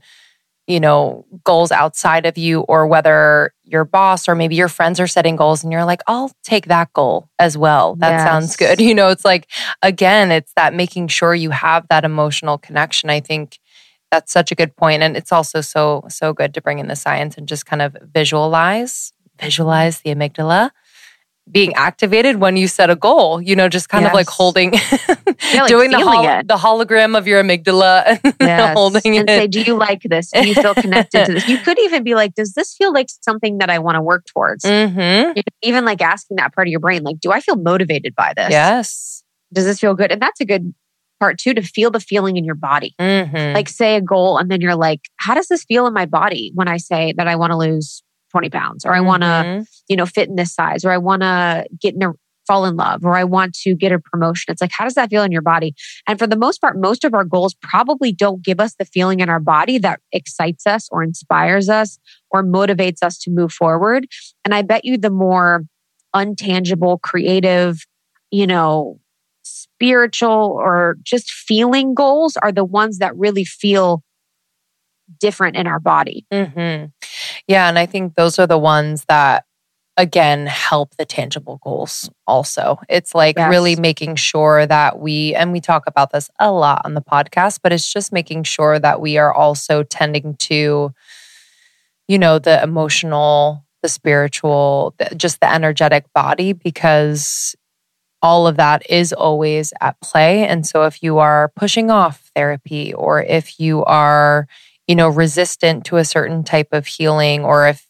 you 0.66 0.78
know 0.78 1.24
goals 1.42 1.72
outside 1.72 2.24
of 2.24 2.38
you 2.38 2.60
or 2.60 2.86
whether 2.86 3.52
your 3.64 3.84
boss 3.84 4.28
or 4.28 4.34
maybe 4.34 4.54
your 4.54 4.68
friends 4.68 5.00
are 5.00 5.06
setting 5.06 5.36
goals 5.36 5.64
and 5.64 5.72
you're 5.72 5.84
like 5.84 6.02
I'll 6.06 6.30
take 6.44 6.66
that 6.66 6.92
goal 6.92 7.28
as 7.38 7.58
well. 7.58 7.96
That 7.96 8.10
yes. 8.10 8.24
sounds 8.24 8.56
good. 8.56 8.80
You 8.92 8.94
know 8.94 9.08
it's 9.08 9.24
like 9.24 9.48
again 9.82 10.30
it's 10.30 10.52
that 10.54 10.74
making 10.74 11.08
sure 11.08 11.34
you 11.34 11.50
have 11.50 11.88
that 11.88 12.04
emotional 12.04 12.58
connection. 12.58 13.10
I 13.10 13.20
think 13.20 13.58
that's 14.10 14.30
such 14.32 14.52
a 14.52 14.54
good 14.54 14.76
point 14.76 15.02
and 15.02 15.16
it's 15.16 15.32
also 15.32 15.62
so 15.62 16.04
so 16.08 16.32
good 16.32 16.54
to 16.54 16.60
bring 16.60 16.78
in 16.78 16.88
the 16.88 16.96
science 16.96 17.36
and 17.38 17.48
just 17.48 17.66
kind 17.66 17.82
of 17.82 17.96
visualize 18.02 19.12
visualize 19.40 20.00
the 20.00 20.14
amygdala 20.14 20.70
being 21.50 21.74
activated 21.74 22.36
when 22.36 22.56
you 22.56 22.68
set 22.68 22.88
a 22.88 22.96
goal, 22.96 23.40
you 23.40 23.56
know, 23.56 23.68
just 23.68 23.88
kind 23.88 24.02
yes. 24.02 24.10
of 24.10 24.14
like 24.14 24.28
holding, 24.28 24.72
yeah, 25.52 25.62
like 25.62 25.66
doing 25.66 25.90
the, 25.90 25.98
hol- 25.98 26.42
the 26.44 26.56
hologram 26.56 27.18
of 27.18 27.26
your 27.26 27.42
amygdala 27.42 28.18
and 28.24 28.34
yes. 28.40 28.74
holding 28.74 29.18
and 29.18 29.28
it. 29.28 29.38
say, 29.38 29.46
do 29.48 29.62
you 29.62 29.74
like 29.74 30.02
this? 30.02 30.30
Do 30.30 30.46
you 30.46 30.54
feel 30.54 30.74
connected 30.74 31.26
to 31.26 31.32
this? 31.32 31.48
You 31.48 31.58
could 31.58 31.78
even 31.80 32.04
be 32.04 32.14
like, 32.14 32.34
does 32.34 32.52
this 32.52 32.74
feel 32.74 32.92
like 32.92 33.08
something 33.22 33.58
that 33.58 33.70
I 33.70 33.80
want 33.80 33.96
to 33.96 34.02
work 34.02 34.24
towards? 34.26 34.64
Mm-hmm. 34.64 35.40
Even 35.62 35.84
like 35.84 36.00
asking 36.00 36.36
that 36.36 36.54
part 36.54 36.68
of 36.68 36.70
your 36.70 36.80
brain, 36.80 37.02
like, 37.02 37.18
do 37.18 37.32
I 37.32 37.40
feel 37.40 37.56
motivated 37.56 38.14
by 38.14 38.32
this? 38.36 38.50
Yes. 38.50 39.24
Does 39.52 39.64
this 39.64 39.80
feel 39.80 39.94
good? 39.94 40.12
And 40.12 40.22
that's 40.22 40.40
a 40.40 40.44
good 40.44 40.72
part 41.18 41.38
too, 41.38 41.54
to 41.54 41.62
feel 41.62 41.90
the 41.90 42.00
feeling 42.00 42.36
in 42.36 42.44
your 42.44 42.54
body. 42.54 42.94
Mm-hmm. 43.00 43.54
Like 43.54 43.68
say 43.68 43.96
a 43.96 44.00
goal 44.00 44.38
and 44.38 44.50
then 44.50 44.60
you're 44.60 44.76
like, 44.76 45.00
how 45.16 45.34
does 45.34 45.48
this 45.48 45.64
feel 45.64 45.86
in 45.86 45.92
my 45.92 46.06
body 46.06 46.52
when 46.54 46.68
I 46.68 46.78
say 46.78 47.14
that 47.16 47.26
I 47.26 47.36
want 47.36 47.50
to 47.50 47.56
lose 47.56 48.02
20 48.32 48.50
pounds 48.50 48.84
or 48.84 48.94
I 48.94 49.00
want 49.00 49.22
to, 49.22 49.26
mm-hmm. 49.26 49.62
you 49.88 49.96
know, 49.96 50.06
fit 50.06 50.28
in 50.28 50.34
this 50.36 50.54
size 50.54 50.84
or 50.84 50.90
I 50.90 50.98
want 50.98 51.22
to 51.22 51.66
get 51.80 51.94
in 51.94 52.02
a 52.02 52.12
fall 52.46 52.64
in 52.64 52.76
love 52.76 53.04
or 53.04 53.14
I 53.14 53.22
want 53.22 53.54
to 53.60 53.74
get 53.74 53.92
a 53.92 54.00
promotion. 54.00 54.50
It's 54.50 54.60
like, 54.60 54.72
how 54.72 54.84
does 54.84 54.94
that 54.94 55.10
feel 55.10 55.22
in 55.22 55.30
your 55.30 55.42
body? 55.42 55.74
And 56.08 56.18
for 56.18 56.26
the 56.26 56.36
most 56.36 56.60
part, 56.60 56.80
most 56.80 57.04
of 57.04 57.14
our 57.14 57.24
goals 57.24 57.54
probably 57.62 58.12
don't 58.12 58.42
give 58.42 58.58
us 58.58 58.74
the 58.74 58.84
feeling 58.84 59.20
in 59.20 59.28
our 59.28 59.38
body 59.38 59.78
that 59.78 60.00
excites 60.10 60.66
us 60.66 60.88
or 60.90 61.04
inspires 61.04 61.68
us 61.68 61.98
or 62.30 62.42
motivates 62.42 63.02
us 63.02 63.18
to 63.20 63.30
move 63.30 63.52
forward. 63.52 64.06
And 64.44 64.54
I 64.54 64.62
bet 64.62 64.84
you 64.84 64.98
the 64.98 65.10
more 65.10 65.64
untangible, 66.16 67.00
creative, 67.00 67.86
you 68.30 68.46
know, 68.46 68.98
spiritual 69.44 70.56
or 70.58 70.96
just 71.02 71.30
feeling 71.30 71.94
goals 71.94 72.36
are 72.36 72.52
the 72.52 72.64
ones 72.64 72.98
that 72.98 73.16
really 73.16 73.44
feel 73.44 74.02
different 75.20 75.56
in 75.56 75.66
our 75.66 75.80
body. 75.80 76.26
Mm-hmm. 76.32 76.86
Yeah. 77.48 77.68
And 77.68 77.78
I 77.78 77.86
think 77.86 78.14
those 78.14 78.38
are 78.38 78.46
the 78.46 78.58
ones 78.58 79.04
that 79.08 79.44
again 79.98 80.46
help 80.46 80.96
the 80.96 81.04
tangible 81.04 81.60
goals 81.62 82.08
also. 82.26 82.78
It's 82.88 83.14
like 83.14 83.36
Yes. 83.36 83.50
really 83.50 83.76
making 83.76 84.16
sure 84.16 84.66
that 84.66 84.98
we, 84.98 85.34
and 85.34 85.52
we 85.52 85.60
talk 85.60 85.84
about 85.86 86.12
this 86.12 86.30
a 86.38 86.50
lot 86.50 86.80
on 86.84 86.94
the 86.94 87.02
podcast, 87.02 87.60
but 87.62 87.72
it's 87.72 87.92
just 87.92 88.10
making 88.12 88.44
sure 88.44 88.78
that 88.78 89.00
we 89.02 89.18
are 89.18 89.34
also 89.34 89.82
tending 89.82 90.34
to, 90.36 90.94
you 92.08 92.18
know, 92.18 92.38
the 92.38 92.62
emotional, 92.62 93.64
the 93.82 93.88
spiritual, 93.88 94.94
just 95.16 95.40
the 95.40 95.52
energetic 95.52 96.10
body, 96.14 96.54
because 96.54 97.54
all 98.22 98.46
of 98.46 98.56
that 98.56 98.88
is 98.88 99.12
always 99.12 99.72
at 99.80 100.00
play. 100.00 100.46
And 100.46 100.66
so 100.66 100.84
if 100.84 101.02
you 101.02 101.18
are 101.18 101.52
pushing 101.56 101.90
off 101.90 102.30
therapy 102.34 102.94
or 102.94 103.22
if 103.22 103.58
you 103.60 103.84
are, 103.84 104.46
you 104.86 104.94
know, 104.94 105.08
resistant 105.08 105.84
to 105.86 105.96
a 105.96 106.04
certain 106.04 106.44
type 106.44 106.68
of 106.72 106.86
healing 106.86 107.44
or 107.44 107.68
if 107.68 107.86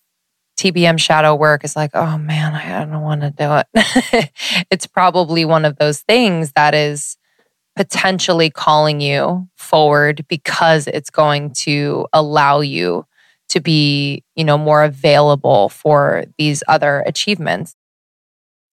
TBM 0.59 0.99
shadow 0.99 1.35
work 1.35 1.65
is 1.65 1.75
like, 1.75 1.91
oh 1.95 2.19
man, 2.19 2.55
I 2.55 2.85
don't 2.85 3.03
want 3.03 3.23
to 3.23 3.31
do 3.31 3.63
it. 3.75 4.31
it's 4.71 4.87
probably 4.87 5.45
one 5.45 5.65
of 5.65 5.77
those 5.77 6.01
things 6.01 6.53
that 6.53 6.75
is 6.75 7.17
potentially 7.75 8.51
calling 8.51 9.01
you 9.01 9.49
forward 9.57 10.27
because 10.29 10.87
it's 10.87 11.11
going 11.11 11.53
to 11.53 12.07
allow 12.13 12.61
you 12.61 13.07
to 13.49 13.61
be, 13.61 14.23
you 14.35 14.45
know, 14.45 14.59
more 14.59 14.85
available 14.85 15.69
for 15.69 16.25
these 16.39 16.63
other 16.69 17.03
achievements. 17.07 17.75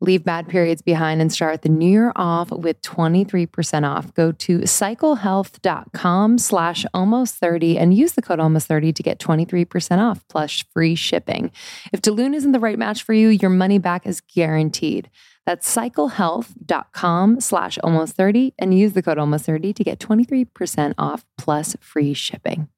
Leave 0.00 0.24
bad 0.24 0.48
periods 0.48 0.82
behind 0.82 1.20
and 1.20 1.32
start 1.32 1.62
the 1.62 1.68
new 1.68 1.88
year 1.88 2.12
off 2.16 2.50
with 2.50 2.80
23% 2.82 3.88
off. 3.88 4.12
Go 4.14 4.32
to 4.32 4.58
cyclehealth.com 4.58 6.38
slash 6.38 6.84
almost 6.92 7.36
30 7.36 7.78
and 7.78 7.94
use 7.94 8.12
the 8.12 8.22
code 8.22 8.40
almost 8.40 8.66
30 8.66 8.92
to 8.92 9.02
get 9.02 9.18
23% 9.18 9.98
off 9.98 10.26
plus 10.28 10.64
free 10.72 10.94
shipping. 10.94 11.50
If 11.92 12.02
De 12.02 12.10
Lune 12.10 12.34
isn't 12.34 12.52
the 12.52 12.60
right 12.60 12.78
match 12.78 13.02
for 13.02 13.12
you, 13.12 13.28
your 13.28 13.50
money 13.50 13.78
back 13.78 14.06
is 14.06 14.20
guaranteed. 14.20 15.10
That's 15.46 15.72
cyclehealth.com 15.74 17.40
slash 17.40 17.78
almost 17.82 18.16
30 18.16 18.54
and 18.58 18.76
use 18.76 18.94
the 18.94 19.02
code 19.02 19.18
almost 19.18 19.46
30 19.46 19.72
to 19.74 19.84
get 19.84 19.98
23% 19.98 20.94
off 20.98 21.24
plus 21.38 21.76
free 21.80 22.14
shipping. 22.14 22.68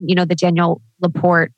You 0.00 0.14
know, 0.14 0.24
the 0.24 0.34
Danielle 0.34 0.82
LaPorte 1.00 1.52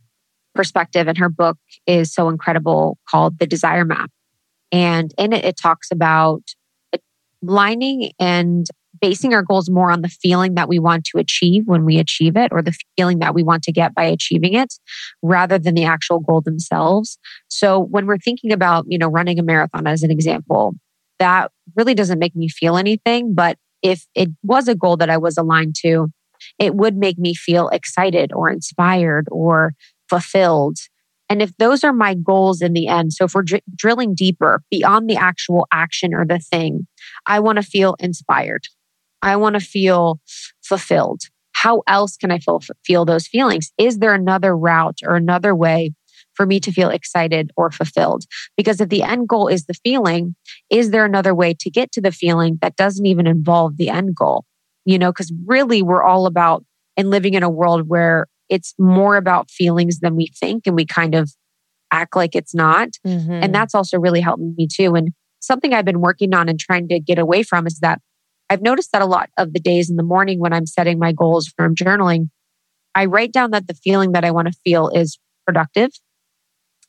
perspective 0.55 1.09
in 1.09 1.17
her 1.17 1.29
book 1.29 1.57
is 1.87 2.13
so 2.13 2.29
incredible 2.29 2.99
called 3.09 3.39
The 3.39 3.47
Desire 3.47 3.85
Map. 3.85 4.11
And 4.73 5.13
in 5.19 5.33
it, 5.33 5.45
it 5.45 5.57
talks 5.57 5.91
about 5.93 6.43
lining 7.43 8.13
and 8.19 8.67
basing 9.01 9.35
our 9.35 9.43
goals 9.43 9.69
more 9.69 9.91
on 9.91 10.01
the 10.01 10.09
feeling 10.09 10.55
that 10.55 10.69
we 10.69 10.79
want 10.79 11.05
to 11.05 11.19
achieve 11.19 11.65
when 11.67 11.85
we 11.85 11.99
achieve 11.99 12.37
it 12.37 12.53
or 12.53 12.63
the 12.63 12.75
feeling 12.97 13.19
that 13.19 13.35
we 13.35 13.43
want 13.43 13.63
to 13.65 13.73
get 13.73 13.95
by 13.95 14.05
achieving 14.05 14.55
it 14.55 14.73
rather 15.23 15.59
than 15.59 15.75
the 15.75 15.85
actual 15.85 16.21
goal 16.21 16.41
themselves. 16.41 17.19
So 17.49 17.81
when 17.81 18.07
we're 18.07 18.19
thinking 18.19 18.53
about, 18.53 18.85
you 18.89 18.99
know, 18.99 19.09
running 19.09 19.39
a 19.39 19.43
marathon 19.43 19.87
as 19.87 20.03
an 20.03 20.11
example, 20.11 20.75
that 21.19 21.51
really 21.77 21.95
doesn't 21.95 22.19
make 22.19 22.37
me 22.37 22.49
feel 22.49 22.77
anything. 22.77 23.35
But 23.35 23.59
if 23.83 24.07
it 24.15 24.31
was 24.43 24.69
a 24.69 24.75
goal 24.75 24.97
that 24.99 25.11
I 25.11 25.17
was 25.17 25.37
aligned 25.37 25.75
to, 25.83 26.09
it 26.59 26.75
would 26.75 26.97
make 26.97 27.19
me 27.19 27.35
feel 27.35 27.69
excited 27.69 28.33
or 28.33 28.51
inspired 28.51 29.27
or 29.31 29.75
fulfilled. 30.09 30.77
And 31.33 31.41
if 31.41 31.57
those 31.57 31.83
are 31.83 31.95
my 31.95 32.13
goals 32.13 32.61
in 32.61 32.75
the 32.75 32.89
end, 32.89 33.15
so 33.15 33.25
if 33.25 33.35
we're 33.35 33.41
dr- 33.41 33.63
drilling 33.75 34.15
deeper 34.15 34.63
beyond 34.71 35.09
the 35.09 35.17
actual 35.17 35.67
action 35.73 36.13
or 36.13 36.27
the 36.27 36.39
thing, 36.39 36.87
I 37.27 37.41
want 37.41 37.57
to 37.57 37.63
feel 37.63 37.97
inspired. 37.99 38.65
I 39.23 39.37
want 39.37 39.55
to 39.55 39.61
feel 39.61 40.21
fulfilled. 40.63 41.23
How 41.53 41.85
else 41.87 42.19
can 42.19 42.31
I 42.31 42.39
feel, 42.39 42.61
feel 42.85 43.07
those 43.07 43.27
feelings? 43.27 43.73
Is 43.79 43.99
there 43.99 44.13
another 44.13 44.55
route 44.55 44.99
or 45.07 45.17
another 45.17 45.55
way 45.55 45.95
for 46.35 46.45
me 46.45 46.61
to 46.61 46.71
feel 46.71 46.91
excited 46.91 47.51
or 47.57 47.71
fulfilled? 47.71 48.25
Because 48.55 48.79
if 48.83 48.91
the 48.91 49.03
end 49.03 49.27
goal 49.27 49.49
is 49.49 49.65
the 49.65 49.75
feeling, 49.83 50.37
is 50.69 50.91
there 50.91 51.07
another 51.07 51.35
way 51.35 51.55
to 51.61 51.71
get 51.71 51.93
to 51.93 52.03
the 52.03 52.13
feeling 52.13 52.59
that 52.61 52.77
doesn't 52.77 53.07
even 53.07 53.27
involve 53.27 53.79
the 53.79 53.89
end 53.89 54.15
goal? 54.15 54.45
You 54.85 54.99
know, 54.99 55.11
because 55.11 55.33
really 55.47 55.81
we're 55.81 56.05
all 56.05 56.27
about 56.27 56.63
and 56.99 57.09
living 57.09 57.33
in 57.33 57.43
a 57.43 57.49
world 57.49 57.89
where 57.89 58.27
it's 58.53 58.75
more 58.79 59.17
about 59.17 59.51
feelings 59.51 60.01
than 60.01 60.15
we 60.15 60.29
think 60.39 60.67
and 60.67 60.77
we 60.77 60.85
kind 60.85 61.15
of 61.15 61.33
act 61.91 62.15
like 62.15 62.35
it's 62.35 62.55
not. 62.55 62.91
Mm-hmm. 63.07 63.33
And 63.33 63.55
that's 63.55 63.75
also 63.75 63.99
really 63.99 64.21
helped 64.21 64.43
me 64.43 64.69
too. 64.71 64.95
And 64.95 65.13
something 65.41 65.73
I've 65.73 65.87
been 65.87 66.03
working 66.03 66.35
on 66.35 66.51
and 66.51 66.61
trying 66.61 66.87
to 66.89 67.01
get 67.01 67.19
away 67.19 67.45
from 67.45 67.67
is 67.67 67.79
that 67.81 67.99
I've 68.51 68.61
noticed 68.61 68.93
that 68.93 69.01
a 69.01 69.07
lot 69.07 69.31
of 69.39 69.55
the 69.55 69.59
days 69.59 69.89
in 69.89 69.97
the 69.97 70.03
morning 70.03 70.39
when 70.39 70.53
I'm 70.53 70.67
setting 70.67 70.99
my 70.99 71.13
goals 71.13 71.49
from 71.57 71.75
journaling, 71.75 72.29
I 72.95 73.07
write 73.07 73.33
down 73.33 73.53
that 73.53 73.69
the 73.69 73.75
feeling 73.75 74.13
that 74.13 74.25
I 74.25 74.31
want 74.33 74.49
to 74.49 74.59
feel 74.63 74.91
is 74.91 75.19
productive. 75.47 75.89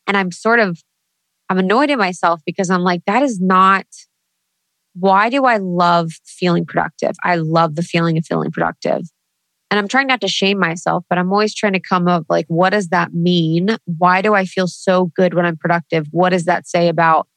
And 0.05 0.17
I'm 0.17 0.33
sort 0.33 0.59
of, 0.59 0.77
I'm 1.49 1.59
annoyed 1.59 1.91
at 1.91 1.97
myself 1.97 2.41
because 2.45 2.69
I'm 2.69 2.81
like, 2.81 3.03
that 3.07 3.23
is 3.23 3.39
not, 3.39 3.85
why 4.95 5.29
do 5.29 5.45
I 5.45 5.57
love 5.57 6.11
feeling 6.25 6.65
productive? 6.65 7.13
I 7.23 7.37
love 7.37 7.75
the 7.75 7.83
feeling 7.83 8.17
of 8.17 8.25
feeling 8.25 8.51
productive. 8.51 9.03
And 9.73 9.79
I'm 9.79 9.87
trying 9.87 10.05
not 10.05 10.21
to 10.21 10.27
shame 10.27 10.59
myself, 10.59 11.03
but 11.09 11.17
I'm 11.17 11.31
always 11.31 11.55
trying 11.55 11.73
to 11.73 11.79
come 11.79 12.07
up 12.07 12.27
like, 12.29 12.45
what 12.47 12.69
does 12.69 12.89
that 12.89 13.11
mean? 13.11 13.75
Why 13.85 14.21
do 14.21 14.35
I 14.35 14.45
feel 14.45 14.67
so 14.67 15.05
good 15.15 15.33
when 15.33 15.47
I'm 15.47 15.57
productive? 15.57 16.05
What 16.11 16.29
does 16.29 16.45
that 16.45 16.67
say 16.67 16.89
about 16.89 17.27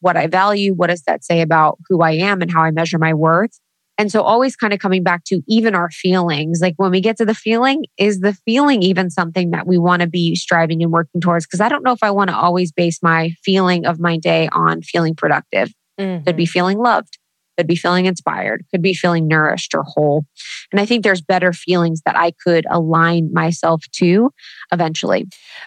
what 0.00 0.16
I 0.16 0.26
value? 0.26 0.72
What 0.72 0.86
does 0.86 1.02
that 1.02 1.22
say 1.22 1.42
about 1.42 1.76
who 1.86 2.00
I 2.00 2.12
am 2.12 2.40
and 2.40 2.50
how 2.50 2.62
I 2.62 2.70
measure 2.70 2.96
my 2.96 3.12
worth? 3.12 3.60
And 3.98 4.10
so 4.10 4.22
always 4.22 4.56
kind 4.56 4.72
of 4.72 4.78
coming 4.78 5.02
back 5.02 5.24
to 5.24 5.42
even 5.48 5.74
our 5.74 5.90
feelings. 5.90 6.62
Like 6.62 6.76
when 6.78 6.92
we 6.92 7.02
get 7.02 7.18
to 7.18 7.26
the 7.26 7.34
feeling, 7.34 7.84
is 7.98 8.20
the 8.20 8.32
feeling 8.32 8.82
even 8.82 9.10
something 9.10 9.50
that 9.50 9.66
we 9.66 9.76
want 9.76 10.00
to 10.00 10.08
be 10.08 10.34
striving 10.34 10.82
and 10.82 10.90
working 10.90 11.20
towards? 11.20 11.44
Because 11.44 11.60
I 11.60 11.68
don't 11.68 11.84
know 11.84 11.92
if 11.92 12.02
I 12.02 12.10
want 12.10 12.30
to 12.30 12.36
always 12.38 12.72
base 12.72 13.02
my 13.02 13.34
feeling 13.44 13.84
of 13.84 14.00
my 14.00 14.16
day 14.16 14.48
on 14.50 14.80
feeling 14.80 15.14
productive. 15.14 15.74
Mm-hmm. 16.00 16.24
Could 16.24 16.36
be 16.36 16.44
mm-hmm. 16.44 16.52
feeling 16.52 16.78
loved 16.78 17.18
could 17.56 17.66
be 17.66 17.76
feeling 17.76 18.06
inspired, 18.06 18.64
could 18.70 18.82
be 18.82 18.94
feeling 18.94 19.26
nourished 19.26 19.74
or 19.74 19.82
whole. 19.82 20.24
And 20.72 20.80
I 20.80 20.86
think 20.86 21.02
there's 21.02 21.20
better 21.20 21.52
feelings 21.52 22.02
that 22.06 22.16
I 22.16 22.32
could 22.32 22.66
align 22.70 23.32
myself 23.32 23.84
to 23.92 24.32
eventually. 24.72 25.26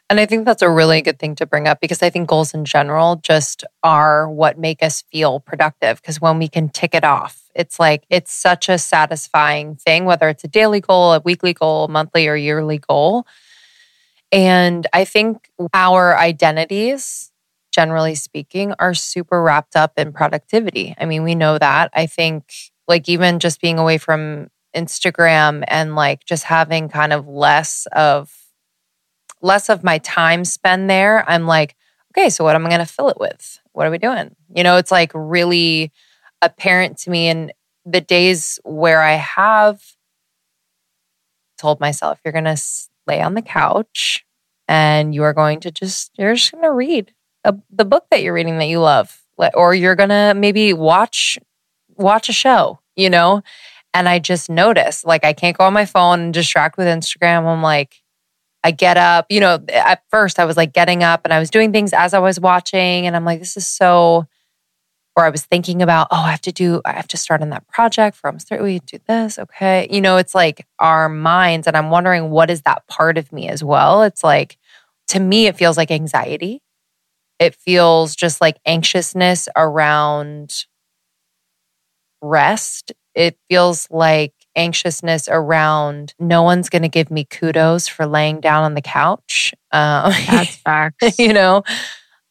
And 0.10 0.20
I 0.20 0.26
think 0.26 0.46
that's 0.46 0.62
a 0.62 0.70
really 0.70 1.02
good 1.02 1.20
thing 1.20 1.36
to 1.36 1.46
bring 1.46 1.68
up 1.68 1.80
because 1.82 2.04
I 2.04 2.10
think 2.10 2.30
goals 2.30 2.54
in 2.54 2.66
general 2.66 3.18
just 3.18 3.64
are 3.84 4.30
what 4.30 4.58
make 4.58 4.84
us 4.84 5.04
feel 5.12 5.40
productive. 5.40 6.02
Because 6.02 6.22
when 6.22 6.40
we 6.40 6.48
can 6.48 6.70
tick 6.70 6.94
it 6.94 7.04
off, 7.04 7.42
it's 7.56 7.80
like 7.80 8.04
it's 8.10 8.32
such 8.32 8.70
a 8.70 8.78
satisfying 8.78 9.76
thing, 9.76 10.06
whether 10.06 10.30
it's 10.30 10.44
a 10.44 10.48
daily 10.48 10.82
goal, 10.82 11.14
a 11.14 11.20
weekly 11.20 11.54
goal, 11.54 11.88
monthly 11.88 12.28
or 12.28 12.36
yearly 12.36 12.78
goal. 12.78 13.26
And 14.32 14.86
I 14.94 15.06
think 15.06 15.50
our 15.74 16.16
identities 16.16 17.29
generally 17.80 18.14
speaking, 18.14 18.74
are 18.78 18.94
super 18.94 19.42
wrapped 19.42 19.74
up 19.74 19.94
in 19.96 20.12
productivity. 20.12 20.94
I 21.00 21.06
mean, 21.06 21.24
we 21.24 21.34
know 21.34 21.58
that. 21.58 21.90
I 21.94 22.08
think, 22.08 22.44
like, 22.90 23.08
even 23.08 23.40
just 23.40 23.62
being 23.62 23.80
away 23.80 23.98
from 23.98 24.50
Instagram 24.76 25.64
and 25.66 25.96
like 25.96 26.26
just 26.26 26.44
having 26.44 26.90
kind 26.90 27.14
of 27.14 27.26
less 27.26 27.88
of 27.94 28.36
less 29.42 29.70
of 29.70 29.82
my 29.82 29.98
time 30.00 30.44
spent 30.44 30.90
there, 30.90 31.24
I'm 31.30 31.48
like, 31.48 31.78
okay, 32.12 32.30
so 32.30 32.44
what 32.44 32.54
am 32.54 32.66
I 32.66 32.70
going 32.70 32.80
to 32.80 32.86
fill 32.86 33.08
it 33.08 33.18
with? 33.18 33.62
What 33.72 33.88
are 33.88 33.92
we 33.92 33.98
doing? 33.98 34.36
You 34.54 34.64
know, 34.64 34.76
it's 34.76 34.92
like 34.92 35.12
really 35.16 35.94
apparent 36.42 36.98
to 36.98 37.10
me. 37.10 37.30
And 37.30 37.54
the 37.86 38.02
days 38.02 38.60
where 38.66 39.02
I 39.02 39.14
have 39.14 39.82
told 41.58 41.80
myself, 41.80 42.20
you're 42.26 42.34
going 42.34 42.44
to 42.44 42.62
lay 43.08 43.22
on 43.22 43.36
the 43.36 43.42
couch 43.42 44.26
and 44.68 45.16
you 45.16 45.24
are 45.24 45.34
going 45.34 45.62
to 45.62 45.72
just, 45.72 46.12
you're 46.18 46.36
just 46.36 46.52
going 46.52 46.66
to 46.66 46.74
read 46.74 47.14
a, 47.44 47.56
the 47.72 47.86
book 47.86 48.06
that 48.12 48.22
you're 48.24 48.34
reading 48.34 48.58
that 48.58 48.68
you 48.68 48.80
love 48.80 49.22
or 49.54 49.74
you're 49.74 49.96
to 49.96 50.34
maybe 50.36 50.74
watch 50.74 51.38
watch 51.96 52.30
a 52.30 52.34
show, 52.34 52.80
you 52.96 53.10
know? 53.10 53.42
And 53.94 54.08
I 54.08 54.20
just 54.20 54.50
notice 54.50 55.04
like 55.04 55.26
I 55.26 55.34
can't 55.34 55.58
go 55.58 55.66
on 55.66 55.74
my 55.74 55.86
phone 55.86 56.20
and 56.20 56.34
distract 56.34 56.78
with 56.78 56.88
Instagram. 56.88 57.46
I'm 57.46 57.62
like 57.62 58.02
I 58.64 58.72
get 58.72 58.98
up, 58.98 59.26
you 59.30 59.40
know, 59.40 59.60
at 59.70 60.04
first 60.10 60.38
I 60.38 60.46
was 60.46 60.58
like 60.58 60.74
getting 60.74 61.04
up 61.04 61.22
and 61.24 61.34
I 61.34 61.40
was 61.40 61.50
doing 61.50 61.72
things 61.72 61.94
as 61.94 62.14
I 62.14 62.20
was 62.20 62.40
watching 62.40 63.08
and 63.08 63.16
I'm 63.16 63.26
like 63.26 63.40
this 63.40 63.56
is 63.58 63.66
so 63.66 64.28
or 65.20 65.26
I 65.26 65.30
was 65.30 65.46
thinking 65.46 65.82
about, 65.82 66.08
oh, 66.12 66.22
I 66.24 66.32
have 66.32 66.42
to 66.44 66.52
do, 66.52 66.82
I 66.86 66.94
have 66.94 67.08
to 67.10 67.18
start 67.18 67.42
on 67.42 67.50
that 67.50 67.68
project 67.68 68.18
almost 68.24 68.48
30, 68.48 68.64
we 68.64 68.80
do 68.80 69.00
this. 69.06 69.38
Okay. 69.38 69.86
You 69.92 70.00
know, 70.00 70.16
it's 70.16 70.34
like 70.34 70.66
our 70.80 71.10
minds. 71.10 71.68
And 71.68 71.76
I'm 71.76 71.90
wondering 71.90 72.30
what 72.30 72.50
is 72.50 72.62
that 72.62 72.88
part 72.88 73.18
of 73.18 73.34
me 73.34 73.50
as 73.50 73.62
well? 73.62 74.04
It's 74.04 74.24
like, 74.24 74.58
to 75.10 75.20
me, 75.20 75.48
it 75.48 75.58
feels 75.58 75.76
like 75.76 75.92
anxiety. 75.92 76.62
It 77.40 77.56
feels 77.56 78.16
just 78.16 78.42
like 78.42 78.58
anxiousness 78.66 79.48
around 79.56 80.66
rest. 82.22 82.92
It 83.16 83.38
feels 83.50 83.88
like 83.90 84.34
anxiousness 84.56 85.28
around 85.30 86.14
no 86.20 86.44
one's 86.44 86.70
going 86.70 86.82
to 86.82 86.90
give 86.90 87.10
me 87.10 87.24
kudos 87.24 87.88
for 87.88 88.06
laying 88.06 88.42
down 88.42 88.64
on 88.64 88.74
the 88.74 88.82
couch. 88.82 89.54
Um, 89.72 90.12
That's 90.30 90.56
facts. 90.66 91.18
you 91.18 91.34
know, 91.34 91.64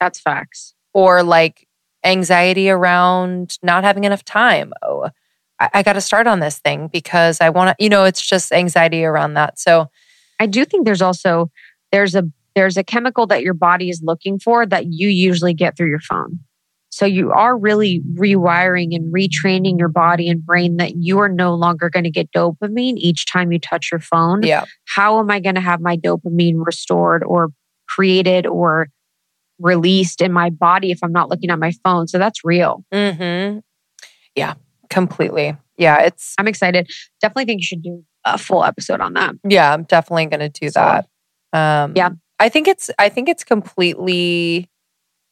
that's 0.01 0.21
facts. 0.21 0.75
Or 0.95 1.23
like 1.23 1.67
anxiety 2.05 2.71
around 2.71 3.59
not 3.63 3.85
having 3.85 4.05
enough 4.05 4.25
time. 4.25 4.73
Oh, 4.83 5.11
I, 5.59 5.71
I 5.75 5.83
got 5.83 5.95
to 5.95 6.01
start 6.01 6.27
on 6.27 6.41
this 6.41 6.59
thing 6.59 6.89
because 6.89 7.41
I 7.41 7.51
want 7.51 7.77
to, 7.77 7.83
you 7.83 7.89
know, 7.89 8.05
it's 8.05 8.25
just 8.25 8.53
anxiety 8.53 9.05
around 9.05 9.35
that. 9.35 9.59
So 9.59 9.91
I 10.39 10.47
do 10.47 10.65
think 10.65 10.85
there's 10.85 11.03
also, 11.03 11.51
there's 11.93 12.15
a 12.15 12.31
there's 12.59 12.77
a 12.77 12.83
chemical 12.83 13.25
that 13.29 13.45
your 13.45 13.55
body 13.55 13.89
is 13.89 14.03
looking 14.03 14.37
for 14.41 14.67
that 14.67 14.87
you 14.89 15.07
usually 15.07 15.55
get 15.55 15.77
through 15.77 15.91
your 15.91 16.01
phone. 16.01 16.41
So 16.91 17.07
you 17.07 17.31
are 17.31 17.57
really 17.57 18.03
rewiring 18.15 18.97
and 18.97 19.15
retraining 19.15 19.79
your 19.79 19.89
body 19.89 20.29
and 20.29 20.45
brain 20.45 20.77
that 20.79 20.97
you 20.97 21.21
are 21.21 21.29
no 21.29 21.55
longer 21.55 21.89
going 21.89 22.03
to 22.03 22.11
get 22.11 22.33
dopamine 22.33 22.97
each 22.97 23.31
time 23.31 23.53
you 23.53 23.61
touch 23.61 23.91
your 23.93 24.01
phone. 24.01 24.43
Yeah. 24.43 24.65
How 24.87 25.21
am 25.21 25.31
I 25.31 25.39
going 25.39 25.55
to 25.55 25.61
have 25.61 25.81
my 25.81 25.97
dopamine 25.97 26.57
restored 26.57 27.23
or 27.23 27.51
created 27.89 28.45
or 28.45 28.89
released 29.61 30.21
in 30.21 30.33
my 30.33 30.51
body 30.51 30.91
if 30.91 30.99
I'm 31.05 31.13
not 31.13 31.29
looking 31.29 31.51
at 31.51 31.61
my 31.61 31.71
phone? 31.85 32.09
So 32.09 32.19
that's 32.19 32.41
real. 32.43 32.85
Mm-hmm. 32.93 33.61
Yeah, 34.35 34.55
completely. 34.91 35.57
Yeah, 35.77 36.01
it's. 36.01 36.35
I'm 36.39 36.49
excited. 36.49 36.91
Definitely 37.21 37.45
think 37.45 37.61
you 37.61 37.67
should 37.67 37.83
do 37.83 38.05
a 38.25 38.37
full 38.37 38.65
episode 38.65 39.01
on 39.01 39.13
that. 39.13 39.37
Yeah, 39.49 39.73
I'm 39.73 39.85
definitely 39.85 40.27
going 40.27 40.41
to 40.41 40.49
do 40.49 40.71
so, 40.71 40.81
that. 40.81 41.07
Um, 41.53 41.93
yeah. 41.95 42.11
I 42.39 42.49
think 42.49 42.69
it's 42.69 42.91
I 42.99 43.09
think 43.09 43.29
it's 43.29 43.45
completely 43.45 44.69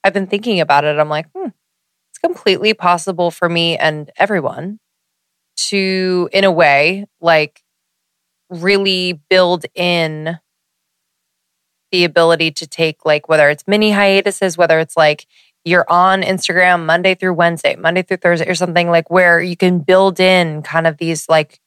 I've 0.07 0.15
been 0.15 0.29
thinking 0.29 0.61
about 0.61 0.85
it. 0.85 0.99
I'm 0.99 1.09
like, 1.09 1.27
hmm, 1.35 1.49
it's 2.11 2.19
completely 2.19 2.75
possible 2.75 3.31
for 3.33 3.49
me 3.49 3.77
and 3.77 4.11
everyone 4.17 4.79
to, 5.57 6.29
in 6.33 6.45
a 6.45 6.53
way, 6.53 7.07
like 7.21 7.63
really 8.49 9.21
build 9.29 9.67
in 9.75 10.39
the 11.91 12.05
ability 12.05 12.53
to 12.53 12.67
take 12.67 13.05
like 13.05 13.29
whether 13.29 13.51
it's 13.51 13.67
mini 13.67 13.91
hiatuses, 13.91 14.57
whether 14.57 14.79
it's 14.79 14.97
like 14.97 15.27
you're 15.65 15.87
on 15.89 16.23
Instagram 16.23 16.87
Monday 16.87 17.17
through 17.17 17.35
Wednesday, 17.35 17.75
Monday 17.75 18.03
through 18.03 18.19
Thursday, 18.19 18.49
or 18.49 18.55
something 18.55 18.89
like 18.89 19.11
where 19.11 19.41
you 19.41 19.57
can 19.57 19.81
build 19.81 20.21
in 20.21 20.63
kind 20.63 20.87
of 20.87 20.99
these 20.99 21.29
like 21.29 21.59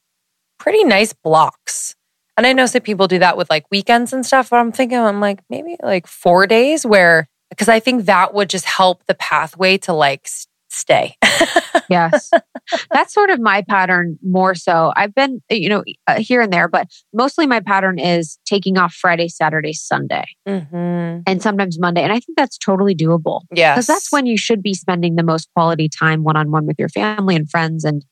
pretty 0.57 0.85
nice 0.85 1.11
blocks 1.11 1.95
and 2.39 2.47
I 2.47 2.53
know 2.53 2.67
some 2.67 2.81
people 2.81 3.09
do 3.09 3.19
that 3.19 3.35
with 3.35 3.49
like 3.49 3.65
weekends 3.69 4.13
and 4.13 4.25
stuff, 4.25 4.49
but 4.49 4.59
I'm 4.59 4.71
thinking, 4.71 4.97
I'm 4.97 5.19
like, 5.19 5.41
maybe 5.49 5.75
like 5.83 6.07
four 6.07 6.47
days 6.47 6.85
where, 6.85 7.27
because 7.49 7.67
I 7.67 7.81
think 7.81 8.05
that 8.05 8.33
would 8.33 8.49
just 8.49 8.63
help 8.63 9.05
the 9.07 9.13
pathway 9.15 9.77
to 9.79 9.91
like 9.91 10.25
stay. 10.69 11.17
yes. 11.89 12.31
That's 12.93 13.13
sort 13.13 13.29
of 13.29 13.41
my 13.41 13.63
pattern 13.63 14.17
more 14.23 14.55
so. 14.55 14.93
I've 14.95 15.13
been, 15.13 15.41
you 15.49 15.67
know, 15.67 15.83
uh, 16.07 16.21
here 16.21 16.39
and 16.39 16.53
there, 16.53 16.69
but 16.69 16.87
mostly 17.13 17.45
my 17.45 17.59
pattern 17.59 17.99
is 17.99 18.39
taking 18.45 18.77
off 18.77 18.93
Friday, 18.93 19.27
Saturday, 19.27 19.73
Sunday, 19.73 20.23
mm-hmm. 20.47 21.21
and 21.27 21.43
sometimes 21.43 21.77
Monday. 21.77 22.03
And 22.03 22.13
I 22.13 22.21
think 22.21 22.37
that's 22.37 22.57
totally 22.57 22.95
doable. 22.95 23.41
Yeah. 23.53 23.73
Because 23.73 23.87
that's 23.87 24.13
when 24.13 24.25
you 24.25 24.37
should 24.37 24.63
be 24.63 24.73
spending 24.73 25.17
the 25.17 25.23
most 25.23 25.49
quality 25.53 25.89
time 25.89 26.23
one 26.23 26.37
on 26.37 26.51
one 26.51 26.65
with 26.65 26.77
your 26.79 26.89
family 26.89 27.35
and 27.35 27.49
friends 27.49 27.83
and 27.83 28.05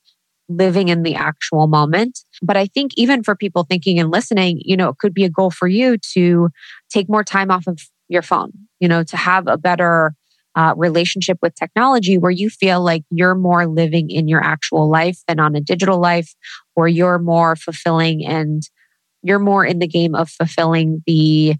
living 0.48 0.88
in 0.88 1.02
the 1.02 1.14
actual 1.14 1.66
moment. 1.66 2.20
But 2.42 2.56
I 2.56 2.66
think 2.66 2.92
even 2.96 3.22
for 3.22 3.36
people 3.36 3.64
thinking 3.64 3.98
and 3.98 4.10
listening, 4.10 4.60
you 4.64 4.76
know, 4.76 4.88
it 4.90 4.98
could 4.98 5.14
be 5.14 5.24
a 5.24 5.30
goal 5.30 5.50
for 5.50 5.68
you 5.68 5.98
to 6.14 6.48
take 6.90 7.08
more 7.08 7.24
time 7.24 7.50
off 7.50 7.66
of 7.66 7.78
your 8.08 8.22
phone, 8.22 8.52
you 8.80 8.88
know, 8.88 9.02
to 9.04 9.16
have 9.16 9.46
a 9.46 9.58
better 9.58 10.14
uh, 10.56 10.74
relationship 10.76 11.38
with 11.42 11.54
technology 11.54 12.18
where 12.18 12.30
you 12.30 12.50
feel 12.50 12.82
like 12.82 13.04
you're 13.10 13.34
more 13.34 13.66
living 13.66 14.10
in 14.10 14.26
your 14.26 14.42
actual 14.42 14.90
life 14.90 15.18
than 15.28 15.38
on 15.38 15.54
a 15.54 15.60
digital 15.60 16.00
life, 16.00 16.34
or 16.74 16.88
you're 16.88 17.18
more 17.18 17.54
fulfilling 17.54 18.26
and 18.26 18.62
you're 19.22 19.38
more 19.38 19.64
in 19.64 19.78
the 19.78 19.86
game 19.86 20.14
of 20.14 20.30
fulfilling 20.30 21.02
the 21.06 21.54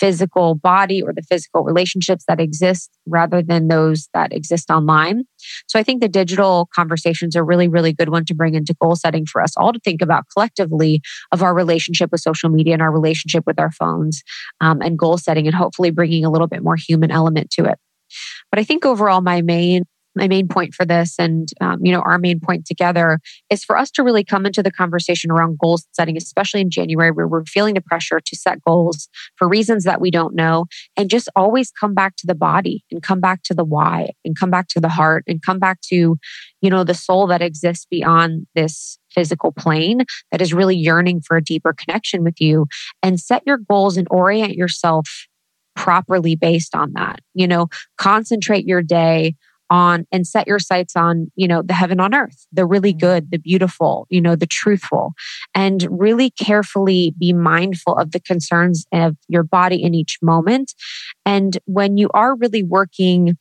physical 0.00 0.54
body 0.54 1.02
or 1.02 1.12
the 1.12 1.22
physical 1.22 1.62
relationships 1.62 2.24
that 2.26 2.40
exist 2.40 2.90
rather 3.06 3.42
than 3.42 3.68
those 3.68 4.08
that 4.14 4.32
exist 4.32 4.70
online. 4.70 5.24
So 5.68 5.78
I 5.78 5.82
think 5.82 6.00
the 6.00 6.08
digital 6.08 6.68
conversations 6.74 7.36
are 7.36 7.44
really, 7.44 7.68
really 7.68 7.92
good 7.92 8.08
one 8.08 8.24
to 8.24 8.34
bring 8.34 8.54
into 8.54 8.74
goal 8.80 8.96
setting 8.96 9.26
for 9.26 9.42
us 9.42 9.52
all 9.56 9.72
to 9.72 9.78
think 9.80 10.00
about 10.00 10.24
collectively 10.32 11.02
of 11.32 11.42
our 11.42 11.54
relationship 11.54 12.10
with 12.10 12.22
social 12.22 12.48
media 12.48 12.72
and 12.72 12.82
our 12.82 12.90
relationship 12.90 13.44
with 13.46 13.60
our 13.60 13.70
phones 13.70 14.22
um, 14.62 14.80
and 14.80 14.98
goal 14.98 15.18
setting 15.18 15.46
and 15.46 15.54
hopefully 15.54 15.90
bringing 15.90 16.24
a 16.24 16.30
little 16.30 16.48
bit 16.48 16.62
more 16.62 16.76
human 16.76 17.10
element 17.10 17.50
to 17.50 17.66
it. 17.66 17.78
But 18.50 18.58
I 18.58 18.64
think 18.64 18.86
overall, 18.86 19.20
my 19.20 19.42
main 19.42 19.84
my 20.14 20.28
main 20.28 20.48
point 20.48 20.74
for 20.74 20.84
this 20.84 21.14
and 21.18 21.48
um, 21.60 21.78
you 21.84 21.92
know 21.92 22.00
our 22.00 22.18
main 22.18 22.40
point 22.40 22.66
together 22.66 23.20
is 23.50 23.64
for 23.64 23.76
us 23.76 23.90
to 23.90 24.02
really 24.02 24.24
come 24.24 24.46
into 24.46 24.62
the 24.62 24.70
conversation 24.70 25.30
around 25.30 25.58
goal 25.58 25.78
setting 25.92 26.16
especially 26.16 26.60
in 26.60 26.70
january 26.70 27.10
where 27.10 27.28
we're 27.28 27.44
feeling 27.44 27.74
the 27.74 27.80
pressure 27.80 28.20
to 28.20 28.36
set 28.36 28.60
goals 28.62 29.08
for 29.36 29.48
reasons 29.48 29.84
that 29.84 30.00
we 30.00 30.10
don't 30.10 30.34
know 30.34 30.66
and 30.96 31.10
just 31.10 31.28
always 31.36 31.70
come 31.70 31.94
back 31.94 32.16
to 32.16 32.26
the 32.26 32.34
body 32.34 32.84
and 32.90 33.02
come 33.02 33.20
back 33.20 33.42
to 33.42 33.54
the 33.54 33.64
why 33.64 34.08
and 34.24 34.38
come 34.38 34.50
back 34.50 34.68
to 34.68 34.80
the 34.80 34.88
heart 34.88 35.24
and 35.26 35.42
come 35.42 35.58
back 35.58 35.80
to 35.80 36.16
you 36.60 36.70
know 36.70 36.84
the 36.84 36.94
soul 36.94 37.26
that 37.26 37.42
exists 37.42 37.86
beyond 37.90 38.46
this 38.54 38.98
physical 39.10 39.52
plane 39.52 40.04
that 40.30 40.40
is 40.40 40.54
really 40.54 40.76
yearning 40.76 41.20
for 41.20 41.36
a 41.36 41.42
deeper 41.42 41.72
connection 41.72 42.22
with 42.22 42.40
you 42.40 42.66
and 43.02 43.18
set 43.18 43.42
your 43.44 43.58
goals 43.58 43.96
and 43.96 44.06
orient 44.10 44.54
yourself 44.54 45.26
properly 45.76 46.36
based 46.36 46.74
on 46.74 46.92
that. 46.94 47.20
You 47.34 47.48
know 47.48 47.68
concentrate 47.96 48.66
your 48.66 48.82
day 48.82 49.34
on 49.70 50.06
and 50.12 50.26
set 50.26 50.46
your 50.46 50.58
sights 50.58 50.96
on, 50.96 51.30
you 51.36 51.48
know, 51.48 51.62
the 51.62 51.72
heaven 51.72 52.00
on 52.00 52.14
earth, 52.14 52.46
the 52.52 52.66
really 52.66 52.92
mm-hmm. 52.92 53.06
good, 53.06 53.30
the 53.30 53.38
beautiful, 53.38 54.06
you 54.10 54.20
know, 54.20 54.36
the 54.36 54.46
truthful, 54.46 55.12
and 55.54 55.86
really 55.90 56.30
carefully 56.30 57.14
be 57.18 57.32
mindful 57.32 57.96
of 57.96 58.10
the 58.10 58.20
concerns 58.20 58.84
of 58.92 59.16
your 59.28 59.44
body 59.44 59.82
in 59.82 59.94
each 59.94 60.18
moment. 60.20 60.74
And 61.24 61.56
when 61.66 61.96
you 61.96 62.10
are 62.12 62.36
really 62.36 62.62
working 62.62 63.36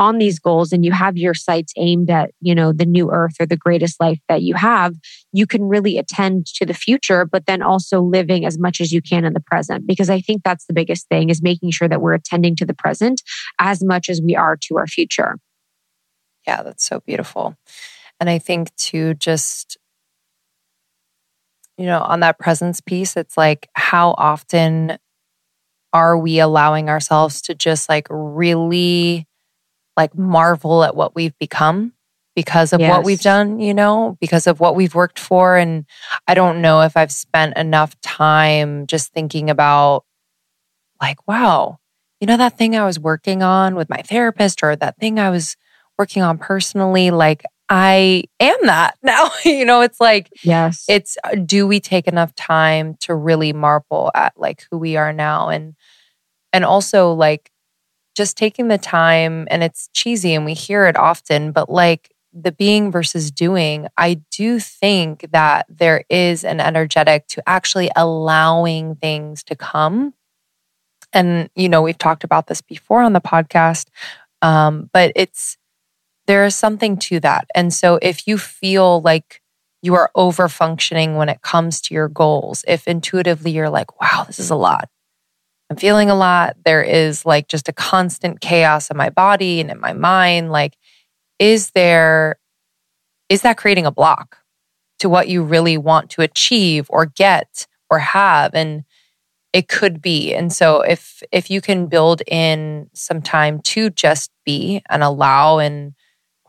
on 0.00 0.16
these 0.16 0.38
goals 0.38 0.72
and 0.72 0.82
you 0.82 0.92
have 0.92 1.18
your 1.18 1.34
sights 1.34 1.74
aimed 1.76 2.10
at, 2.10 2.30
you 2.40 2.54
know, 2.54 2.72
the 2.72 2.86
new 2.86 3.10
earth 3.10 3.34
or 3.38 3.44
the 3.44 3.56
greatest 3.56 4.00
life 4.00 4.18
that 4.30 4.40
you 4.40 4.54
have, 4.54 4.94
you 5.30 5.46
can 5.46 5.62
really 5.64 5.98
attend 5.98 6.46
to 6.46 6.64
the 6.64 6.72
future, 6.72 7.26
but 7.26 7.44
then 7.44 7.60
also 7.60 8.00
living 8.00 8.46
as 8.46 8.58
much 8.58 8.80
as 8.80 8.92
you 8.92 9.02
can 9.02 9.26
in 9.26 9.34
the 9.34 9.40
present. 9.40 9.86
Because 9.86 10.08
I 10.08 10.22
think 10.22 10.42
that's 10.42 10.64
the 10.64 10.72
biggest 10.72 11.06
thing 11.08 11.28
is 11.28 11.42
making 11.42 11.70
sure 11.72 11.86
that 11.86 12.00
we're 12.00 12.14
attending 12.14 12.56
to 12.56 12.64
the 12.64 12.72
present 12.72 13.20
as 13.58 13.84
much 13.84 14.08
as 14.08 14.22
we 14.22 14.34
are 14.34 14.56
to 14.68 14.78
our 14.78 14.86
future. 14.86 15.36
Yeah, 16.50 16.64
that's 16.64 16.84
so 16.84 16.98
beautiful. 16.98 17.56
And 18.18 18.28
I 18.28 18.40
think 18.40 18.74
to 18.90 19.14
just, 19.14 19.78
you 21.78 21.86
know, 21.86 22.00
on 22.00 22.20
that 22.20 22.40
presence 22.40 22.80
piece, 22.80 23.16
it's 23.16 23.36
like 23.36 23.68
how 23.74 24.16
often 24.18 24.98
are 25.92 26.18
we 26.18 26.40
allowing 26.40 26.88
ourselves 26.88 27.40
to 27.42 27.54
just 27.54 27.88
like 27.88 28.08
really 28.10 29.28
like 29.96 30.18
marvel 30.18 30.82
at 30.82 30.96
what 30.96 31.14
we've 31.14 31.38
become 31.38 31.92
because 32.34 32.72
of 32.72 32.80
yes. 32.80 32.90
what 32.90 33.04
we've 33.04 33.20
done, 33.20 33.60
you 33.60 33.72
know, 33.72 34.16
because 34.20 34.48
of 34.48 34.58
what 34.58 34.74
we've 34.74 34.96
worked 34.96 35.20
for. 35.20 35.56
And 35.56 35.84
I 36.26 36.34
don't 36.34 36.60
know 36.60 36.80
if 36.80 36.96
I've 36.96 37.12
spent 37.12 37.56
enough 37.56 37.94
time 38.00 38.88
just 38.88 39.12
thinking 39.12 39.50
about, 39.50 40.04
like, 41.00 41.28
wow, 41.28 41.78
you 42.20 42.26
know, 42.26 42.36
that 42.36 42.58
thing 42.58 42.74
I 42.74 42.84
was 42.84 42.98
working 42.98 43.44
on 43.44 43.76
with 43.76 43.88
my 43.88 44.02
therapist 44.02 44.64
or 44.64 44.74
that 44.74 44.98
thing 44.98 45.20
I 45.20 45.30
was 45.30 45.56
working 46.00 46.22
on 46.22 46.38
personally, 46.38 47.10
like, 47.10 47.42
I 47.68 48.24
am 48.40 48.56
that 48.62 48.96
now. 49.02 49.30
you 49.44 49.66
know, 49.66 49.82
it's 49.82 50.00
like, 50.00 50.30
yes, 50.42 50.86
it's 50.88 51.18
do 51.44 51.66
we 51.66 51.78
take 51.78 52.08
enough 52.08 52.34
time 52.34 52.96
to 53.00 53.14
really 53.14 53.52
marvel 53.52 54.10
at 54.14 54.32
like 54.36 54.64
who 54.70 54.78
we 54.78 54.96
are 54.96 55.12
now? 55.12 55.50
And, 55.50 55.74
and 56.54 56.64
also 56.64 57.12
like 57.12 57.50
just 58.16 58.38
taking 58.38 58.68
the 58.68 58.78
time, 58.78 59.46
and 59.50 59.62
it's 59.62 59.90
cheesy 59.92 60.34
and 60.34 60.46
we 60.46 60.54
hear 60.54 60.86
it 60.86 60.96
often, 60.96 61.52
but 61.52 61.70
like 61.70 62.10
the 62.32 62.52
being 62.52 62.90
versus 62.90 63.30
doing, 63.30 63.86
I 63.98 64.22
do 64.30 64.58
think 64.58 65.26
that 65.32 65.66
there 65.68 66.04
is 66.08 66.44
an 66.44 66.60
energetic 66.60 67.26
to 67.28 67.42
actually 67.46 67.90
allowing 67.94 68.96
things 68.96 69.44
to 69.44 69.54
come. 69.54 70.14
And, 71.12 71.50
you 71.54 71.68
know, 71.68 71.82
we've 71.82 71.98
talked 71.98 72.24
about 72.24 72.46
this 72.46 72.62
before 72.62 73.02
on 73.02 73.12
the 73.12 73.20
podcast, 73.20 73.88
um, 74.42 74.88
but 74.92 75.12
it's, 75.14 75.58
there 76.30 76.44
is 76.44 76.54
something 76.54 76.96
to 76.96 77.18
that. 77.18 77.48
And 77.56 77.74
so 77.74 77.98
if 78.00 78.28
you 78.28 78.38
feel 78.38 79.00
like 79.00 79.42
you 79.82 79.96
are 79.96 80.12
over 80.14 80.48
functioning 80.48 81.16
when 81.16 81.28
it 81.28 81.42
comes 81.42 81.80
to 81.80 81.94
your 81.94 82.06
goals, 82.06 82.64
if 82.68 82.86
intuitively 82.86 83.50
you're 83.50 83.68
like, 83.68 84.00
wow, 84.00 84.22
this 84.28 84.38
is 84.38 84.48
a 84.48 84.54
lot, 84.54 84.88
I'm 85.68 85.76
feeling 85.76 86.08
a 86.08 86.14
lot. 86.14 86.56
There 86.64 86.84
is 86.84 87.26
like 87.26 87.48
just 87.48 87.68
a 87.68 87.72
constant 87.72 88.40
chaos 88.40 88.92
in 88.92 88.96
my 88.96 89.10
body 89.10 89.60
and 89.60 89.72
in 89.72 89.80
my 89.80 89.92
mind. 89.92 90.52
Like, 90.52 90.76
is 91.40 91.72
there, 91.72 92.38
is 93.28 93.42
that 93.42 93.56
creating 93.56 93.86
a 93.86 93.90
block 93.90 94.36
to 95.00 95.08
what 95.08 95.26
you 95.26 95.42
really 95.42 95.78
want 95.78 96.10
to 96.10 96.22
achieve 96.22 96.86
or 96.90 97.06
get 97.06 97.66
or 97.90 97.98
have? 97.98 98.54
And 98.54 98.84
it 99.52 99.66
could 99.66 100.00
be. 100.00 100.32
And 100.32 100.52
so 100.52 100.82
if, 100.82 101.24
if 101.32 101.50
you 101.50 101.60
can 101.60 101.88
build 101.88 102.22
in 102.28 102.88
some 102.94 103.20
time 103.20 103.58
to 103.62 103.90
just 103.90 104.30
be 104.44 104.80
and 104.88 105.02
allow 105.02 105.58
and 105.58 105.94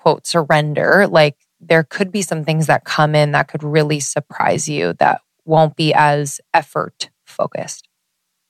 quote 0.01 0.25
surrender, 0.25 1.07
like 1.07 1.37
there 1.59 1.83
could 1.83 2.11
be 2.11 2.23
some 2.23 2.43
things 2.43 2.67
that 2.67 2.85
come 2.85 3.13
in 3.13 3.31
that 3.31 3.47
could 3.47 3.63
really 3.63 3.99
surprise 3.99 4.67
you 4.67 4.93
that 4.93 5.21
won't 5.45 5.75
be 5.75 5.93
as 5.93 6.41
effort 6.53 7.09
focused. 7.25 7.87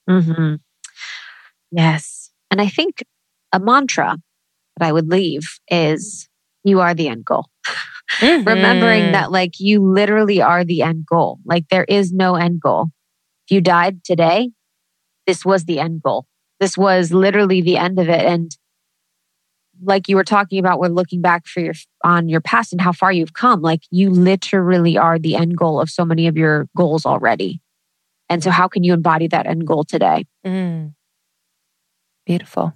Mm-hmm. 0.08 0.54
Yes. 1.70 2.30
And 2.50 2.60
I 2.60 2.68
think 2.68 3.04
a 3.52 3.60
mantra 3.60 4.16
that 4.76 4.86
I 4.86 4.92
would 4.92 5.08
leave 5.10 5.58
is 5.70 6.28
you 6.64 6.80
are 6.80 6.94
the 6.94 7.08
end 7.08 7.24
goal. 7.24 7.46
Mm-hmm. 8.18 8.46
Remembering 8.46 9.12
that, 9.12 9.32
like, 9.32 9.58
you 9.58 9.80
literally 9.80 10.42
are 10.42 10.64
the 10.64 10.82
end 10.82 11.06
goal. 11.06 11.38
Like, 11.46 11.68
there 11.68 11.84
is 11.84 12.12
no 12.12 12.34
end 12.34 12.60
goal. 12.60 12.88
If 13.46 13.54
you 13.54 13.62
died 13.62 14.04
today, 14.04 14.50
this 15.26 15.46
was 15.46 15.64
the 15.64 15.78
end 15.78 16.02
goal. 16.02 16.26
This 16.60 16.76
was 16.76 17.12
literally 17.12 17.62
the 17.62 17.78
end 17.78 17.98
of 17.98 18.10
it. 18.10 18.26
And 18.26 18.50
like 19.82 20.08
you 20.08 20.16
were 20.16 20.24
talking 20.24 20.58
about, 20.58 20.78
we're 20.78 20.88
looking 20.88 21.20
back 21.20 21.46
for 21.46 21.60
your 21.60 21.74
on 22.04 22.28
your 22.28 22.40
past 22.40 22.72
and 22.72 22.80
how 22.80 22.92
far 22.92 23.12
you've 23.12 23.34
come. 23.34 23.60
Like 23.60 23.82
you 23.90 24.10
literally 24.10 24.96
are 24.96 25.18
the 25.18 25.36
end 25.36 25.56
goal 25.56 25.80
of 25.80 25.90
so 25.90 26.04
many 26.04 26.26
of 26.26 26.36
your 26.36 26.68
goals 26.76 27.04
already. 27.04 27.60
And 28.28 28.42
so, 28.42 28.50
how 28.50 28.68
can 28.68 28.82
you 28.84 28.94
embody 28.94 29.28
that 29.28 29.46
end 29.46 29.66
goal 29.66 29.84
today? 29.84 30.24
Mm. 30.46 30.94
Beautiful. 32.24 32.74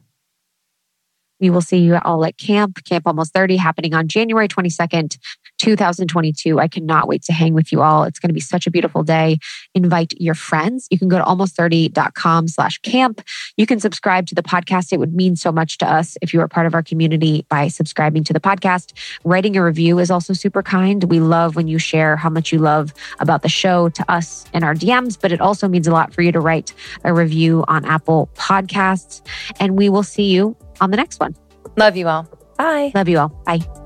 We 1.40 1.50
will 1.50 1.60
see 1.60 1.78
you 1.78 1.96
all 1.96 2.24
at 2.24 2.38
camp, 2.38 2.84
Camp 2.84 3.06
Almost 3.06 3.32
30, 3.32 3.56
happening 3.56 3.94
on 3.94 4.08
January 4.08 4.48
22nd, 4.48 5.18
2022. 5.58 6.58
I 6.58 6.68
cannot 6.68 7.08
wait 7.08 7.22
to 7.22 7.32
hang 7.32 7.54
with 7.54 7.72
you 7.72 7.82
all. 7.82 8.04
It's 8.04 8.18
going 8.18 8.28
to 8.28 8.34
be 8.34 8.40
such 8.40 8.66
a 8.66 8.70
beautiful 8.70 9.02
day. 9.02 9.38
Invite 9.74 10.14
your 10.18 10.34
friends. 10.34 10.88
You 10.90 10.98
can 10.98 11.08
go 11.08 11.18
to 11.18 11.24
almost30.com 11.24 12.48
slash 12.48 12.78
camp. 12.78 13.22
You 13.56 13.66
can 13.66 13.80
subscribe 13.80 14.26
to 14.26 14.34
the 14.34 14.42
podcast. 14.42 14.92
It 14.92 14.98
would 14.98 15.14
mean 15.14 15.36
so 15.36 15.52
much 15.52 15.78
to 15.78 15.90
us 15.90 16.16
if 16.22 16.32
you 16.32 16.40
are 16.40 16.48
part 16.48 16.66
of 16.66 16.74
our 16.74 16.82
community 16.82 17.46
by 17.48 17.68
subscribing 17.68 18.24
to 18.24 18.32
the 18.32 18.40
podcast. 18.40 18.92
Writing 19.24 19.56
a 19.56 19.64
review 19.64 19.98
is 19.98 20.10
also 20.10 20.32
super 20.32 20.62
kind. 20.62 21.04
We 21.04 21.20
love 21.20 21.56
when 21.56 21.68
you 21.68 21.78
share 21.78 22.16
how 22.16 22.30
much 22.30 22.52
you 22.52 22.58
love 22.58 22.92
about 23.20 23.42
the 23.42 23.48
show 23.48 23.88
to 23.90 24.10
us 24.10 24.44
in 24.52 24.62
our 24.62 24.74
DMs, 24.74 25.18
but 25.20 25.32
it 25.32 25.40
also 25.40 25.68
means 25.68 25.86
a 25.86 25.92
lot 25.92 26.12
for 26.12 26.22
you 26.22 26.32
to 26.32 26.40
write 26.40 26.72
a 27.04 27.12
review 27.12 27.64
on 27.68 27.84
Apple 27.84 28.28
Podcasts. 28.34 29.22
And 29.60 29.76
we 29.76 29.88
will 29.88 30.02
see 30.02 30.30
you 30.30 30.56
on 30.80 30.90
the 30.90 30.96
next 30.96 31.20
one. 31.20 31.34
Love 31.76 31.96
you 31.96 32.08
all. 32.08 32.28
Bye. 32.56 32.92
Love 32.94 33.08
you 33.08 33.18
all. 33.18 33.28
Bye. 33.44 33.85